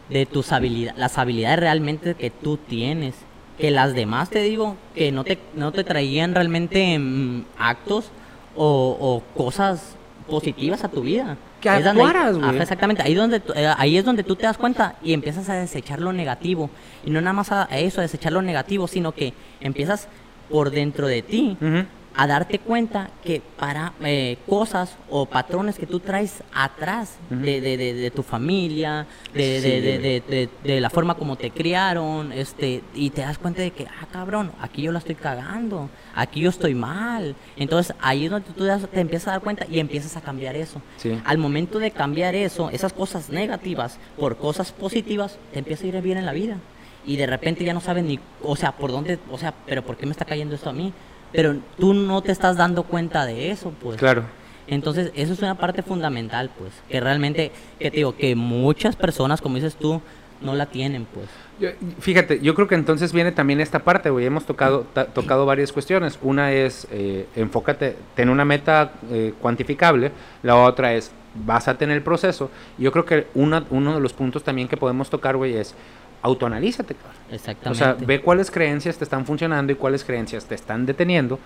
de 0.09 0.27
tus 0.27 0.51
habilidades, 0.51 0.99
las 0.99 1.19
habilidades 1.19 1.61
realmente 1.61 2.15
que 2.15 2.31
tú 2.31 2.57
tienes. 2.57 3.15
Que 3.59 3.71
las 3.71 3.95
demás, 3.95 4.29
te 4.31 4.43
digo, 4.43 4.77
que 4.95 5.13
no 5.13 5.23
te, 5.23 5.39
no 5.55 5.71
te 5.71 5.85
traían 5.85 6.35
realmente 6.35 6.99
mm, 6.99 7.45
actos 7.59 8.11
o, 8.57 8.97
o 8.99 9.23
cosas 9.37 9.95
positivas 10.29 10.83
a 10.83 10.89
tu 10.89 11.03
vida. 11.03 11.37
Que 11.61 11.69
Es 11.69 11.85
donde 11.85 12.03
actuaras, 12.03 12.37
güey. 12.37 12.51
Ajá, 12.51 12.63
exactamente, 12.63 13.03
ahí, 13.03 13.15
donde, 13.15 13.41
eh, 13.55 13.73
ahí 13.77 13.97
es 13.97 14.05
donde 14.05 14.25
tú 14.25 14.35
te 14.35 14.47
das 14.47 14.59
cuenta 14.59 14.97
y 15.01 15.13
empiezas 15.13 15.49
a 15.49 15.55
desechar 15.55 16.01
lo 16.01 16.13
negativo. 16.13 16.71
Y 17.05 17.11
no 17.11 17.21
nada 17.21 17.35
más 17.35 17.53
a 17.53 17.69
eso, 17.71 18.01
a 18.01 18.03
desechar 18.03 18.33
lo 18.33 18.43
negativo, 18.43 18.89
sino 18.89 19.13
que 19.13 19.33
empiezas 19.61 20.09
por 20.51 20.71
dentro 20.71 21.07
de 21.07 21.23
ti 21.23 21.57
Ujú. 21.61 21.87
A 22.15 22.27
darte 22.27 22.59
cuenta 22.59 23.11
que 23.25 23.41
para 23.59 23.95
eh, 24.05 24.37
cosas 24.47 24.97
o 25.09 25.25
patrones 25.27 25.79
que 25.79 25.87
tú 25.87 25.99
traes 26.01 26.43
atrás 26.53 27.17
de, 27.31 27.61
de- 27.61 27.77
de- 27.77 27.95
de 27.95 28.11
tu 28.11 28.23
familia, 28.23 29.07
de, 29.33 29.61
Sí, 29.61 29.69
de- 29.71 29.81
de- 29.81 29.99
güey. 29.99 30.03
de- 30.21 30.21
de- 30.65 30.75
de 30.75 30.81
la 30.81 30.91
forma 30.91 31.15
como 31.15 31.37
te 31.37 31.51
criaron, 31.51 32.33
este, 32.33 32.83
y 32.95 33.11
te 33.11 33.23
das 33.23 33.39
cuenta 33.39 33.63
de 33.63 33.71
que, 33.71 33.87
ah, 33.87 34.07
cabrón, 34.13 34.53
aquí 34.61 34.83
yo 34.83 34.93
la 34.93 34.99
estoy 34.99 35.15
cagando, 35.15 35.89
aquí 36.15 36.41
yo 36.41 36.51
estoy 36.51 36.75
mal. 36.75 37.35
Entonces 37.57 37.95
ahí 38.01 38.27
es 38.27 38.31
donde 38.31 38.49
tú 38.51 38.65
te 38.93 39.01
empiezas 39.01 39.29
a 39.29 39.31
dar 39.33 39.41
cuenta 39.41 39.67
y 39.71 39.79
empiezas 39.79 40.17
a 40.17 40.21
cambiar 40.21 40.55
eso. 40.57 40.83
Sí. 40.99 41.19
Al 41.25 41.39
momento 41.39 41.79
de 41.79 41.91
cambiar 41.93 42.35
eso, 42.35 42.69
esas 42.71 42.93
cosas 42.93 43.31
negativas 43.31 43.99
por 44.19 44.37
cosas 44.37 44.71
positivas, 44.73 45.39
te 45.53 45.61
empieza 45.61 45.85
a 45.85 45.89
ir 45.89 46.01
bien 46.03 46.19
en 46.19 46.27
la 46.27 46.33
vida. 46.33 46.57
Y 47.05 47.17
de 47.17 47.27
repente 47.27 47.65
ya 47.65 47.75
no 47.75 47.81
sabes 47.81 48.05
ni, 48.05 48.21
o 48.43 48.55
sea, 48.55 48.73
por 48.73 48.93
dónde, 48.93 49.19
o 49.31 49.37
sea, 49.39 49.53
pero 49.67 49.83
¿por 49.83 49.97
qué 49.97 50.07
me 50.07 50.13
está 50.13 50.25
cayendo 50.25 50.55
esto 50.55 50.71
a 50.71 50.73
mí? 50.73 50.93
Pero 51.33 51.57
tú 51.79 51.95
no 51.95 52.23
te 52.23 52.33
estás 52.33 52.57
dando 52.57 52.83
cuenta 52.85 53.25
de 53.27 53.51
eso, 53.51 53.73
pues. 53.83 53.97
Claro. 53.97 54.25
Entonces, 54.67 55.11
eso 55.15 55.33
es 55.33 55.39
una 55.41 55.57
parte 55.57 55.83
fundamental, 55.83 56.51
pues. 56.59 56.73
Que 56.89 57.01
realmente, 57.01 57.51
que 57.79 57.91
te 57.91 57.97
digo, 57.99 58.17
que 58.17 58.35
muchas 58.37 58.97
personas, 58.97 59.41
como 59.41 59.57
dices 59.57 59.75
tú, 59.77 60.01
no 60.41 60.55
la 60.55 60.67
tienen, 60.67 61.07
pues. 61.07 61.27
Yo- 61.61 61.71
Fíjate, 62.01 62.41
yo 62.41 62.55
creo 62.55 62.67
que 62.69 62.75
entonces 62.75 63.13
viene 63.13 63.33
también 63.33 63.61
esta 63.61 63.81
parte, 63.81 64.11
güey. 64.11 64.27
Hemos 64.27 64.45
tocado, 64.45 64.87
ta- 64.93 65.07
tocado 65.07 65.47
varias 65.47 65.73
cuestiones. 65.73 66.19
Una 66.23 66.53
es, 66.53 66.87
eh, 66.91 67.27
enfócate, 67.37 67.97
ten 68.15 68.29
una 68.29 68.45
meta 68.45 68.93
eh, 69.11 69.35
cuantificable. 69.41 70.11
La 70.43 70.57
otra 70.57 70.95
es, 70.95 71.13
básate 71.35 71.85
en 71.85 71.91
el 71.93 72.03
proceso. 72.03 72.51
Yo 72.79 72.93
creo 72.93 73.05
que 73.05 73.27
una- 73.35 73.65
uno 73.71 73.95
de 73.95 74.01
los 74.01 74.13
puntos 74.13 74.43
también 74.45 74.69
que 74.69 74.77
podemos 74.77 75.11
tocar, 75.11 75.37
güey, 75.37 75.55
es 75.57 75.75
autoanalízate, 76.23 76.95
cabrón. 76.95 77.17
O 77.31 77.35
Exactamente. 77.35 77.79
sea, 77.79 77.95
ve 77.95 78.21
cuáles 78.21 78.51
creencias 78.51 78.97
te 78.97 79.05
están 79.05 79.27
funcionando 79.27 79.73
y 79.73 79.77
cuáles 79.77 80.05
creencias 80.05 80.47
te 80.47 80.55
están 80.55 80.87
deteniendo 80.87 81.39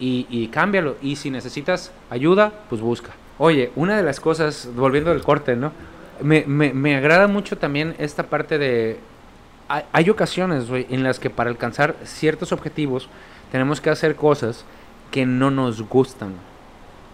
y, 0.00 0.26
y 0.30 0.48
cámbialo. 0.48 0.96
Y 1.02 1.16
si 1.16 1.30
necesitas 1.30 1.92
ayuda, 2.10 2.52
pues 2.68 2.80
busca. 2.80 3.10
Oye, 3.38 3.70
una 3.76 3.96
de 3.96 4.02
las 4.02 4.20
cosas, 4.20 4.68
volviendo 4.74 5.10
al 5.10 5.22
corte, 5.22 5.56
¿no? 5.56 5.72
Me, 6.20 6.44
me, 6.46 6.72
me 6.72 6.96
agrada 6.96 7.26
mucho 7.28 7.58
también 7.58 7.94
esta 7.98 8.24
parte 8.24 8.58
de... 8.58 8.98
Hay, 9.68 9.82
hay 9.92 10.10
ocasiones, 10.10 10.68
güey, 10.68 10.86
en 10.90 11.02
las 11.02 11.18
que 11.18 11.30
para 11.30 11.50
alcanzar 11.50 11.96
ciertos 12.04 12.52
objetivos 12.52 13.08
tenemos 13.50 13.80
que 13.80 13.90
hacer 13.90 14.14
cosas 14.14 14.64
que 15.10 15.26
no 15.26 15.50
nos 15.50 15.82
gustan. 15.82 16.34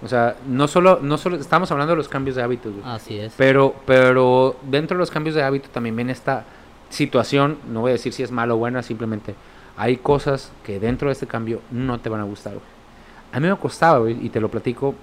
O 0.03 0.09
sea, 0.09 0.37
no 0.47 0.67
solo, 0.67 1.01
no 1.03 1.19
solo 1.19 1.37
estamos 1.37 1.71
hablando 1.71 1.93
de 1.93 1.97
los 1.99 2.09
cambios 2.09 2.37
de 2.37 2.43
hábitos, 2.43 2.73
güey. 2.73 2.85
Así 2.87 3.19
es. 3.19 3.35
Pero, 3.37 3.75
pero 3.87 4.57
dentro 4.63 4.97
de 4.97 5.01
los 5.01 5.11
cambios 5.11 5.35
de 5.35 5.43
hábito 5.43 5.69
también 5.69 5.95
viene 5.95 6.13
esta 6.13 6.45
situación, 6.91 7.59
no 7.69 7.81
voy 7.81 7.91
a 7.91 7.93
decir 7.93 8.13
si 8.13 8.23
es 8.23 8.31
mala 8.31 8.55
o 8.55 8.59
buena, 8.59 8.83
simplemente 8.83 9.35
hay 9.77 9.97
cosas 9.97 10.53
que 10.63 10.79
dentro 10.79 11.09
de 11.09 11.15
este 11.15 11.27
cambio 11.27 11.63
no 11.71 11.99
te 12.01 12.11
van 12.11 12.21
a 12.21 12.25
gustar. 12.25 12.55
A 13.33 13.41
mí 13.41 13.49
me 13.49 13.57
costaba, 13.57 14.11
y 14.11 14.29
te 14.29 14.41
lo 14.41 14.51
platico, 14.51 14.95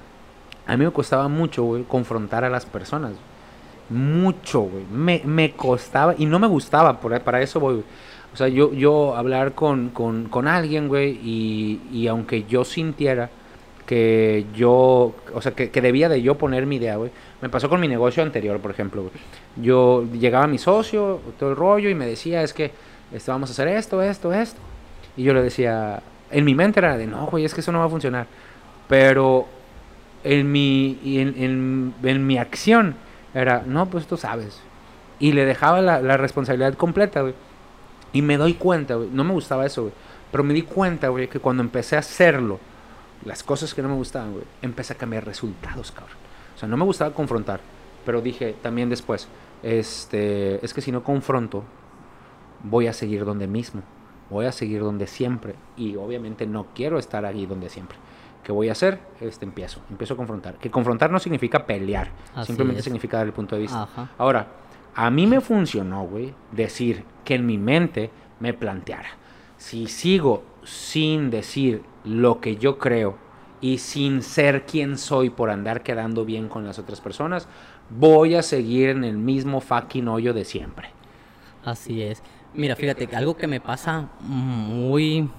a 0.67 0.77
mí 0.77 0.85
me 0.85 0.91
costaba 0.91 1.27
mucho, 1.27 1.83
confrontar 1.87 2.43
a 2.43 2.49
las 2.49 2.65
personas. 2.65 3.13
Mucho, 3.89 4.61
güey. 4.61 4.83
Me, 4.91 5.21
me 5.25 5.53
costaba 5.53 6.13
y 6.17 6.25
no 6.25 6.37
me 6.39 6.47
gustaba, 6.47 6.99
para 6.99 7.41
eso 7.41 7.59
voy. 7.59 7.83
O 8.33 8.37
sea, 8.37 8.49
yo, 8.49 8.73
yo 8.73 9.15
hablar 9.15 9.53
con, 9.55 9.89
con, 9.89 10.25
con 10.25 10.47
alguien, 10.47 10.89
güey, 10.89 11.17
y, 11.23 11.81
y 11.91 12.07
aunque 12.07 12.43
yo 12.43 12.65
sintiera 12.65 13.29
que 13.87 14.45
yo, 14.53 15.15
o 15.33 15.41
sea, 15.41 15.53
que, 15.53 15.71
que 15.71 15.81
debía 15.81 16.09
de 16.09 16.21
yo 16.21 16.35
poner 16.37 16.65
mi 16.65 16.75
idea, 16.75 16.97
güey. 16.97 17.09
Me 17.41 17.49
pasó 17.49 17.69
con 17.69 17.79
mi 17.79 17.87
negocio 17.87 18.21
anterior, 18.21 18.59
por 18.59 18.71
ejemplo, 18.71 19.03
güey. 19.03 19.13
Yo 19.61 20.03
llegaba 20.13 20.47
mi 20.47 20.57
socio, 20.57 21.19
todo 21.39 21.49
el 21.51 21.55
rollo, 21.55 21.89
y 21.89 21.95
me 21.95 22.05
decía, 22.05 22.43
es 22.43 22.53
que 22.53 22.71
este, 23.11 23.31
vamos 23.31 23.49
a 23.49 23.53
hacer 23.53 23.67
esto, 23.69 24.01
esto, 24.01 24.33
esto. 24.33 24.59
Y 25.15 25.23
yo 25.23 25.33
le 25.33 25.41
decía, 25.41 26.01
en 26.31 26.45
mi 26.45 26.53
mente 26.55 26.79
era 26.79 26.97
de, 26.97 27.07
no, 27.07 27.25
güey, 27.27 27.45
es 27.45 27.53
que 27.53 27.61
eso 27.61 27.71
no 27.71 27.79
va 27.79 27.85
a 27.85 27.89
funcionar. 27.89 28.27
Pero 28.87 29.47
en 30.23 30.51
mi, 30.51 30.99
en, 31.03 31.33
en- 31.41 31.93
en 32.03 32.27
mi 32.27 32.37
acción 32.37 32.95
era, 33.33 33.63
no, 33.65 33.87
pues 33.87 34.05
tú 34.07 34.17
sabes. 34.17 34.59
Y 35.19 35.31
le 35.31 35.45
dejaba 35.45 35.81
la, 35.81 36.01
la 36.01 36.17
responsabilidad 36.17 36.73
completa, 36.75 37.21
güey. 37.21 37.33
Y 38.13 38.21
me 38.21 38.37
doy 38.37 38.53
cuenta, 38.53 38.95
güey, 38.95 39.09
no 39.11 39.23
me 39.23 39.33
gustaba 39.33 39.65
eso, 39.65 39.83
güey. 39.83 39.93
Pero 40.31 40.43
me 40.43 40.53
di 40.53 40.61
cuenta, 40.61 41.07
güey, 41.09 41.27
que 41.27 41.39
cuando 41.39 41.63
empecé 41.63 41.95
a 41.95 41.99
hacerlo 41.99 42.59
las 43.25 43.41
cosas 43.43 43.73
que 43.73 43.81
no 43.81 43.89
me 43.89 43.95
gustaban, 43.95 44.33
güey, 44.33 44.43
empecé 44.61 44.93
a 44.93 44.97
cambiar 44.97 45.25
resultados, 45.25 45.91
cabrón. 45.91 46.17
O 46.55 46.59
sea, 46.59 46.67
no 46.69 46.77
me 46.77 46.83
gustaba 46.85 47.13
confrontar, 47.13 47.59
pero 48.05 48.21
dije 48.21 48.55
también 48.61 48.89
después, 48.89 49.27
este, 49.63 50.63
es 50.63 50.73
que 50.73 50.81
si 50.81 50.91
no 50.91 51.03
confronto, 51.03 51.63
voy 52.63 52.87
a 52.87 52.93
seguir 52.93 53.25
donde 53.25 53.47
mismo, 53.47 53.81
voy 54.29 54.45
a 54.45 54.51
seguir 54.51 54.81
donde 54.81 55.07
siempre 55.07 55.55
y 55.75 55.95
obviamente 55.95 56.45
no 56.47 56.67
quiero 56.73 56.97
estar 56.99 57.25
ahí 57.25 57.45
donde 57.45 57.69
siempre. 57.69 57.97
¿Qué 58.43 58.51
voy 58.51 58.69
a 58.69 58.71
hacer? 58.71 58.99
Este 59.19 59.43
empiezo, 59.43 59.81
empiezo 59.89 60.13
a 60.13 60.17
confrontar. 60.17 60.55
Que 60.55 60.71
confrontar 60.71 61.11
no 61.11 61.19
significa 61.19 61.65
pelear, 61.65 62.11
Así 62.33 62.47
simplemente 62.47 62.79
es. 62.79 62.83
significa 62.85 63.17
dar 63.17 63.27
el 63.27 63.33
punto 63.33 63.55
de 63.55 63.63
vista. 63.63 63.83
Ajá. 63.83 64.09
Ahora, 64.17 64.47
a 64.95 65.11
mí 65.11 65.27
me 65.27 65.41
funcionó, 65.41 66.05
güey, 66.07 66.33
decir 66.51 67.03
que 67.25 67.35
en 67.35 67.45
mi 67.45 67.57
mente 67.57 68.09
me 68.39 68.53
planteara. 68.53 69.09
Si 69.57 69.87
sigo 69.87 70.43
sin 70.63 71.29
decir 71.29 71.83
lo 72.03 72.39
que 72.39 72.55
yo 72.55 72.77
creo 72.77 73.17
y 73.59 73.79
sin 73.79 74.21
ser 74.21 74.65
quien 74.65 74.97
soy 74.97 75.29
por 75.29 75.49
andar 75.49 75.83
quedando 75.83 76.25
bien 76.25 76.47
con 76.47 76.65
las 76.65 76.79
otras 76.79 77.01
personas, 77.01 77.47
voy 77.89 78.35
a 78.35 78.41
seguir 78.43 78.89
en 78.89 79.03
el 79.03 79.17
mismo 79.17 79.61
fucking 79.61 80.07
hoyo 80.07 80.33
de 80.33 80.45
siempre. 80.45 80.89
Así 81.63 82.01
es. 82.01 82.21
Mira, 82.53 82.75
fíjate, 82.75 83.07
que 83.07 83.15
algo 83.15 83.35
que 83.37 83.47
me 83.47 83.59
pasa 83.59 84.09
muy, 84.21 85.29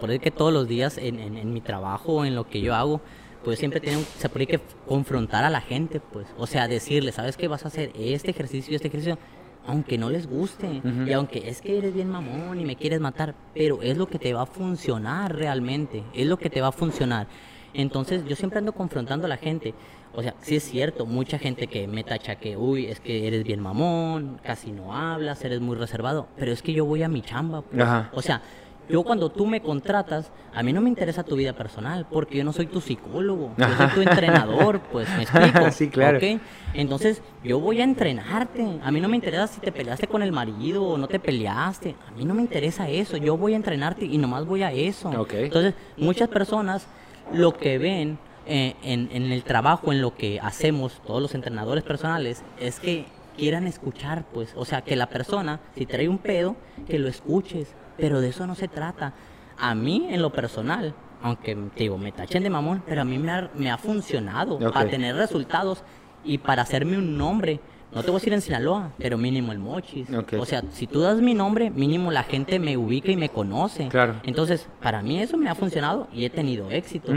por 0.00 0.10
ahí 0.10 0.18
que 0.18 0.30
todos 0.30 0.52
los 0.52 0.66
días 0.66 0.98
en, 0.98 1.18
en- 1.20 1.36
en 1.36 1.52
mi 1.52 1.60
trabajo, 1.60 2.24
en 2.24 2.34
lo 2.34 2.48
que 2.48 2.60
yo 2.60 2.74
hago, 2.74 3.00
pues 3.44 3.58
siempre 3.58 3.80
tengo, 3.80 4.00
se 4.18 4.28
puede 4.28 4.46
que 4.46 4.60
confrontar 4.86 5.44
a 5.44 5.50
la 5.50 5.60
gente, 5.60 6.00
pues, 6.00 6.26
o 6.38 6.46
sea, 6.46 6.66
decirle, 6.68 7.12
¿sabes 7.12 7.36
qué? 7.36 7.48
Vas 7.48 7.64
a 7.64 7.68
hacer 7.68 7.92
este 7.94 8.30
ejercicio 8.30 8.72
y 8.72 8.76
este 8.76 8.88
ejercicio, 8.88 9.18
aunque 9.66 9.96
no 9.98 10.10
les 10.10 10.26
guste, 10.26 10.82
y 11.06 11.12
aunque 11.12 11.48
es 11.48 11.60
que 11.60 11.78
eres 11.78 11.94
bien 11.94 12.08
mamón 12.10 12.58
y 12.60 12.64
me 12.64 12.74
quieres 12.76 13.00
matar, 13.00 13.34
pero 13.54 13.80
es 13.82 13.96
lo 13.96 14.06
que 14.08 14.18
te 14.18 14.32
va 14.34 14.42
a 14.42 14.46
funcionar 14.46 15.36
realmente, 15.36 16.02
es 16.14 16.26
lo 16.26 16.38
que 16.38 16.50
te 16.50 16.60
va 16.60 16.68
a 16.68 16.72
funcionar. 16.72 17.26
Entonces 17.74 18.24
yo 18.26 18.34
siempre 18.34 18.58
ando 18.58 18.72
confrontando 18.72 19.26
a 19.26 19.28
la 19.28 19.36
gente. 19.36 19.74
O 20.14 20.22
sea, 20.22 20.34
sí 20.40 20.56
es 20.56 20.64
cierto, 20.64 21.06
mucha 21.06 21.38
gente 21.38 21.66
que 21.66 21.86
me 21.86 22.02
tacha 22.04 22.36
que, 22.36 22.56
uy, 22.56 22.86
es 22.86 23.00
que 23.00 23.26
eres 23.26 23.44
bien 23.44 23.60
mamón, 23.60 24.40
casi 24.42 24.72
no 24.72 24.94
hablas, 24.96 25.44
eres 25.44 25.60
muy 25.60 25.76
reservado, 25.76 26.28
pero 26.36 26.52
es 26.52 26.62
que 26.62 26.72
yo 26.72 26.84
voy 26.84 27.02
a 27.02 27.08
mi 27.08 27.22
chamba. 27.22 27.62
pues. 27.62 27.80
Ajá. 27.82 28.10
O 28.14 28.22
sea, 28.22 28.42
yo 28.88 29.02
cuando 29.02 29.28
tú 29.28 29.46
me 29.46 29.60
contratas, 29.60 30.32
a 30.54 30.62
mí 30.62 30.72
no 30.72 30.80
me 30.80 30.88
interesa 30.88 31.22
tu 31.22 31.36
vida 31.36 31.52
personal, 31.52 32.06
porque 32.10 32.38
yo 32.38 32.44
no 32.44 32.52
soy 32.54 32.66
tu 32.66 32.80
psicólogo, 32.80 33.52
yo 33.58 33.66
soy 33.76 33.88
tu 33.88 34.00
entrenador, 34.00 34.80
pues, 34.90 35.08
¿me 35.14 35.24
explico? 35.24 35.70
Sí, 35.70 35.88
claro. 35.90 36.16
¿Ok? 36.16 36.40
Entonces, 36.72 37.22
yo 37.44 37.60
voy 37.60 37.80
a 37.80 37.84
entrenarte. 37.84 38.80
A 38.82 38.90
mí 38.90 39.00
no 39.00 39.08
me 39.08 39.16
interesa 39.16 39.46
si 39.46 39.60
te 39.60 39.72
peleaste 39.72 40.06
con 40.06 40.22
el 40.22 40.32
marido 40.32 40.84
o 40.84 40.96
no 40.98 41.06
te 41.06 41.18
peleaste. 41.20 41.96
A 42.08 42.12
mí 42.12 42.24
no 42.24 42.32
me 42.34 42.40
interesa 42.40 42.88
eso. 42.88 43.18
Yo 43.18 43.36
voy 43.36 43.52
a 43.52 43.56
entrenarte 43.56 44.06
y 44.06 44.16
nomás 44.16 44.46
voy 44.46 44.62
a 44.62 44.72
eso. 44.72 45.10
Ok. 45.10 45.34
Entonces, 45.34 45.74
muchas 45.98 46.28
personas 46.28 46.86
lo 47.32 47.52
que 47.52 47.76
ven 47.76 48.18
eh, 48.48 48.74
en, 48.82 49.08
en 49.12 49.30
el 49.30 49.42
trabajo, 49.44 49.92
en 49.92 50.00
lo 50.02 50.14
que 50.14 50.40
hacemos 50.40 51.00
todos 51.06 51.22
los 51.22 51.34
entrenadores 51.34 51.84
personales, 51.84 52.42
es 52.58 52.80
que 52.80 53.04
quieran 53.36 53.66
escuchar, 53.66 54.24
pues. 54.32 54.52
O 54.56 54.64
sea, 54.64 54.82
que 54.82 54.96
la 54.96 55.08
persona, 55.08 55.60
si 55.76 55.86
trae 55.86 56.08
un 56.08 56.18
pedo, 56.18 56.56
que 56.88 56.98
lo 56.98 57.08
escuches. 57.08 57.74
Pero 57.96 58.20
de 58.20 58.28
eso 58.28 58.46
no 58.46 58.54
se 58.54 58.68
trata. 58.68 59.12
A 59.58 59.74
mí, 59.74 60.06
en 60.10 60.22
lo 60.22 60.30
personal, 60.32 60.94
aunque 61.22 61.54
te 61.74 61.84
digo, 61.84 61.98
me 61.98 62.12
tachen 62.12 62.42
de 62.42 62.50
mamón, 62.50 62.82
pero 62.86 63.02
a 63.02 63.04
mí 63.04 63.18
me 63.18 63.30
ha, 63.32 63.50
me 63.54 63.70
ha 63.70 63.76
funcionado 63.78 64.54
Ok. 64.56 64.72
para 64.72 64.88
tener 64.88 65.16
resultados 65.16 65.82
y 66.24 66.38
para 66.38 66.62
hacerme 66.62 66.96
un 66.96 67.16
nombre. 67.18 67.60
No 67.92 68.02
te 68.02 68.08
voy 68.10 68.16
a 68.16 68.20
decir 68.20 68.32
en 68.34 68.40
Sinaloa, 68.42 68.92
pero 68.98 69.16
mínimo 69.18 69.50
el 69.50 69.58
Mochis. 69.58 70.12
Ok. 70.14 70.34
O 70.38 70.44
sea, 70.44 70.62
si 70.72 70.86
tú 70.86 71.00
das 71.00 71.20
mi 71.20 71.32
nombre, 71.34 71.70
mínimo 71.70 72.12
la 72.12 72.22
gente 72.22 72.58
me 72.58 72.76
ubica 72.76 73.10
y 73.10 73.16
me 73.16 73.30
conoce. 73.30 73.88
Claro. 73.88 74.16
Entonces, 74.24 74.68
para 74.82 75.00
mí 75.02 75.18
eso 75.20 75.36
me 75.38 75.48
ha 75.48 75.54
funcionado 75.54 76.06
y 76.12 76.24
he 76.24 76.30
tenido 76.30 76.70
éxito. 76.70 77.12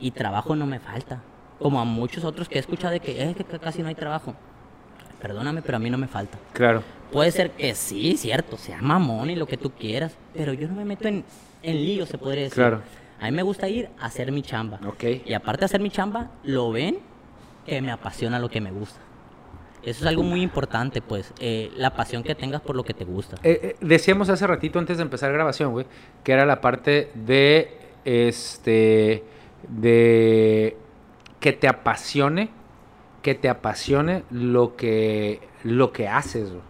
Y 0.00 0.10
trabajo 0.12 0.56
no 0.56 0.66
me 0.66 0.78
falta. 0.80 1.20
Como 1.58 1.80
a 1.80 1.84
muchos 1.84 2.24
otros 2.24 2.48
que 2.48 2.56
he 2.56 2.58
escuchado 2.60 2.92
de 2.92 3.00
que, 3.00 3.22
"Eh, 3.22 3.34
que 3.34 3.44
casi 3.58 3.82
no 3.82 3.88
hay 3.88 3.94
trabajo. 3.94 4.34
Perdóname, 5.20 5.60
pero 5.60 5.76
a 5.76 5.78
mí 5.78 5.90
no 5.90 5.98
me 5.98 6.08
falta. 6.08 6.38
Claro. 6.54 6.82
Puede 7.12 7.30
ser 7.30 7.50
que 7.50 7.74
sí, 7.74 8.16
cierto, 8.16 8.56
sea 8.56 8.80
mamón 8.80 9.28
y 9.28 9.36
lo 9.36 9.46
que 9.46 9.56
tú 9.58 9.70
quieras, 9.72 10.16
pero 10.34 10.54
yo 10.54 10.66
no 10.68 10.74
me 10.74 10.84
meto 10.84 11.06
en, 11.08 11.24
en 11.62 11.76
lío, 11.76 12.06
se 12.06 12.16
podría 12.16 12.44
decir. 12.44 12.54
Claro. 12.54 12.80
A 13.20 13.26
mí 13.26 13.32
me 13.32 13.42
gusta 13.42 13.68
ir 13.68 13.90
a 14.00 14.06
hacer 14.06 14.32
mi 14.32 14.40
chamba. 14.40 14.80
Ok. 14.86 15.04
Y 15.26 15.34
aparte 15.34 15.60
de 15.60 15.64
hacer 15.66 15.80
mi 15.80 15.90
chamba, 15.90 16.30
lo 16.44 16.70
ven 16.72 16.98
que 17.66 17.82
me 17.82 17.90
apasiona 17.92 18.38
lo 18.38 18.48
que 18.48 18.62
me 18.62 18.70
gusta. 18.70 18.98
Eso 19.82 20.00
es 20.02 20.06
algo 20.06 20.22
muy 20.22 20.40
importante, 20.42 21.02
pues, 21.02 21.32
eh, 21.40 21.70
la 21.76 21.94
pasión 21.94 22.22
que 22.22 22.34
tengas 22.34 22.60
por 22.62 22.76
lo 22.76 22.84
que 22.84 22.94
te 22.94 23.04
gusta. 23.04 23.36
Eh, 23.42 23.60
eh, 23.62 23.76
decíamos 23.80 24.28
hace 24.30 24.46
ratito 24.46 24.78
antes 24.78 24.96
de 24.96 25.02
empezar 25.02 25.32
grabación, 25.32 25.72
güey, 25.72 25.86
que 26.24 26.32
era 26.32 26.46
la 26.46 26.60
parte 26.62 27.10
de 27.14 27.78
este 28.04 29.24
de 29.68 30.76
que 31.40 31.52
te 31.52 31.68
apasione, 31.68 32.50
que 33.22 33.34
te 33.34 33.48
apasione 33.48 34.24
lo 34.30 34.76
que 34.76 35.40
lo 35.64 35.92
que 35.92 36.08
haces, 36.08 36.50
güey. 36.50 36.62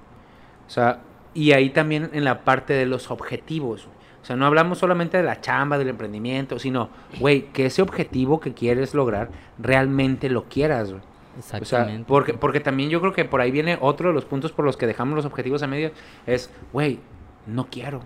O 0.66 0.70
sea, 0.70 1.00
y 1.34 1.52
ahí 1.52 1.70
también 1.70 2.10
en 2.12 2.24
la 2.24 2.44
parte 2.44 2.72
de 2.72 2.86
los 2.86 3.10
objetivos, 3.10 3.86
güey. 3.86 4.00
O 4.22 4.24
sea, 4.24 4.36
no 4.36 4.46
hablamos 4.46 4.78
solamente 4.78 5.16
de 5.16 5.22
la 5.22 5.40
chamba, 5.40 5.78
del 5.78 5.88
emprendimiento, 5.88 6.58
sino, 6.58 6.90
güey, 7.18 7.46
que 7.52 7.66
ese 7.66 7.80
objetivo 7.80 8.38
que 8.38 8.52
quieres 8.52 8.94
lograr 8.94 9.30
realmente 9.58 10.28
lo 10.28 10.44
quieras, 10.44 10.90
güey. 10.90 11.02
O 11.38 11.42
sea, 11.42 11.58
Exactamente. 11.58 12.04
porque, 12.06 12.34
porque 12.34 12.60
también 12.60 12.90
yo 12.90 13.00
creo 13.00 13.14
que 13.14 13.24
por 13.24 13.40
ahí 13.40 13.50
viene 13.50 13.78
otro 13.80 14.08
de 14.08 14.14
los 14.14 14.26
puntos 14.26 14.52
por 14.52 14.64
los 14.64 14.76
que 14.76 14.86
dejamos 14.86 15.16
los 15.16 15.24
objetivos 15.24 15.62
a 15.62 15.66
medio. 15.66 15.92
Es, 16.26 16.50
güey, 16.72 17.00
no 17.46 17.68
quiero. 17.70 18.02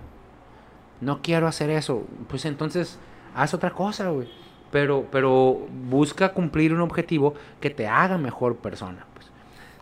No 1.00 1.20
quiero 1.20 1.48
hacer 1.48 1.70
eso. 1.70 2.04
Pues 2.28 2.44
entonces, 2.44 2.98
haz 3.34 3.52
otra 3.52 3.70
cosa, 3.70 4.10
güey. 4.10 4.28
Pero, 4.74 5.06
pero 5.12 5.68
busca 5.88 6.30
cumplir 6.30 6.74
un 6.74 6.80
objetivo 6.80 7.34
que 7.60 7.70
te 7.70 7.86
haga 7.86 8.18
mejor 8.18 8.56
persona. 8.56 9.06
Pues. 9.14 9.26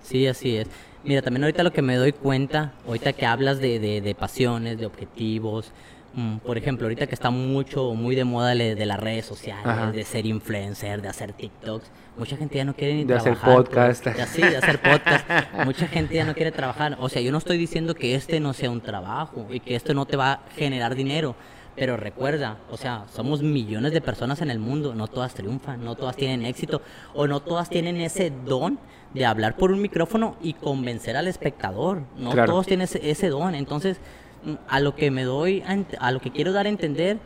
Sí, 0.02 0.26
así 0.26 0.54
es. 0.58 0.68
Mira, 1.02 1.22
también 1.22 1.44
ahorita 1.44 1.62
lo 1.62 1.72
que 1.72 1.80
me 1.80 1.96
doy 1.96 2.12
cuenta, 2.12 2.74
ahorita 2.86 3.14
que 3.14 3.24
hablas 3.24 3.58
de, 3.58 3.78
de, 3.78 4.02
de 4.02 4.14
pasiones, 4.14 4.78
de 4.78 4.84
objetivos, 4.84 5.72
mm, 6.12 6.36
por 6.40 6.58
ejemplo, 6.58 6.84
ahorita 6.84 7.06
que 7.06 7.14
está 7.14 7.30
mucho, 7.30 7.94
muy 7.94 8.14
de 8.14 8.24
moda 8.24 8.54
de 8.54 8.84
las 8.84 9.00
redes 9.00 9.24
sociales, 9.24 9.64
Ajá. 9.64 9.92
de 9.92 10.04
ser 10.04 10.26
influencer, 10.26 11.00
de 11.00 11.08
hacer 11.08 11.32
TikToks, 11.32 11.90
mucha 12.18 12.36
gente 12.36 12.58
ya 12.58 12.66
no 12.66 12.74
quiere 12.74 12.92
ni 12.92 13.04
De 13.04 13.14
hacer 13.14 13.38
podcast. 13.38 14.04
pues. 14.04 14.28
Sí, 14.28 14.42
de 14.42 14.58
hacer 14.58 14.78
podcast. 14.78 15.26
mucha 15.64 15.88
gente 15.88 16.14
ya 16.14 16.26
no 16.26 16.34
quiere 16.34 16.52
trabajar. 16.52 16.98
O 17.00 17.08
sea, 17.08 17.22
yo 17.22 17.32
no 17.32 17.38
estoy 17.38 17.56
diciendo 17.56 17.94
que 17.94 18.14
este 18.14 18.40
no 18.40 18.52
sea 18.52 18.70
un 18.70 18.82
trabajo 18.82 19.46
y 19.50 19.60
que 19.60 19.74
esto 19.74 19.94
no 19.94 20.04
te 20.04 20.18
va 20.18 20.32
a 20.32 20.40
generar 20.54 20.94
dinero. 20.94 21.34
Pero 21.74 21.96
recuerda, 21.96 22.58
o 22.70 22.76
sea, 22.76 23.04
somos 23.12 23.42
millones 23.42 23.92
de 23.92 24.00
personas 24.00 24.42
en 24.42 24.50
el 24.50 24.58
mundo, 24.58 24.94
no 24.94 25.06
todas 25.08 25.34
triunfan, 25.34 25.82
no 25.84 25.94
todas 25.94 26.16
tienen 26.16 26.44
éxito, 26.44 26.82
o 27.14 27.26
no 27.26 27.40
todas 27.40 27.70
tienen 27.70 27.96
ese 27.96 28.30
don 28.30 28.78
de 29.14 29.24
hablar 29.24 29.56
por 29.56 29.72
un 29.72 29.80
micrófono 29.80 30.36
y 30.42 30.52
convencer 30.54 31.16
al 31.16 31.28
espectador. 31.28 32.02
No 32.16 32.30
Claro. 32.32 32.52
todos 32.52 32.66
tienen 32.66 32.84
ese, 32.84 33.10
ese 33.10 33.28
don. 33.28 33.54
Entonces, 33.54 33.98
a 34.68 34.80
lo 34.80 34.94
que 34.94 35.10
me 35.10 35.24
doy, 35.24 35.62
a 35.98 36.10
lo 36.10 36.20
que 36.20 36.30
quiero 36.30 36.52
dar 36.52 36.66
a 36.66 36.68
entender, 36.68 37.18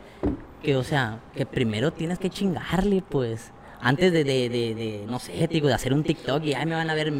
que, 0.63 0.75
o 0.75 0.83
sea, 0.83 1.19
que 1.35 1.45
primero 1.45 1.91
tienes 1.91 2.19
que 2.19 2.29
chingarle, 2.29 3.03
pues. 3.07 3.51
Antes 3.79 4.11
de, 4.11 4.23
de, 4.23 4.49
de, 4.49 4.75
de, 4.75 5.05
no 5.07 5.19
sé, 5.19 5.47
digo, 5.47 5.67
de 5.67 5.73
hacer 5.73 5.93
un 5.93 6.03
TikTok 6.03 6.43
y 6.43 6.53
ahí 6.53 6.65
me 6.65 6.75
van 6.75 6.89
a 6.89 6.95
ver 6.95 7.11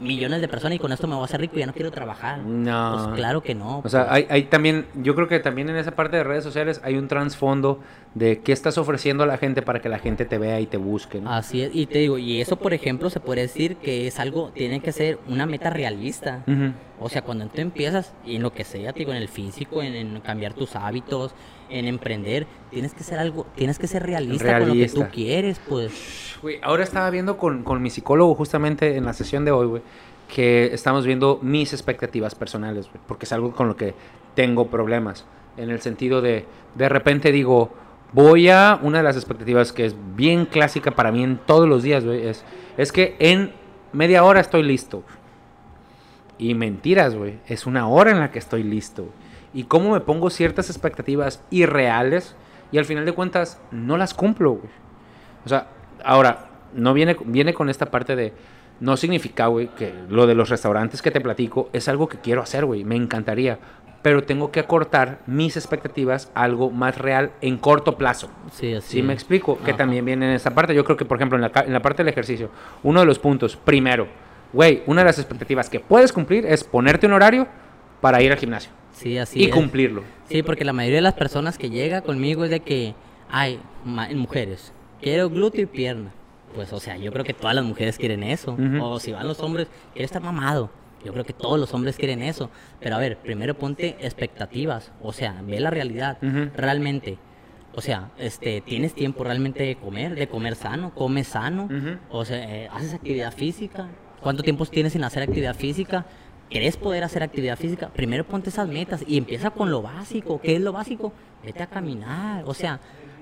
millones 0.00 0.40
de 0.40 0.48
personas 0.48 0.76
y 0.76 0.78
con 0.78 0.92
esto 0.92 1.06
me 1.06 1.14
voy 1.14 1.22
a 1.22 1.24
hacer 1.26 1.40
rico 1.40 1.56
y 1.56 1.60
ya 1.60 1.66
no 1.66 1.72
quiero 1.72 1.90
trabajar. 1.90 2.38
No. 2.38 3.04
Pues 3.04 3.16
claro 3.16 3.42
que 3.42 3.54
no. 3.54 3.78
O 3.84 3.88
sea, 3.88 4.04
pues. 4.08 4.12
hay, 4.12 4.26
hay 4.30 4.42
también, 4.44 4.86
yo 4.94 5.14
creo 5.14 5.28
que 5.28 5.38
también 5.40 5.68
en 5.68 5.76
esa 5.76 5.92
parte 5.92 6.16
de 6.16 6.24
redes 6.24 6.44
sociales 6.44 6.80
hay 6.84 6.96
un 6.96 7.08
trasfondo 7.08 7.80
de 8.14 8.40
qué 8.40 8.52
estás 8.52 8.78
ofreciendo 8.78 9.24
a 9.24 9.26
la 9.26 9.36
gente 9.36 9.62
para 9.62 9.80
que 9.80 9.88
la 9.88 9.98
gente 9.98 10.24
te 10.24 10.38
vea 10.38 10.60
y 10.60 10.66
te 10.66 10.78
busque. 10.78 11.20
¿no? 11.20 11.30
Así 11.30 11.62
es, 11.62 11.70
y 11.74 11.86
te 11.86 11.98
digo, 11.98 12.18
y 12.18 12.40
eso 12.40 12.56
por 12.56 12.72
ejemplo 12.72 13.10
se 13.10 13.20
puede 13.20 13.42
decir 13.42 13.76
que 13.76 14.06
es 14.06 14.18
algo, 14.18 14.50
tiene 14.54 14.80
que 14.80 14.92
ser 14.92 15.18
una 15.28 15.46
meta 15.46 15.70
realista. 15.70 16.42
O 16.98 17.10
sea, 17.10 17.22
cuando 17.22 17.46
tú 17.46 17.60
empiezas, 17.60 18.14
y 18.24 18.36
en 18.36 18.42
lo 18.42 18.52
que 18.52 18.64
sea, 18.64 18.92
digo, 18.92 19.10
en 19.10 19.18
el 19.18 19.28
físico, 19.28 19.82
en, 19.82 19.94
en 19.94 20.20
cambiar 20.20 20.54
tus 20.54 20.76
hábitos, 20.76 21.34
en 21.70 21.86
emprender, 21.86 22.46
tienes 22.70 22.94
que 22.94 23.04
ser 23.04 23.18
algo, 23.18 23.46
tienes 23.54 23.78
que 23.78 23.86
ser 23.86 24.04
realista, 24.04 24.44
con 24.44 24.52
lo 24.52 24.66
que 24.66 24.72
Realista. 24.72 25.06
tú 25.06 25.12
quieres, 25.12 25.60
pues. 25.68 26.36
Güey, 26.42 26.58
ahora 26.62 26.84
estaba 26.84 27.10
viendo 27.10 27.36
con, 27.36 27.62
con 27.62 27.82
mi 27.82 27.90
psicólogo 27.90 28.34
justamente 28.34 28.96
en 28.96 29.04
la 29.04 29.12
sesión 29.12 29.44
de 29.44 29.50
hoy, 29.50 29.66
güey, 29.66 29.82
que 30.34 30.66
estamos 30.72 31.06
viendo 31.06 31.38
mis 31.42 31.72
expectativas 31.72 32.34
personales, 32.34 32.88
porque 33.06 33.26
es 33.26 33.32
algo 33.32 33.52
con 33.52 33.68
lo 33.68 33.76
que 33.76 33.94
tengo 34.34 34.68
problemas. 34.68 35.24
En 35.56 35.70
el 35.70 35.80
sentido 35.80 36.20
de, 36.20 36.44
de 36.74 36.88
repente 36.88 37.32
digo, 37.32 37.70
voy 38.12 38.48
a, 38.48 38.78
una 38.82 38.98
de 38.98 39.04
las 39.04 39.16
expectativas 39.16 39.72
que 39.72 39.86
es 39.86 39.96
bien 40.14 40.46
clásica 40.46 40.90
para 40.90 41.12
mí 41.12 41.22
en 41.22 41.38
todos 41.38 41.68
los 41.68 41.82
días, 41.82 42.04
güey, 42.04 42.26
es, 42.26 42.44
es 42.76 42.92
que 42.92 43.16
en 43.18 43.52
media 43.92 44.24
hora 44.24 44.40
estoy 44.40 44.62
listo. 44.62 45.02
Y 46.38 46.54
mentiras, 46.54 47.14
güey, 47.14 47.38
es 47.46 47.66
una 47.66 47.88
hora 47.88 48.10
en 48.10 48.20
la 48.20 48.30
que 48.30 48.38
estoy 48.38 48.62
listo. 48.62 49.08
Y 49.56 49.64
cómo 49.64 49.94
me 49.94 50.00
pongo 50.00 50.28
ciertas 50.28 50.68
expectativas 50.68 51.42
irreales 51.48 52.36
y 52.72 52.76
al 52.76 52.84
final 52.84 53.06
de 53.06 53.12
cuentas 53.12 53.58
no 53.70 53.96
las 53.96 54.12
cumplo, 54.12 54.50
güey. 54.50 54.68
O 55.46 55.48
sea, 55.48 55.68
ahora, 56.04 56.50
no 56.74 56.92
viene, 56.92 57.16
viene 57.24 57.54
con 57.54 57.70
esta 57.70 57.86
parte 57.86 58.16
de, 58.16 58.34
no 58.80 58.98
significa, 58.98 59.46
güey, 59.46 59.68
que 59.68 59.94
lo 60.10 60.26
de 60.26 60.34
los 60.34 60.50
restaurantes 60.50 61.00
que 61.00 61.10
te 61.10 61.22
platico 61.22 61.70
es 61.72 61.88
algo 61.88 62.06
que 62.06 62.18
quiero 62.18 62.42
hacer, 62.42 62.66
güey. 62.66 62.84
Me 62.84 62.96
encantaría. 62.96 63.58
Pero 64.02 64.24
tengo 64.24 64.52
que 64.52 64.60
acortar 64.60 65.20
mis 65.26 65.56
expectativas 65.56 66.30
a 66.34 66.42
algo 66.42 66.70
más 66.70 66.98
real 66.98 67.30
en 67.40 67.56
corto 67.56 67.96
plazo. 67.96 68.28
Sí, 68.52 68.74
así. 68.74 68.98
Sí, 68.98 69.02
me 69.02 69.14
explico, 69.14 69.56
que 69.64 69.70
Ajá. 69.70 69.78
también 69.78 70.04
viene 70.04 70.28
en 70.28 70.32
esta 70.34 70.50
parte. 70.50 70.74
Yo 70.74 70.84
creo 70.84 70.98
que, 70.98 71.06
por 71.06 71.16
ejemplo, 71.16 71.38
en 71.38 71.50
la, 71.50 71.64
en 71.64 71.72
la 71.72 71.80
parte 71.80 72.02
del 72.04 72.12
ejercicio, 72.12 72.50
uno 72.82 73.00
de 73.00 73.06
los 73.06 73.18
puntos, 73.18 73.56
primero, 73.56 74.06
güey, 74.52 74.82
una 74.84 75.00
de 75.00 75.06
las 75.06 75.18
expectativas 75.18 75.70
que 75.70 75.80
puedes 75.80 76.12
cumplir 76.12 76.44
es 76.44 76.62
ponerte 76.62 77.06
un 77.06 77.14
horario 77.14 77.48
para 78.02 78.20
ir 78.20 78.30
al 78.30 78.38
gimnasio 78.38 78.70
Sí, 78.96 79.18
así. 79.18 79.40
y 79.40 79.44
es. 79.44 79.54
cumplirlo. 79.54 80.02
Sí, 80.28 80.42
porque 80.42 80.64
la 80.64 80.72
mayoría 80.72 80.96
de 80.96 81.02
las 81.02 81.14
personas 81.14 81.58
que 81.58 81.68
llega 81.70 82.00
conmigo 82.00 82.44
es 82.44 82.50
de 82.50 82.60
que, 82.60 82.94
ay, 83.30 83.60
ma- 83.84 84.08
mujeres, 84.14 84.72
quiero 85.00 85.28
glúteo 85.30 85.62
y 85.62 85.66
pierna. 85.66 86.10
Pues, 86.54 86.72
o 86.72 86.80
sea, 86.80 86.96
yo 86.96 87.12
creo 87.12 87.24
que 87.24 87.34
todas 87.34 87.54
las 87.54 87.64
mujeres 87.64 87.98
quieren 87.98 88.22
eso. 88.22 88.56
O 88.80 88.98
si 88.98 89.12
van 89.12 89.28
los 89.28 89.40
hombres, 89.40 89.68
quiero 89.92 90.06
estar 90.06 90.22
mamado. 90.22 90.70
Yo 91.04 91.12
creo 91.12 91.24
que 91.24 91.34
todos 91.34 91.60
los 91.60 91.72
hombres 91.74 91.96
quieren 91.98 92.22
eso. 92.22 92.50
Pero 92.80 92.96
a 92.96 92.98
ver, 92.98 93.18
primero 93.18 93.54
ponte 93.54 93.96
expectativas. 94.00 94.90
O 95.02 95.12
sea, 95.12 95.42
ve 95.46 95.60
la 95.60 95.70
realidad. 95.70 96.16
Realmente. 96.56 97.18
O 97.74 97.82
sea, 97.82 98.10
este, 98.18 98.62
tienes 98.62 98.94
tiempo 98.94 99.22
realmente 99.22 99.62
de 99.62 99.76
comer, 99.76 100.14
de 100.14 100.26
comer 100.28 100.54
sano, 100.56 100.94
comes 100.94 101.26
sano. 101.28 101.68
O 102.08 102.24
sea, 102.24 102.38
eh, 102.38 102.68
haces 102.72 102.94
actividad 102.94 103.32
física. 103.34 103.88
¿Cuánto 104.22 104.42
tiempo 104.42 104.64
tienes 104.64 104.94
sin 104.94 105.04
hacer 105.04 105.22
actividad 105.22 105.54
física? 105.54 106.06
¿Querés 106.50 106.76
poder 106.76 107.02
hacer 107.02 107.22
actividad 107.22 107.58
física? 107.58 107.88
Primero 107.88 108.24
ponte 108.24 108.50
esas 108.50 108.68
metas 108.68 109.04
y 109.06 109.18
empieza 109.18 109.50
con 109.50 109.70
lo 109.70 109.82
básico. 109.82 110.40
¿Qué 110.40 110.56
es 110.56 110.60
lo 110.60 110.72
básico? 110.72 111.12
Vete 111.44 111.62
a 111.62 111.66
caminar. 111.66 112.44
O 112.46 112.54
sea, 112.54 112.78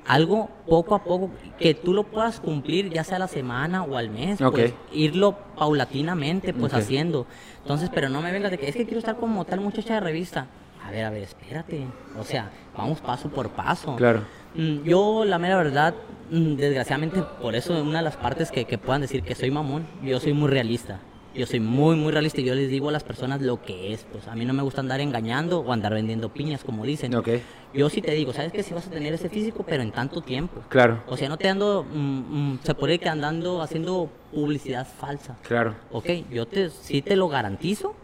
algo 0.06 0.50
poco 0.68 0.94
a 0.94 1.02
poco 1.02 1.30
que 1.58 1.74
tú 1.74 1.94
lo 1.94 2.04
puedas 2.04 2.40
cumplir, 2.40 2.90
ya 2.90 3.02
sea 3.04 3.16
a 3.16 3.20
la 3.20 3.28
semana 3.28 3.82
o 3.82 3.96
al 3.96 4.10
mes. 4.10 4.38
Pues, 4.38 4.74
irlo 4.92 5.38
paulatinamente, 5.56 6.52
pues 6.52 6.74
haciendo. 6.74 7.26
Entonces, 7.62 7.90
pero 7.92 8.08
no 8.08 8.20
me 8.20 8.30
vengas 8.30 8.50
de 8.50 8.58
que 8.58 8.68
es 8.68 8.76
que 8.76 8.84
quiero 8.84 8.98
estar 8.98 9.16
como 9.16 9.44
tal 9.44 9.60
muchacha 9.60 9.94
de 9.94 10.00
revista. 10.00 10.46
A 10.86 10.90
ver, 10.90 11.04
a 11.06 11.10
ver, 11.10 11.22
espérate. 11.22 11.86
O 12.18 12.24
sea, 12.24 12.50
vamos 12.76 13.00
paso 13.00 13.30
por 13.30 13.48
paso. 13.50 13.96
Claro. 13.96 14.20
Mm, 14.54 14.82
Yo, 14.84 15.24
la 15.24 15.38
mera 15.38 15.56
verdad, 15.56 15.94
mm, 16.30 16.56
desgraciadamente, 16.56 17.22
por 17.40 17.54
eso 17.54 17.82
una 17.82 17.98
de 17.98 18.04
las 18.04 18.16
partes 18.18 18.50
que, 18.50 18.66
que 18.66 18.76
puedan 18.76 19.00
decir 19.00 19.22
que 19.22 19.34
soy 19.34 19.50
mamón, 19.50 19.86
yo 20.02 20.20
soy 20.20 20.34
muy 20.34 20.50
realista. 20.50 21.00
Yo 21.34 21.46
soy 21.46 21.58
muy, 21.58 21.96
muy 21.96 22.12
realista 22.12 22.40
y 22.40 22.44
yo 22.44 22.54
les 22.54 22.70
digo 22.70 22.88
a 22.88 22.92
las 22.92 23.02
personas 23.02 23.42
lo 23.42 23.60
que 23.60 23.92
es. 23.92 24.06
Pues 24.10 24.28
a 24.28 24.36
mí 24.36 24.44
no 24.44 24.52
me 24.52 24.62
gusta 24.62 24.80
andar 24.80 25.00
engañando 25.00 25.60
o 25.60 25.72
andar 25.72 25.92
vendiendo 25.92 26.32
piñas, 26.32 26.62
como 26.62 26.84
dicen. 26.84 27.14
Ok. 27.14 27.28
Yo 27.72 27.90
sí 27.90 28.00
te 28.00 28.12
digo, 28.12 28.32
¿sabes 28.32 28.52
que 28.52 28.62
Si 28.62 28.72
vas 28.72 28.86
a 28.86 28.90
tener 28.90 29.12
ese 29.12 29.28
físico, 29.28 29.64
pero 29.66 29.82
en 29.82 29.90
tanto 29.90 30.20
tiempo. 30.20 30.62
Claro. 30.68 31.02
O 31.08 31.16
sea, 31.16 31.28
no 31.28 31.36
te 31.36 31.48
ando, 31.48 31.84
mm, 31.92 32.52
mm, 32.52 32.58
se 32.62 32.74
puede 32.74 33.00
que 33.00 33.08
andando 33.08 33.62
haciendo 33.62 34.08
publicidad 34.32 34.86
falsa. 34.86 35.36
Claro. 35.42 35.74
Ok, 35.90 36.06
yo 36.30 36.46
te, 36.46 36.70
sí 36.70 37.02
te 37.02 37.16
lo 37.16 37.28
garantizo, 37.28 37.96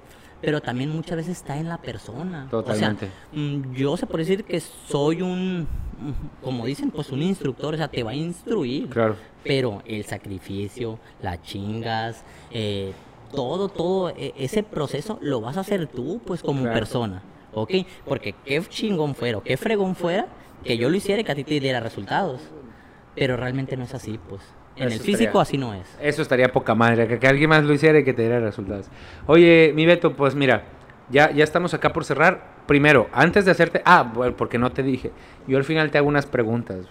pero 0.43 0.61
también 0.61 0.91
muchas 0.91 1.17
veces 1.19 1.37
está 1.37 1.57
en 1.57 1.69
la 1.69 1.79
persona. 1.79 2.49
Totalmente. 2.51 3.07
O 3.07 3.09
sea, 3.09 3.41
mm, 3.41 3.75
yo 3.75 3.97
se 3.97 4.07
puede 4.07 4.25
decir 4.25 4.45
que 4.45 4.59
soy 4.59 5.23
un, 5.23 5.69
como 6.43 6.67
dicen, 6.67 6.91
pues 6.91 7.11
un 7.11 7.23
instructor, 7.23 7.75
o 7.75 7.77
sea, 7.77 7.87
te 7.87 8.03
va 8.03 8.11
a 8.11 8.15
instruir. 8.15 8.89
Claro. 8.89 9.15
Pero 9.45 9.83
el 9.87 10.05
sacrificio, 10.05 10.99
las 11.23 11.41
chingas, 11.43 12.25
eh, 12.51 12.93
todo, 13.35 13.69
todo, 13.69 14.11
e- 14.11 14.35
ese 14.37 14.63
proceso 14.63 15.19
lo 15.23 15.41
vas 15.41 15.57
a 15.57 15.61
hacer 15.61 15.87
tú, 15.87 16.21
pues 16.27 16.43
como 16.43 16.63
Claro. 16.63 16.75
persona. 16.75 17.23
¿Ok? 17.53 17.73
Porque 18.07 18.35
qué 18.45 18.63
chingón 18.69 19.15
fuera, 19.15 19.39
o 19.39 19.43
qué 19.43 19.57
fregón 19.57 19.97
fuera 19.97 20.27
que 20.65 20.77
yo 20.77 20.89
lo 20.89 20.97
hiciera 20.97 21.21
y 21.21 21.25
que 21.25 21.33
a 21.33 21.35
ti 21.35 21.43
te 21.45 21.59
diera 21.59 21.81
resultados. 21.81 22.41
Pero 23.17 23.37
realmente 23.37 23.77
no 23.77 23.85
es 23.85 23.93
así, 23.95 24.19
pues. 24.29 24.41
En 24.77 24.87
Eso 24.89 24.97
el 24.97 25.01
físico 25.01 25.23
estaría- 25.25 25.43
así 25.43 25.59
no 25.59 25.75
es. 25.75 25.99
Eso 26.01 26.23
estaría 26.23 26.53
poca 26.53 26.75
madre, 26.77 27.09
que, 27.09 27.19
que 27.19 27.27
alguien 27.27 27.51
más 27.51 27.65
lo 27.65 27.73
hiciera 27.75 27.99
y 27.99 28.05
que 28.05 28.13
te 28.15 28.23
diera 28.23 28.39
resultados. 28.41 28.87
Oye, 29.27 29.73
mi 29.75 29.85
Beto, 29.85 30.15
pues 30.15 30.35
mira, 30.37 30.63
ya, 31.11 31.33
ya 31.33 31.43
estamos 31.43 31.75
acá 31.75 31.93
por 31.93 32.05
cerrar. 32.05 32.61
Primero, 32.67 33.09
antes 33.13 33.45
de 33.45 33.51
hacerte... 33.51 33.83
Ah, 33.85 34.05
bueno, 34.15 34.37
porque 34.37 34.57
no 34.59 34.71
te 34.71 34.85
dije. 34.85 35.11
Yo 35.49 35.59
al 35.59 35.65
final 35.65 35.91
te 35.91 35.99
hago 35.99 36.07
unas 36.07 36.27
preguntas. 36.27 36.87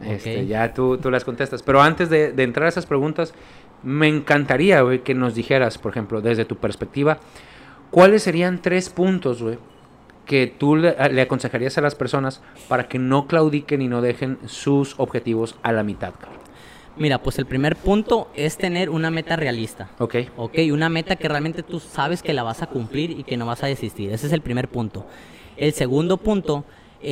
Este, 0.00 0.46
ya 0.46 0.72
tú, 0.72 0.98
tú 0.98 1.10
las 1.10 1.24
contestas. 1.24 1.62
Pero 1.64 1.82
antes 1.82 2.08
de, 2.08 2.30
de 2.32 2.42
entrar 2.44 2.66
a 2.66 2.68
esas 2.68 2.86
preguntas, 2.86 3.34
me 3.82 4.08
encantaría, 4.08 4.80
güey, 4.82 5.00
que 5.00 5.14
nos 5.14 5.34
dijeras, 5.34 5.78
por 5.78 5.92
ejemplo, 5.92 6.20
desde 6.20 6.44
tu 6.44 6.56
perspectiva, 6.56 7.18
¿cuáles 7.90 8.22
serían 8.22 8.60
tres 8.60 8.90
puntos, 8.90 9.42
güey, 9.42 9.58
que 10.24 10.46
tú 10.46 10.76
le, 10.76 10.96
le 11.10 11.22
aconsejarías 11.22 11.78
a 11.78 11.80
las 11.80 11.94
personas 11.94 12.42
para 12.68 12.88
que 12.88 12.98
no 12.98 13.26
claudiquen 13.26 13.82
y 13.82 13.88
no 13.88 14.02
dejen 14.02 14.38
sus 14.46 14.94
objetivos 14.98 15.56
a 15.62 15.72
la 15.72 15.82
mitad, 15.82 16.14
cabrón? 16.14 16.46
Mira, 16.98 17.22
pues 17.22 17.38
el 17.38 17.44
primer 17.44 17.76
punto 17.76 18.30
es 18.34 18.56
tener 18.56 18.88
una 18.88 19.10
meta 19.10 19.36
realista. 19.36 19.90
Ok. 19.98 20.16
Ok, 20.36 20.58
una 20.72 20.88
meta 20.88 21.16
que 21.16 21.28
realmente 21.28 21.62
tú 21.62 21.78
sabes 21.78 22.22
que 22.22 22.32
la 22.32 22.42
vas 22.42 22.62
a 22.62 22.68
cumplir 22.68 23.10
y 23.10 23.22
que 23.22 23.36
no 23.36 23.44
vas 23.44 23.62
a 23.62 23.66
desistir. 23.66 24.10
Ese 24.10 24.26
es 24.26 24.32
el 24.32 24.40
primer 24.40 24.68
punto. 24.68 25.06
El 25.58 25.74
segundo 25.74 26.16
punto 26.16 26.64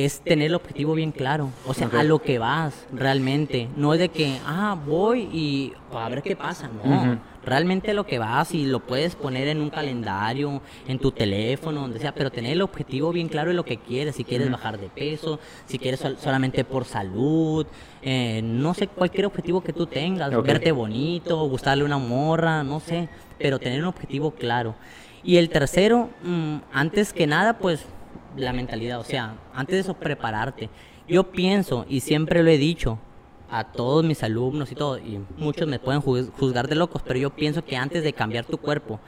es 0.03 0.19
tener 0.19 0.47
el 0.47 0.55
objetivo 0.55 0.93
bien 0.93 1.11
claro. 1.11 1.51
O 1.65 1.73
sea, 1.73 1.87
a 1.97 2.03
lo 2.03 2.21
que 2.21 2.37
vas 2.37 2.85
realmente. 2.91 3.69
No 3.77 3.93
es 3.93 3.99
de 3.99 4.09
que, 4.09 4.37
ah, 4.45 4.77
voy 4.85 5.21
y 5.31 5.73
a 5.93 6.09
ver 6.09 6.21
qué 6.21 6.35
pasa. 6.35 6.69
No. 6.83 7.17
Realmente 7.45 7.93
lo 7.93 8.05
que 8.05 8.17
vas 8.19 8.53
y 8.53 8.65
lo 8.65 8.79
puedes 8.79 9.15
poner 9.15 9.47
en 9.47 9.61
un 9.61 9.69
calendario, 9.69 10.61
en 10.87 10.97
tu 10.99 11.11
teléfono, 11.11 11.81
donde 11.81 11.99
sea, 11.99 12.13
pero 12.13 12.31
tener 12.31 12.53
el 12.53 12.61
objetivo 12.61 13.11
bien 13.11 13.29
claro 13.29 13.49
de 13.49 13.55
lo 13.55 13.63
que 13.63 13.77
quieres. 13.77 14.15
Si 14.15 14.23
quieres 14.23 14.51
bajar 14.51 14.79
de 14.79 14.89
peso, 14.89 15.39
si 15.65 15.77
quieres 15.79 15.99
sol- 15.99 16.17
solamente 16.19 16.63
por 16.65 16.85
salud, 16.85 17.65
eh, 18.01 18.41
no 18.43 18.73
sé, 18.73 18.87
cualquier 18.87 19.27
objetivo 19.27 19.61
que 19.63 19.73
tú 19.73 19.85
tengas, 19.85 20.31
verte 20.43 20.71
bonito, 20.71 21.37
gustarle 21.47 21.83
una 21.83 21.99
morra, 21.99 22.63
no 22.63 22.79
sé, 22.79 23.07
pero 23.37 23.59
tener 23.59 23.79
un 23.79 23.87
objetivo 23.87 24.31
claro. 24.31 24.75
Y 25.23 25.37
el 25.37 25.49
tercero, 25.49 26.09
mm, 26.23 26.57
antes 26.73 27.13
que 27.13 27.27
nada, 27.27 27.57
pues 27.59 27.85
la 28.35 28.53
mentalidad, 28.53 28.99
o 28.99 29.03
sea, 29.03 29.35
antes 29.53 29.75
de 29.75 29.79
eso, 29.81 29.93
prepararte. 29.93 30.69
Yo 31.07 31.31
pienso, 31.31 31.85
y 31.87 31.99
siempre 31.99 32.43
lo 32.43 32.49
he 32.49 32.57
dicho 32.57 32.97
a 33.49 33.63
todos 33.65 34.03
mis 34.03 34.23
alumnos 34.23 34.71
y 34.71 34.75
todo, 34.75 34.97
y 34.97 35.19
muchos 35.37 35.67
me 35.67 35.79
pueden 35.79 36.01
juz- 36.01 36.31
juzgar 36.37 36.67
de 36.67 36.75
locos, 36.75 37.01
pero 37.05 37.19
yo 37.19 37.29
pienso 37.29 37.63
que 37.63 37.77
antes 37.77 38.03
de 38.03 38.13
cambiar 38.13 38.45
tu 38.45 38.57
cuerpo, 38.57 38.99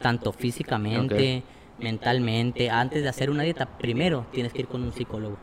tanto 0.00 0.32
físicamente, 0.32 1.42
mentalmente, 1.78 2.70
antes 2.70 3.02
de 3.02 3.08
hacer 3.08 3.30
una 3.30 3.42
dieta, 3.42 3.66
primero 3.66 4.26
tienes 4.32 4.52
que 4.52 4.60
ir 4.60 4.68
con 4.68 4.82
un 4.82 4.92
psicólogo. 4.92 5.36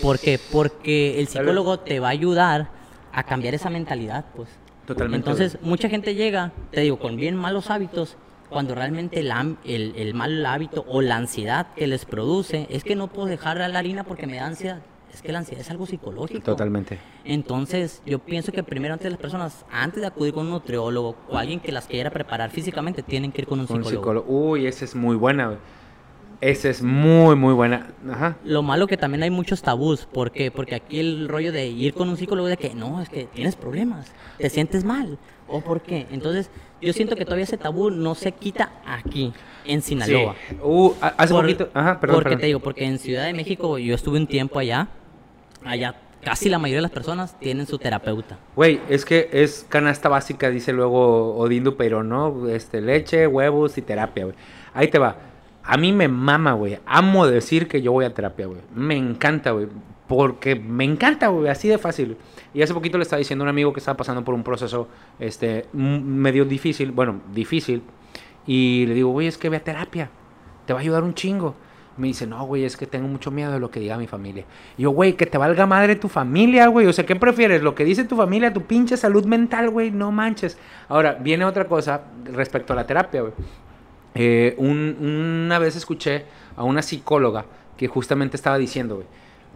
¿Por 0.00 0.18
qué? 0.18 0.38
Porque 0.38 1.18
el 1.20 1.26
psicólogo 1.28 1.78
te 1.80 1.98
va 2.00 2.08
a 2.08 2.10
ayudar 2.10 2.68
a 3.12 3.22
cambiar 3.24 3.54
esa 3.54 3.70
mentalidad, 3.70 4.24
pues. 4.36 4.48
Totalmente, 4.86 5.30
Entonces, 5.30 5.58
mucha 5.62 5.88
gente 5.88 6.14
llega, 6.14 6.52
te 6.70 6.82
digo, 6.82 6.98
con 6.98 7.16
bien 7.16 7.36
malos 7.36 7.70
hábitos, 7.70 8.16
cuando 8.54 8.74
realmente 8.74 9.20
el, 9.20 9.30
el, 9.64 9.92
el 9.96 10.14
mal 10.14 10.46
hábito 10.46 10.84
o 10.88 11.02
la 11.02 11.16
ansiedad 11.16 11.66
que 11.74 11.86
les 11.86 12.06
produce 12.06 12.66
es 12.70 12.84
que 12.84 12.96
no 12.96 13.08
puedo 13.08 13.28
dejar 13.28 13.58
la 13.58 13.78
harina 13.78 14.04
porque 14.04 14.26
me 14.26 14.36
da 14.36 14.46
ansiedad. 14.46 14.80
Es 15.12 15.22
que 15.22 15.30
la 15.30 15.38
ansiedad 15.40 15.60
es 15.60 15.70
algo 15.70 15.86
psicológico. 15.86 16.40
Totalmente. 16.42 16.98
Entonces, 17.24 18.02
yo 18.06 18.18
pienso 18.18 18.50
que 18.50 18.62
primero 18.64 18.94
antes 18.94 19.10
las 19.10 19.20
personas, 19.20 19.64
antes 19.70 20.00
de 20.00 20.06
acudir 20.06 20.32
con 20.34 20.46
un 20.46 20.52
nutriólogo 20.52 21.14
o 21.28 21.36
alguien 21.36 21.60
que 21.60 21.70
las 21.70 21.86
quiera 21.86 22.10
preparar 22.10 22.50
físicamente, 22.50 23.02
tienen 23.02 23.30
que 23.30 23.42
ir 23.42 23.46
con 23.46 23.58
un 23.60 23.62
Un 23.64 23.68
psicólogo. 23.68 23.90
psicólogo. 23.90 24.26
Uy, 24.50 24.66
esa 24.66 24.84
es 24.84 24.94
muy 24.96 25.14
buena. 25.16 25.58
Esa 26.40 26.68
es 26.68 26.82
muy, 26.82 27.36
muy 27.36 27.54
buena. 27.54 27.94
Ajá. 28.10 28.36
Lo 28.44 28.62
malo 28.62 28.86
que 28.86 28.96
también 28.96 29.22
hay 29.22 29.30
muchos 29.30 29.62
tabús. 29.62 30.04
¿Por 30.06 30.30
qué? 30.32 30.50
Porque 30.50 30.74
aquí 30.74 30.98
el 31.00 31.28
rollo 31.28 31.52
de 31.52 31.68
ir 31.68 31.94
con 31.94 32.08
un 32.08 32.16
psicólogo 32.16 32.48
de 32.48 32.56
que 32.56 32.74
no, 32.74 33.00
es 33.00 33.08
que 33.08 33.24
tienes 33.26 33.56
problemas, 33.56 34.12
te 34.38 34.50
sientes 34.50 34.84
mal. 34.84 35.16
¿O 35.48 35.60
por 35.60 35.82
qué? 35.82 36.06
Entonces, 36.10 36.50
yo 36.80 36.92
siento 36.92 37.16
que 37.16 37.24
todavía 37.24 37.44
ese 37.44 37.58
tabú 37.58 37.90
no 37.90 38.14
se 38.14 38.32
quita 38.32 38.72
aquí, 38.86 39.32
en 39.64 39.82
Sinaloa. 39.82 40.34
Sí. 40.48 40.56
Uh, 40.62 40.92
ha- 41.00 41.14
hace 41.18 41.32
Por- 41.34 41.42
poquito. 41.42 41.68
Ajá, 41.74 42.00
perdón. 42.00 42.16
porque 42.16 42.24
perdón. 42.30 42.40
te 42.40 42.46
digo, 42.46 42.60
porque 42.60 42.84
en 42.86 42.98
Ciudad 42.98 43.24
de 43.26 43.32
México 43.34 43.78
yo 43.78 43.94
estuve 43.94 44.18
un 44.18 44.26
tiempo 44.26 44.58
allá. 44.58 44.88
Allá 45.64 45.94
casi 46.22 46.48
la 46.48 46.58
mayoría 46.58 46.78
de 46.78 46.82
las 46.82 46.90
personas 46.90 47.38
tienen 47.38 47.66
su 47.66 47.78
terapeuta. 47.78 48.38
Güey, 48.56 48.80
es 48.88 49.04
que 49.04 49.28
es 49.32 49.66
canasta 49.68 50.08
básica, 50.08 50.50
dice 50.50 50.72
luego 50.72 51.36
Odín 51.36 51.74
pero 51.76 52.02
¿no? 52.02 52.48
Este, 52.48 52.80
leche, 52.80 53.26
huevos 53.26 53.76
y 53.78 53.82
terapia, 53.82 54.24
güey. 54.24 54.36
Ahí 54.72 54.88
te 54.88 54.98
va. 54.98 55.16
A 55.62 55.76
mí 55.76 55.92
me 55.92 56.08
mama, 56.08 56.52
güey. 56.54 56.78
Amo 56.86 57.26
decir 57.26 57.68
que 57.68 57.80
yo 57.82 57.92
voy 57.92 58.04
a 58.04 58.12
terapia, 58.14 58.46
güey. 58.46 58.60
Me 58.74 58.96
encanta, 58.96 59.52
güey. 59.52 59.68
Porque 60.08 60.54
me 60.54 60.84
encanta, 60.84 61.28
güey. 61.28 61.48
Así 61.48 61.68
de 61.68 61.78
fácil. 61.78 62.16
Y 62.52 62.62
hace 62.62 62.74
poquito 62.74 62.98
le 62.98 63.02
estaba 63.02 63.18
diciendo 63.18 63.42
a 63.42 63.46
un 63.46 63.48
amigo 63.48 63.72
que 63.72 63.80
estaba 63.80 63.96
pasando 63.96 64.22
por 64.22 64.34
un 64.34 64.42
proceso, 64.42 64.88
este, 65.18 65.66
medio 65.72 66.44
difícil. 66.44 66.92
Bueno, 66.92 67.20
difícil. 67.32 67.82
Y 68.46 68.84
le 68.86 68.94
digo, 68.94 69.10
güey, 69.10 69.26
es 69.26 69.38
que 69.38 69.48
ve 69.48 69.56
a 69.56 69.64
terapia. 69.64 70.10
Te 70.66 70.72
va 70.74 70.78
a 70.80 70.82
ayudar 70.82 71.02
un 71.04 71.14
chingo. 71.14 71.54
Me 71.96 72.08
dice, 72.08 72.26
no, 72.26 72.44
güey, 72.44 72.64
es 72.64 72.76
que 72.76 72.86
tengo 72.86 73.06
mucho 73.06 73.30
miedo 73.30 73.52
de 73.52 73.60
lo 73.60 73.70
que 73.70 73.78
diga 73.80 73.96
mi 73.96 74.06
familia. 74.08 74.44
Y 74.76 74.82
yo, 74.82 74.90
güey, 74.90 75.12
que 75.14 75.26
te 75.26 75.38
valga 75.38 75.64
madre 75.64 75.94
tu 75.96 76.08
familia, 76.08 76.66
güey. 76.66 76.86
O 76.88 76.92
sea, 76.92 77.06
¿qué 77.06 77.14
prefieres? 77.16 77.62
Lo 77.62 77.74
que 77.74 77.84
dice 77.84 78.04
tu 78.04 78.16
familia, 78.16 78.52
tu 78.52 78.62
pinche 78.62 78.96
salud 78.96 79.24
mental, 79.26 79.70
güey. 79.70 79.90
No 79.92 80.10
manches. 80.12 80.58
Ahora, 80.88 81.14
viene 81.14 81.44
otra 81.44 81.66
cosa 81.66 82.02
respecto 82.24 82.72
a 82.72 82.76
la 82.76 82.86
terapia, 82.86 83.20
güey. 83.22 83.32
Eh, 84.14 84.54
un- 84.58 84.96
una 85.46 85.58
vez 85.58 85.76
escuché 85.76 86.24
a 86.56 86.64
una 86.64 86.82
psicóloga 86.82 87.46
que 87.76 87.88
justamente 87.88 88.36
estaba 88.36 88.58
diciendo, 88.58 88.96
güey. 88.96 89.06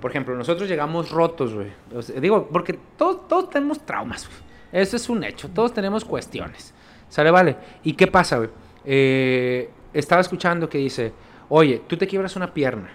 Por 0.00 0.10
ejemplo, 0.10 0.36
nosotros 0.36 0.68
llegamos 0.68 1.10
rotos, 1.10 1.54
güey. 1.54 1.72
O 1.94 2.02
sea, 2.02 2.20
digo, 2.20 2.48
porque 2.48 2.78
todos, 2.96 3.26
todos 3.28 3.50
tenemos 3.50 3.84
traumas, 3.84 4.26
güey. 4.26 4.38
Eso 4.82 4.96
es 4.96 5.08
un 5.08 5.24
hecho. 5.24 5.48
Todos 5.48 5.72
tenemos 5.72 6.04
cuestiones. 6.04 6.74
Sale, 7.08 7.30
vale. 7.30 7.56
¿Y 7.82 7.94
qué 7.94 8.06
pasa, 8.06 8.36
güey? 8.36 8.50
Eh, 8.84 9.70
estaba 9.92 10.20
escuchando 10.20 10.68
que 10.68 10.78
dice, 10.78 11.12
oye, 11.48 11.82
tú 11.86 11.96
te 11.96 12.06
quiebras 12.06 12.36
una 12.36 12.52
pierna 12.52 12.90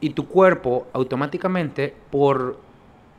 y 0.00 0.10
tu 0.10 0.28
cuerpo 0.28 0.86
automáticamente, 0.92 1.94
por 2.10 2.58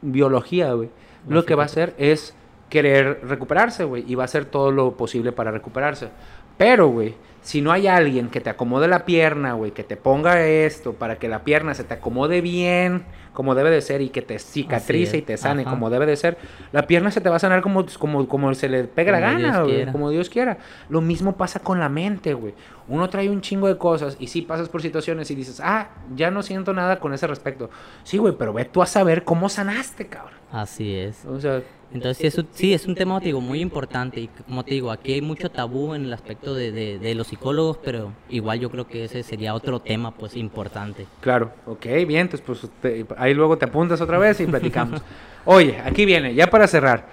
biología, 0.01 0.73
güey, 0.73 0.89
lo 1.27 1.45
que 1.45 1.55
va 1.55 1.63
a 1.63 1.65
hacer 1.65 1.93
es 1.97 2.35
querer 2.69 3.21
recuperarse, 3.23 3.83
güey, 3.83 4.03
y 4.07 4.15
va 4.15 4.23
a 4.23 4.25
hacer 4.25 4.45
todo 4.45 4.71
lo 4.71 4.95
posible 4.95 5.31
para 5.31 5.51
recuperarse. 5.51 6.09
Pero, 6.57 6.87
güey, 6.87 7.15
si 7.41 7.61
no 7.61 7.71
hay 7.71 7.87
alguien 7.87 8.29
que 8.29 8.41
te 8.41 8.49
acomode 8.49 8.87
la 8.87 9.05
pierna, 9.05 9.53
güey, 9.53 9.71
que 9.71 9.83
te 9.83 9.95
ponga 9.95 10.45
esto 10.45 10.93
para 10.93 11.17
que 11.17 11.27
la 11.27 11.43
pierna 11.43 11.73
se 11.73 11.83
te 11.83 11.93
acomode 11.93 12.41
bien, 12.41 13.05
como 13.33 13.55
debe 13.55 13.69
de 13.69 13.81
ser, 13.81 14.01
y 14.01 14.09
que 14.09 14.21
te 14.21 14.39
cicatrice 14.39 15.17
y 15.17 15.21
te 15.21 15.37
sane 15.37 15.61
Ajá. 15.61 15.71
como 15.71 15.89
debe 15.89 16.05
de 16.05 16.15
ser, 16.15 16.37
la 16.71 16.87
pierna 16.87 17.11
se 17.11 17.21
te 17.21 17.29
va 17.29 17.37
a 17.37 17.39
sanar 17.39 17.61
como, 17.61 17.85
como, 17.97 18.27
como 18.27 18.53
se 18.53 18.67
le 18.67 18.83
pegue 18.83 19.11
la 19.11 19.19
Como 19.19 19.37
Dios 19.37 19.51
gana, 19.51 19.63
güey, 19.63 19.91
como 19.91 20.09
Dios 20.09 20.29
quiera. 20.29 20.57
Lo 20.89 21.01
mismo 21.01 21.35
pasa 21.35 21.59
con 21.59 21.79
la 21.79 21.89
mente, 21.89 22.33
güey. 22.33 22.53
Uno 22.89 23.07
trae 23.09 23.29
un 23.29 23.39
chingo 23.41 23.67
de 23.67 23.77
cosas 23.77 24.17
y 24.19 24.27
sí 24.27 24.41
pasas 24.41 24.67
por 24.67 24.81
situaciones 24.81 25.29
y 25.31 25.35
dices, 25.35 25.61
ah, 25.63 25.89
ya 26.15 26.31
no 26.31 26.41
siento 26.43 26.73
nada 26.73 26.99
con 26.99 27.13
ese 27.13 27.27
respecto. 27.27 27.69
Sí, 28.03 28.17
güey, 28.17 28.33
pero 28.37 28.51
ve 28.51 28.65
tú 28.65 28.81
a 28.81 28.85
saber 28.85 29.23
cómo 29.23 29.47
sanaste, 29.47 30.07
cabrón. 30.07 30.39
Así 30.51 30.95
es. 30.95 31.23
O 31.25 31.39
sea, 31.39 31.61
Entonces 31.93 32.17
sí 32.17 32.27
es, 32.27 32.37
un, 32.37 32.47
sí, 32.53 32.73
es 32.73 32.85
un 32.87 32.95
tema, 32.95 33.19
te 33.19 33.27
digo, 33.27 33.39
muy 33.41 33.61
importante. 33.61 34.19
Y 34.19 34.27
como 34.47 34.63
te 34.65 34.73
digo, 34.73 34.89
aquí 34.91 35.13
hay 35.13 35.21
mucho 35.21 35.49
tabú 35.51 35.93
en 35.93 36.05
el 36.05 36.13
aspecto 36.13 36.53
de, 36.55 36.71
de- 36.71 36.97
de 36.99 37.15
los 37.15 37.27
psicólogos, 37.27 37.77
pero 37.77 38.11
igual 38.29 38.59
yo 38.59 38.69
creo 38.71 38.87
que 38.87 39.03
ese 39.05 39.21
sería 39.23 39.53
otro 39.53 39.79
tema, 39.79 40.11
pues, 40.15 40.35
importante. 40.35 41.05
Claro, 41.21 41.51
ok, 41.67 41.85
bien, 42.07 42.21
entonces 42.21 42.41
pues 42.45 42.67
te- 42.81 43.05
ahí 43.17 43.33
luego 43.35 43.57
te 43.57 43.65
apuntas 43.65 44.01
otra 44.01 44.17
vez 44.17 44.39
y 44.39 44.47
platicamos. 44.47 45.01
Oye, 45.45 45.79
aquí 45.85 46.05
viene, 46.05 46.33
ya 46.33 46.47
para 46.47 46.67
cerrar. 46.67 47.07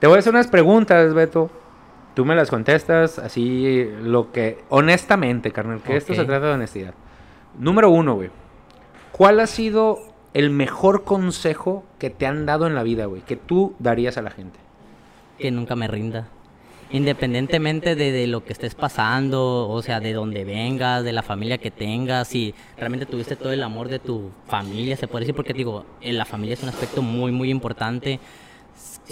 Te 0.00 0.06
voy 0.08 0.16
a 0.16 0.18
hacer 0.18 0.32
unas 0.32 0.48
preguntas, 0.48 1.14
Beto. 1.14 1.48
Tú 2.14 2.24
me 2.24 2.34
las 2.34 2.50
contestas 2.50 3.18
así, 3.18 3.88
lo 4.02 4.32
que, 4.32 4.58
honestamente, 4.68 5.50
carnal, 5.50 5.80
que 5.82 5.96
esto 5.96 6.12
Ok. 6.12 6.18
se 6.18 6.24
trata 6.24 6.46
de 6.48 6.52
honestidad. 6.52 6.94
Número 7.58 7.90
uno, 7.90 8.14
güey. 8.14 8.30
¿Cuál 9.12 9.40
ha 9.40 9.46
sido 9.46 9.98
el 10.34 10.50
mejor 10.50 11.04
consejo 11.04 11.84
que 11.98 12.10
te 12.10 12.26
han 12.26 12.44
dado 12.46 12.66
en 12.66 12.74
la 12.74 12.82
vida, 12.82 13.06
güey? 13.06 13.22
Que 13.22 13.36
tú 13.36 13.74
darías 13.78 14.18
a 14.18 14.22
la 14.22 14.30
gente. 14.30 14.58
Que 15.38 15.50
nunca 15.50 15.74
me 15.74 15.88
rinda. 15.88 16.28
Independientemente 16.90 17.94
de, 17.96 18.12
de 18.12 18.26
lo 18.26 18.44
que 18.44 18.52
estés 18.52 18.74
pasando, 18.74 19.66
o 19.70 19.80
sea, 19.80 19.98
de 19.98 20.12
donde 20.12 20.44
vengas, 20.44 21.02
de 21.04 21.12
la 21.14 21.22
familia 21.22 21.56
que 21.56 21.70
tengas, 21.70 22.28
si 22.28 22.54
realmente 22.76 23.06
tuviste 23.06 23.34
todo 23.34 23.50
el 23.52 23.62
amor 23.62 23.88
de 23.88 23.98
tu 23.98 24.30
familia, 24.46 24.94
se 24.98 25.08
puede 25.08 25.22
decir, 25.22 25.34
porque 25.34 25.54
digo, 25.54 25.86
en 26.02 26.18
la 26.18 26.26
familia 26.26 26.52
es 26.52 26.62
un 26.62 26.68
aspecto 26.68 27.00
muy, 27.00 27.32
muy 27.32 27.50
importante. 27.50 28.20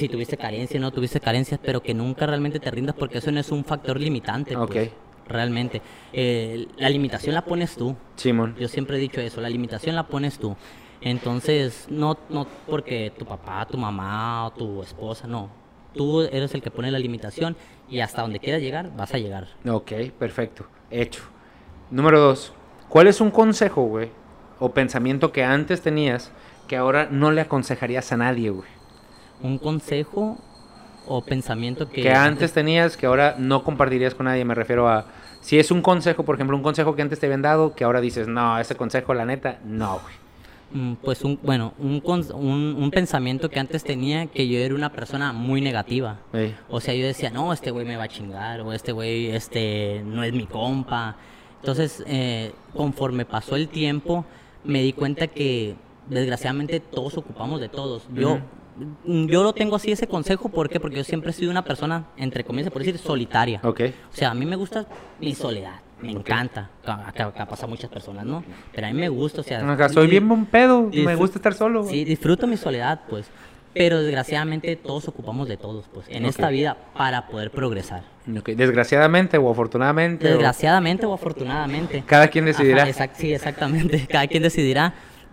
Si 0.01 0.09
tuviste 0.09 0.37
carencias, 0.37 0.81
no 0.81 0.91
tuviste 0.91 1.21
carencias, 1.21 1.61
pero 1.63 1.83
que 1.83 1.93
nunca 1.95 2.27
realmente 2.27 2.59
te 2.59 2.71
rindas 2.71 2.95
porque 2.97 3.19
eso 3.19 3.31
no 3.31 3.39
es 3.41 3.51
un 3.51 3.65
factor 3.65 4.01
limitante. 4.01 4.57
pues, 4.57 4.89
Ok. 4.89 4.93
realmente. 5.29 5.81
Eh, 6.13 6.67
la 6.77 6.89
limitación 6.89 7.35
la 7.35 7.43
pones 7.45 7.77
tú. 7.77 7.95
Simón. 8.17 8.57
Yo 8.59 8.67
siempre 8.67 8.97
he 8.97 9.01
dicho 9.01 9.21
eso, 9.21 9.41
la 9.41 9.49
limitación 9.49 9.95
la 9.95 10.05
pones 10.09 10.39
tú. 10.39 10.57
Entonces, 11.03 11.87
no, 11.89 12.19
no 12.29 12.47
porque 12.67 13.13
tu 13.17 13.25
papá, 13.25 13.67
tu 13.67 13.79
mamá 13.79 14.47
o 14.47 14.51
tu 14.53 14.83
esposa, 14.83 15.27
no. 15.27 15.49
Tú 15.95 16.23
eres 16.23 16.55
el 16.55 16.63
que 16.63 16.71
pone 16.71 16.91
la 16.91 16.99
limitación 16.99 17.57
y 17.89 18.01
hasta 18.01 18.23
donde 18.23 18.39
quieras 18.39 18.61
llegar, 18.63 18.95
vas 18.97 19.13
a 19.15 19.19
llegar. 19.19 19.49
Ok, 19.69 19.93
perfecto. 20.19 20.67
Hecho. 20.91 21.23
Número 21.91 22.21
dos. 22.21 22.53
¿Cuál 22.89 23.07
es 23.07 23.21
un 23.21 23.31
consejo, 23.31 23.83
güey? 23.83 24.09
O 24.59 24.71
pensamiento 24.73 25.33
que 25.33 25.43
antes 25.45 25.81
tenías 25.81 26.33
que 26.69 26.77
ahora 26.77 27.09
no 27.11 27.31
le 27.33 27.41
aconsejarías 27.41 28.13
a 28.13 28.17
nadie, 28.17 28.51
güey. 28.51 28.69
Un 29.43 29.59
consejo 29.59 30.39
o 31.07 31.23
pensamiento 31.23 31.89
que... 31.89 32.03
Que 32.03 32.13
antes 32.13 32.53
tenías 32.53 32.97
que 32.97 33.07
ahora 33.07 33.35
no 33.39 33.65
compartirías 33.65 34.15
con 34.15 34.27
nadie. 34.27 34.45
Me 34.45 34.55
refiero 34.55 34.89
a... 34.89 35.07
Si 35.41 35.59
es 35.59 35.71
un 35.71 35.81
consejo, 35.83 36.23
por 36.25 36.35
ejemplo, 36.35 36.57
un 36.57 36.63
consejo 36.63 36.95
que 36.95 37.03
antes 37.03 37.19
te 37.19 37.27
habían 37.27 37.43
dado, 37.43 37.75
que 37.75 37.85
ahora 37.85 38.01
dices, 38.01 38.29
no, 38.29 38.59
ese 38.59 38.75
consejo, 38.77 39.15
la 39.15 39.25
neta, 39.25 39.59
no, 39.65 39.99
güey. 40.01 40.15
Mm, 40.73 40.95
Pues 41.03 41.25
un, 41.25 41.39
bueno, 41.43 41.73
un, 41.79 42.03
un, 42.35 42.77
un 42.79 42.91
pensamiento 42.91 43.49
que 43.49 43.59
antes 43.59 43.83
tenía 43.83 44.27
que 44.27 44.47
yo 44.47 44.59
era 44.59 44.75
una 44.75 44.93
persona 44.93 45.33
muy 45.33 45.61
negativa. 45.63 46.19
O 46.69 46.81
sea, 46.81 46.95
yo 46.95 47.07
decía, 47.07 47.31
no, 47.31 47.53
este 47.53 47.71
güey 47.71 47.87
me 47.87 47.97
va 47.97 48.05
a 48.05 48.09
chingar, 48.09 48.61
o 48.61 48.73
este 48.73 48.93
güey 48.93 49.31
este, 49.31 50.03
no 50.05 50.23
es 50.23 50.33
mi 50.33 50.47
compa. 50.47 51.17
Entonces, 51.61 52.05
eh, 52.07 52.53
conforme 52.75 53.25
pasó 53.25 53.57
el 53.57 53.69
tiempo, 53.69 54.25
me 54.63 54.83
di 54.83 54.93
cuenta 54.93 55.27
que 55.27 55.75
desgraciadamente 56.09 56.81
todos 56.81 57.17
ocupamos 57.17 57.61
de 57.61 57.69
todos. 57.71 58.07
Yo, 58.15 58.39
yo 59.05 59.43
lo 59.43 59.53
tengo 59.53 59.77
así 59.77 59.93
ese 59.93 60.07
consejo, 60.07 60.49
¿por 60.49 60.69
qué? 60.69 60.81
Porque 60.81 60.97
yo 60.97 61.05
siempre 61.05 61.31
he 61.31 61.35
sido 61.35 61.51
una 61.51 61.65
persona, 61.65 62.07
entre 62.17 62.45
comillas, 62.45 62.71
por 62.73 62.83
decir, 62.83 62.99
solitaria. 62.99 63.61
Ok. 63.63 63.81
O 64.13 64.17
sea, 64.17 64.31
a 64.31 64.35
mí 64.35 64.47
me 64.47 64.57
gusta 64.57 64.87
mi 65.21 65.35
soledad, 65.35 65.81
me 66.01 66.13
encanta. 66.13 66.71
Ca- 66.85 67.07
Acá, 67.09 67.27
acá 67.27 67.47
pasa 67.47 67.67
a 67.67 67.69
muchas 67.69 67.91
personas, 67.91 68.25
¿no? 68.27 68.43
Pero 68.75 68.87
a 68.87 68.91
mí 68.93 68.99
me 68.99 69.09
gusta, 69.09 69.41
o 69.41 69.45
sea... 69.45 69.69
Acá 69.73 69.89
soy 69.89 70.07
bien 70.09 70.29
buen 70.29 70.47
pedo, 70.47 70.91
me 70.93 71.15
gusta 71.15 71.39
estar 71.39 71.55
solo. 71.55 71.85
Sí, 71.85 72.05
disfruto 72.05 72.47
mi 72.47 72.57
soledad, 72.57 73.01
pues. 73.09 73.27
Pero 73.73 74.03
desgraciadamente 74.03 74.75
todos 74.75 75.07
ocupamos 75.07 75.47
de 75.47 75.57
todos, 75.57 75.85
pues, 75.95 76.05
en 76.09 76.25
esta 76.25 76.47
Ok. 76.47 76.51
vida 76.53 76.77
para 76.97 77.29
poder 77.29 77.53
progresar. 77.53 78.03
Ok, 78.37 78.49
Desgraciadamente 78.51 79.39
o 79.39 79.49
afortunadamente. 79.49 80.27
o- 80.27 80.31
Desgraciadamente 80.31 81.07
o 81.07 81.13
afortunadamente. 81.15 82.03
Cada 82.05 82.27
quien 82.27 82.47
decidirá. 82.47 82.83
Ajá, 82.83 82.91
exact- 82.91 83.15
sí, 83.15 83.33
exactamente. 83.33 84.07
Cada 84.11 84.27
quien 84.27 84.43
decidirá. 84.43 84.93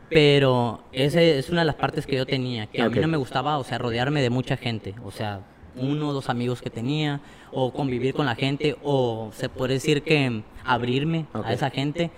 Pero 0.10 0.82
esa 0.93 1.22
es 1.22 1.49
una 1.49 1.62
de 1.62 1.66
las 1.66 1.76
partes 1.76 2.05
que 2.05 2.16
yo 2.16 2.26
tenía, 2.26 2.68
que 2.68 2.82
a 2.82 2.89
mí 2.89 2.99
no 2.99 3.08
me 3.08 3.18
gustaba, 3.18 3.58
o 3.58 3.64
sea, 3.64 3.78
rodearme 3.78 4.22
de 4.22 4.30
mucha 4.30 4.55
gente. 4.55 4.95
O 5.03 5.12
sea, 5.12 5.41
uno 5.76 6.10
o 6.10 6.14
dos 6.14 6.30
amigos 6.30 6.62
que 6.62 6.70
tenía, 6.70 7.20
o 7.51 7.74
convivir 7.74 8.14
con 8.14 8.26
la 8.26 8.36
gente, 8.36 8.78
o 8.84 9.30
se 9.34 9.49
puede 9.49 9.76
decir 9.76 10.03
que 10.03 10.43
abrirme 10.64 11.26
a 11.34 11.53
esa 11.53 11.70
gente. 11.70 12.10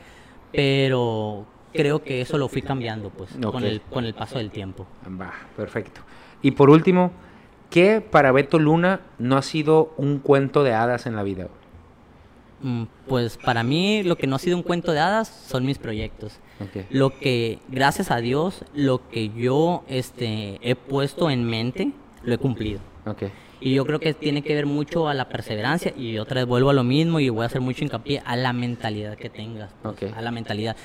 Pero 0.52 1.46
creo 1.74 2.04
que 2.04 2.22
eso 2.22 2.38
lo 2.38 2.48
fui 2.48 2.62
cambiando, 2.62 3.10
pues, 3.10 3.32
con, 3.42 3.64
el, 3.64 3.82
con 3.82 4.06
el 4.06 4.14
paso 4.14 4.38
del 4.38 4.52
tiempo. 4.52 4.88
Va, 5.20 5.34
perfecto. 5.56 6.02
Y 6.42 6.52
por 6.52 6.70
último, 6.70 7.12
¿qué 7.70 8.02
para 8.02 8.32
Beto 8.32 8.60
Luna 8.60 9.02
no 9.18 9.38
ha 9.38 9.42
sido 9.42 9.94
un 9.98 10.20
cuento 10.20 10.64
de 10.64 10.74
hadas 10.74 11.06
en 11.06 11.16
la 11.16 11.24
vida? 11.24 11.48
Mm, 12.62 12.84
Pues 13.08 13.38
para 13.38 13.64
mí 13.64 14.04
lo 14.04 14.18
que 14.18 14.28
no 14.28 14.36
ha 14.36 14.40
sido 14.40 14.58
un 14.58 14.64
cuento 14.64 14.92
de 14.92 15.00
hadas 15.00 15.28
son 15.48 15.66
mis 15.66 15.78
proyectos. 15.78 16.40
Ok. 16.62 16.86
Lo 16.90 17.18
que, 17.18 17.60
gracias 17.70 18.12
a 18.12 18.18
Dios, 18.18 18.66
lo 18.74 19.08
que 19.10 19.30
yo 19.30 19.84
este, 19.88 20.60
he 20.62 20.76
puesto 20.76 21.30
en 21.30 21.44
mente, 21.46 21.92
lo 22.24 22.34
he 22.34 22.38
cumplido. 22.38 22.80
Ok. 23.06 23.24
Y 23.62 23.74
yo 23.74 23.86
creo 23.86 24.00
que 24.00 24.14
tiene 24.14 24.42
que 24.42 24.56
ver 24.56 24.66
mucho 24.66 25.08
a 25.10 25.14
la 25.14 25.28
perseverancia 25.30 25.94
y 25.98 26.18
otra 26.18 26.42
vez 26.42 26.46
vuelvo 26.48 26.70
a 26.70 26.74
lo 26.74 26.84
mismo 26.84 27.20
y 27.20 27.30
voy 27.30 27.44
a 27.44 27.48
hacer 27.48 27.60
mucho 27.62 27.84
hincapié 27.84 28.22
a 28.26 28.36
la 28.36 28.54
mentalidad 28.54 29.16
que 29.18 29.30
tengas. 29.30 29.72
pues, 29.82 29.96
Ok. 30.12 30.18
A 30.18 30.22
la 30.22 30.32
mentalidad. 30.32 30.76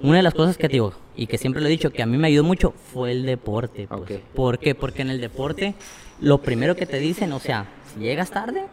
Una 0.00 0.16
de 0.18 0.22
las 0.22 0.34
cosas 0.34 0.56
que 0.58 0.68
te 0.68 0.72
digo 0.74 0.92
y 1.16 1.26
que 1.26 1.38
siempre 1.38 1.60
lo 1.62 1.68
he 1.68 1.70
dicho 1.70 1.90
que 1.90 2.02
a 2.02 2.06
mí 2.06 2.18
me 2.18 2.26
ayudó 2.28 2.44
mucho 2.44 2.72
fue 2.92 3.12
el 3.12 3.24
deporte. 3.24 3.86
Pues. 3.88 4.20
¿Por 4.34 4.58
qué? 4.58 4.74
Porque 4.74 5.02
en 5.02 5.10
el 5.10 5.20
deporte 5.20 5.74
lo 6.20 6.38
primero 6.42 6.74
que 6.76 6.84
te 6.86 6.98
dicen, 6.98 7.32
o 7.32 7.38
sea, 7.38 7.66
si 7.94 8.00
llegas 8.00 8.30
tarde, 8.30 8.66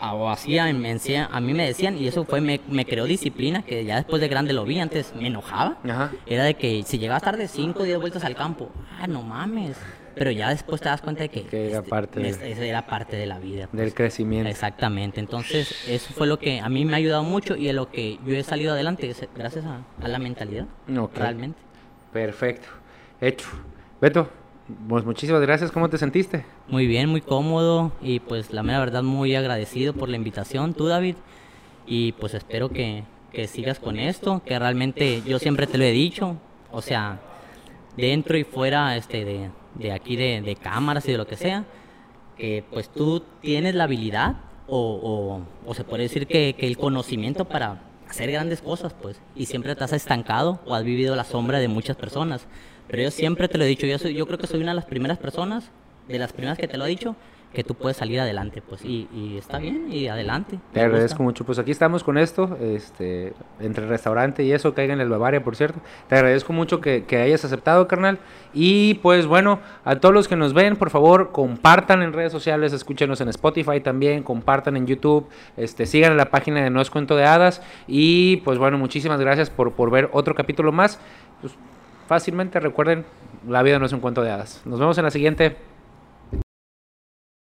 o 0.00 0.28
así 0.30 0.58
a, 0.58 0.72
me 0.72 0.90
enseña- 0.90 1.28
a 1.32 1.40
mí 1.40 1.54
me 1.54 1.66
decían 1.66 1.96
y 1.98 2.06
eso 2.06 2.24
fue, 2.24 2.40
me, 2.40 2.60
me 2.68 2.84
creó 2.84 3.04
disciplina 3.04 3.62
que 3.62 3.84
ya 3.84 3.96
después 3.96 4.20
de 4.20 4.28
grande 4.28 4.52
lo 4.52 4.64
vi, 4.64 4.78
antes 4.80 5.14
me 5.14 5.26
enojaba. 5.28 5.78
Ajá. 5.84 6.10
Era 6.26 6.44
de 6.44 6.54
que 6.54 6.82
si 6.84 6.98
llegabas 6.98 7.22
tarde, 7.22 7.48
5 7.48 7.80
o 7.80 7.84
10 7.84 7.98
vueltas 8.00 8.24
al 8.24 8.34
campo, 8.34 8.70
ah, 9.00 9.06
no 9.06 9.22
mames. 9.22 9.76
Pero 10.16 10.30
ya 10.30 10.48
después 10.50 10.80
te 10.80 10.88
das 10.88 11.02
cuenta 11.02 11.24
de 11.24 11.28
que, 11.28 11.42
Que 11.42 11.70
era 11.72 11.82
parte 11.82 12.20
de- 12.20 12.28
es- 12.28 12.40
esa 12.40 12.64
era 12.64 12.86
parte 12.86 13.16
de 13.16 13.26
la 13.26 13.40
vida. 13.40 13.66
pues. 13.66 13.80
Del 13.82 13.94
crecimiento. 13.94 14.48
Exactamente, 14.48 15.18
entonces 15.18 15.74
eso 15.88 16.12
fue 16.14 16.28
lo 16.28 16.38
que 16.38 16.60
a 16.60 16.68
mí 16.68 16.84
me 16.84 16.92
ha 16.92 16.96
ayudado 16.98 17.24
mucho 17.24 17.56
y 17.56 17.68
en 17.68 17.74
lo 17.76 17.90
que 17.90 18.20
yo 18.24 18.34
he 18.36 18.42
salido 18.44 18.74
adelante 18.74 19.12
gracias 19.34 19.64
a, 19.64 19.80
a 20.00 20.06
la 20.08 20.18
mentalidad, 20.20 20.66
Ok. 20.96 21.16
realmente. 21.16 21.58
Perfecto. 22.12 22.68
Hecho. 23.20 23.48
Beto, 24.00 24.28
pues 24.88 25.04
muchísimas 25.04 25.40
gracias. 25.42 25.70
¿Cómo 25.70 25.88
te 25.90 25.98
sentiste? 25.98 26.44
Muy 26.68 26.86
bien, 26.86 27.08
muy 27.10 27.20
cómodo 27.20 27.92
y 28.00 28.20
pues 28.20 28.52
la 28.52 28.62
mera 28.62 28.78
verdad 28.80 29.02
muy 29.02 29.34
agradecido 29.34 29.92
por 29.92 30.08
la 30.08 30.16
invitación, 30.16 30.74
tú 30.74 30.86
David, 30.86 31.16
y 31.86 32.12
pues 32.12 32.34
espero 32.34 32.70
que, 32.70 33.04
que 33.32 33.46
sigas 33.46 33.78
con 33.78 33.98
esto, 33.98 34.42
que 34.44 34.58
realmente 34.58 35.22
yo 35.26 35.38
siempre 35.38 35.66
te 35.66 35.76
lo 35.78 35.84
he 35.84 35.92
dicho, 35.92 36.36
o 36.72 36.80
sea, 36.80 37.20
dentro 37.96 38.36
y 38.38 38.44
fuera 38.44 38.96
este, 38.96 39.24
de, 39.24 39.50
de 39.74 39.92
aquí 39.92 40.16
de, 40.16 40.40
de 40.40 40.56
cámaras 40.56 41.06
y 41.08 41.12
de 41.12 41.18
lo 41.18 41.26
que 41.26 41.36
sea, 41.36 41.64
que 42.36 42.64
pues 42.72 42.88
tú 42.88 43.22
tienes 43.42 43.74
la 43.74 43.84
habilidad 43.84 44.36
o, 44.66 44.78
o- 44.78 45.68
o 45.70 45.74
se 45.74 45.84
puede 45.84 46.04
decir 46.04 46.26
que, 46.26 46.54
que 46.58 46.66
el 46.66 46.78
conocimiento 46.78 47.44
para 47.44 47.82
hacer 48.08 48.30
grandes 48.32 48.62
cosas, 48.62 48.94
pues, 48.94 49.20
y 49.36 49.44
siempre 49.46 49.76
te 49.76 49.84
has 49.84 49.92
estancado 49.92 50.60
o 50.64 50.74
has 50.74 50.84
vivido 50.84 51.14
la 51.16 51.24
sombra 51.24 51.58
de 51.58 51.68
muchas 51.68 51.96
personas. 51.96 52.46
Pero 52.88 53.02
yo 53.02 53.10
siempre 53.10 53.48
te 53.48 53.58
lo 53.58 53.64
he 53.64 53.66
dicho, 53.66 53.86
yo, 53.86 53.98
soy, 53.98 54.14
yo 54.14 54.26
creo 54.26 54.38
que 54.38 54.46
soy 54.46 54.60
una 54.60 54.72
de 54.72 54.76
las 54.76 54.84
primeras 54.84 55.18
personas, 55.18 55.70
de 56.08 56.18
las 56.18 56.32
primeras 56.32 56.58
que 56.58 56.68
te 56.68 56.76
lo 56.76 56.84
he 56.84 56.88
dicho, 56.88 57.16
que 57.54 57.64
tú 57.64 57.74
puedes 57.74 57.96
salir 57.96 58.20
adelante, 58.20 58.60
pues, 58.60 58.84
y, 58.84 59.36
está 59.38 59.58
bien, 59.58 59.86
y 59.90 60.08
adelante. 60.08 60.58
Te 60.72 60.80
agradezco 60.80 61.22
mucho. 61.22 61.44
Pues 61.46 61.58
aquí 61.58 61.70
estamos 61.70 62.02
con 62.02 62.18
esto, 62.18 62.58
este, 62.60 63.32
entre 63.60 63.84
el 63.84 63.88
restaurante 63.88 64.42
y 64.42 64.52
eso, 64.52 64.74
caiga 64.74 64.92
en 64.92 65.00
el 65.00 65.08
Bavaria, 65.08 65.42
por 65.42 65.56
cierto. 65.56 65.80
Te 66.08 66.16
agradezco 66.16 66.52
mucho 66.52 66.80
que, 66.80 67.04
que 67.04 67.16
hayas 67.16 67.44
aceptado, 67.44 67.86
carnal. 67.88 68.18
Y 68.52 68.94
pues 68.94 69.26
bueno, 69.26 69.60
a 69.84 69.96
todos 69.96 70.14
los 70.14 70.28
que 70.28 70.36
nos 70.36 70.52
ven, 70.52 70.76
por 70.76 70.90
favor, 70.90 71.30
compartan 71.32 72.02
en 72.02 72.12
redes 72.12 72.32
sociales, 72.32 72.72
escúchenos 72.72 73.20
en 73.20 73.28
Spotify 73.28 73.80
también, 73.80 74.24
compartan 74.24 74.76
en 74.76 74.86
YouTube, 74.86 75.28
este, 75.56 75.86
sigan 75.86 76.16
la 76.16 76.30
página 76.30 76.62
de 76.62 76.70
No 76.70 76.80
es 76.80 76.90
Cuento 76.90 77.16
de 77.16 77.24
Hadas. 77.24 77.62
Y 77.86 78.38
pues 78.38 78.58
bueno, 78.58 78.76
muchísimas 78.78 79.20
gracias 79.20 79.48
por, 79.48 79.72
por 79.72 79.90
ver 79.90 80.10
otro 80.12 80.34
capítulo 80.34 80.72
más. 80.72 80.98
Pues, 81.40 81.54
fácilmente 82.06 82.60
recuerden, 82.60 83.04
la 83.48 83.62
vida 83.62 83.78
no 83.78 83.86
es 83.86 83.92
un 83.92 84.00
cuento 84.00 84.22
de 84.22 84.30
hadas. 84.30 84.62
Nos 84.64 84.78
vemos 84.80 84.96
en 84.98 85.04
la 85.04 85.10
siguiente. 85.10 85.56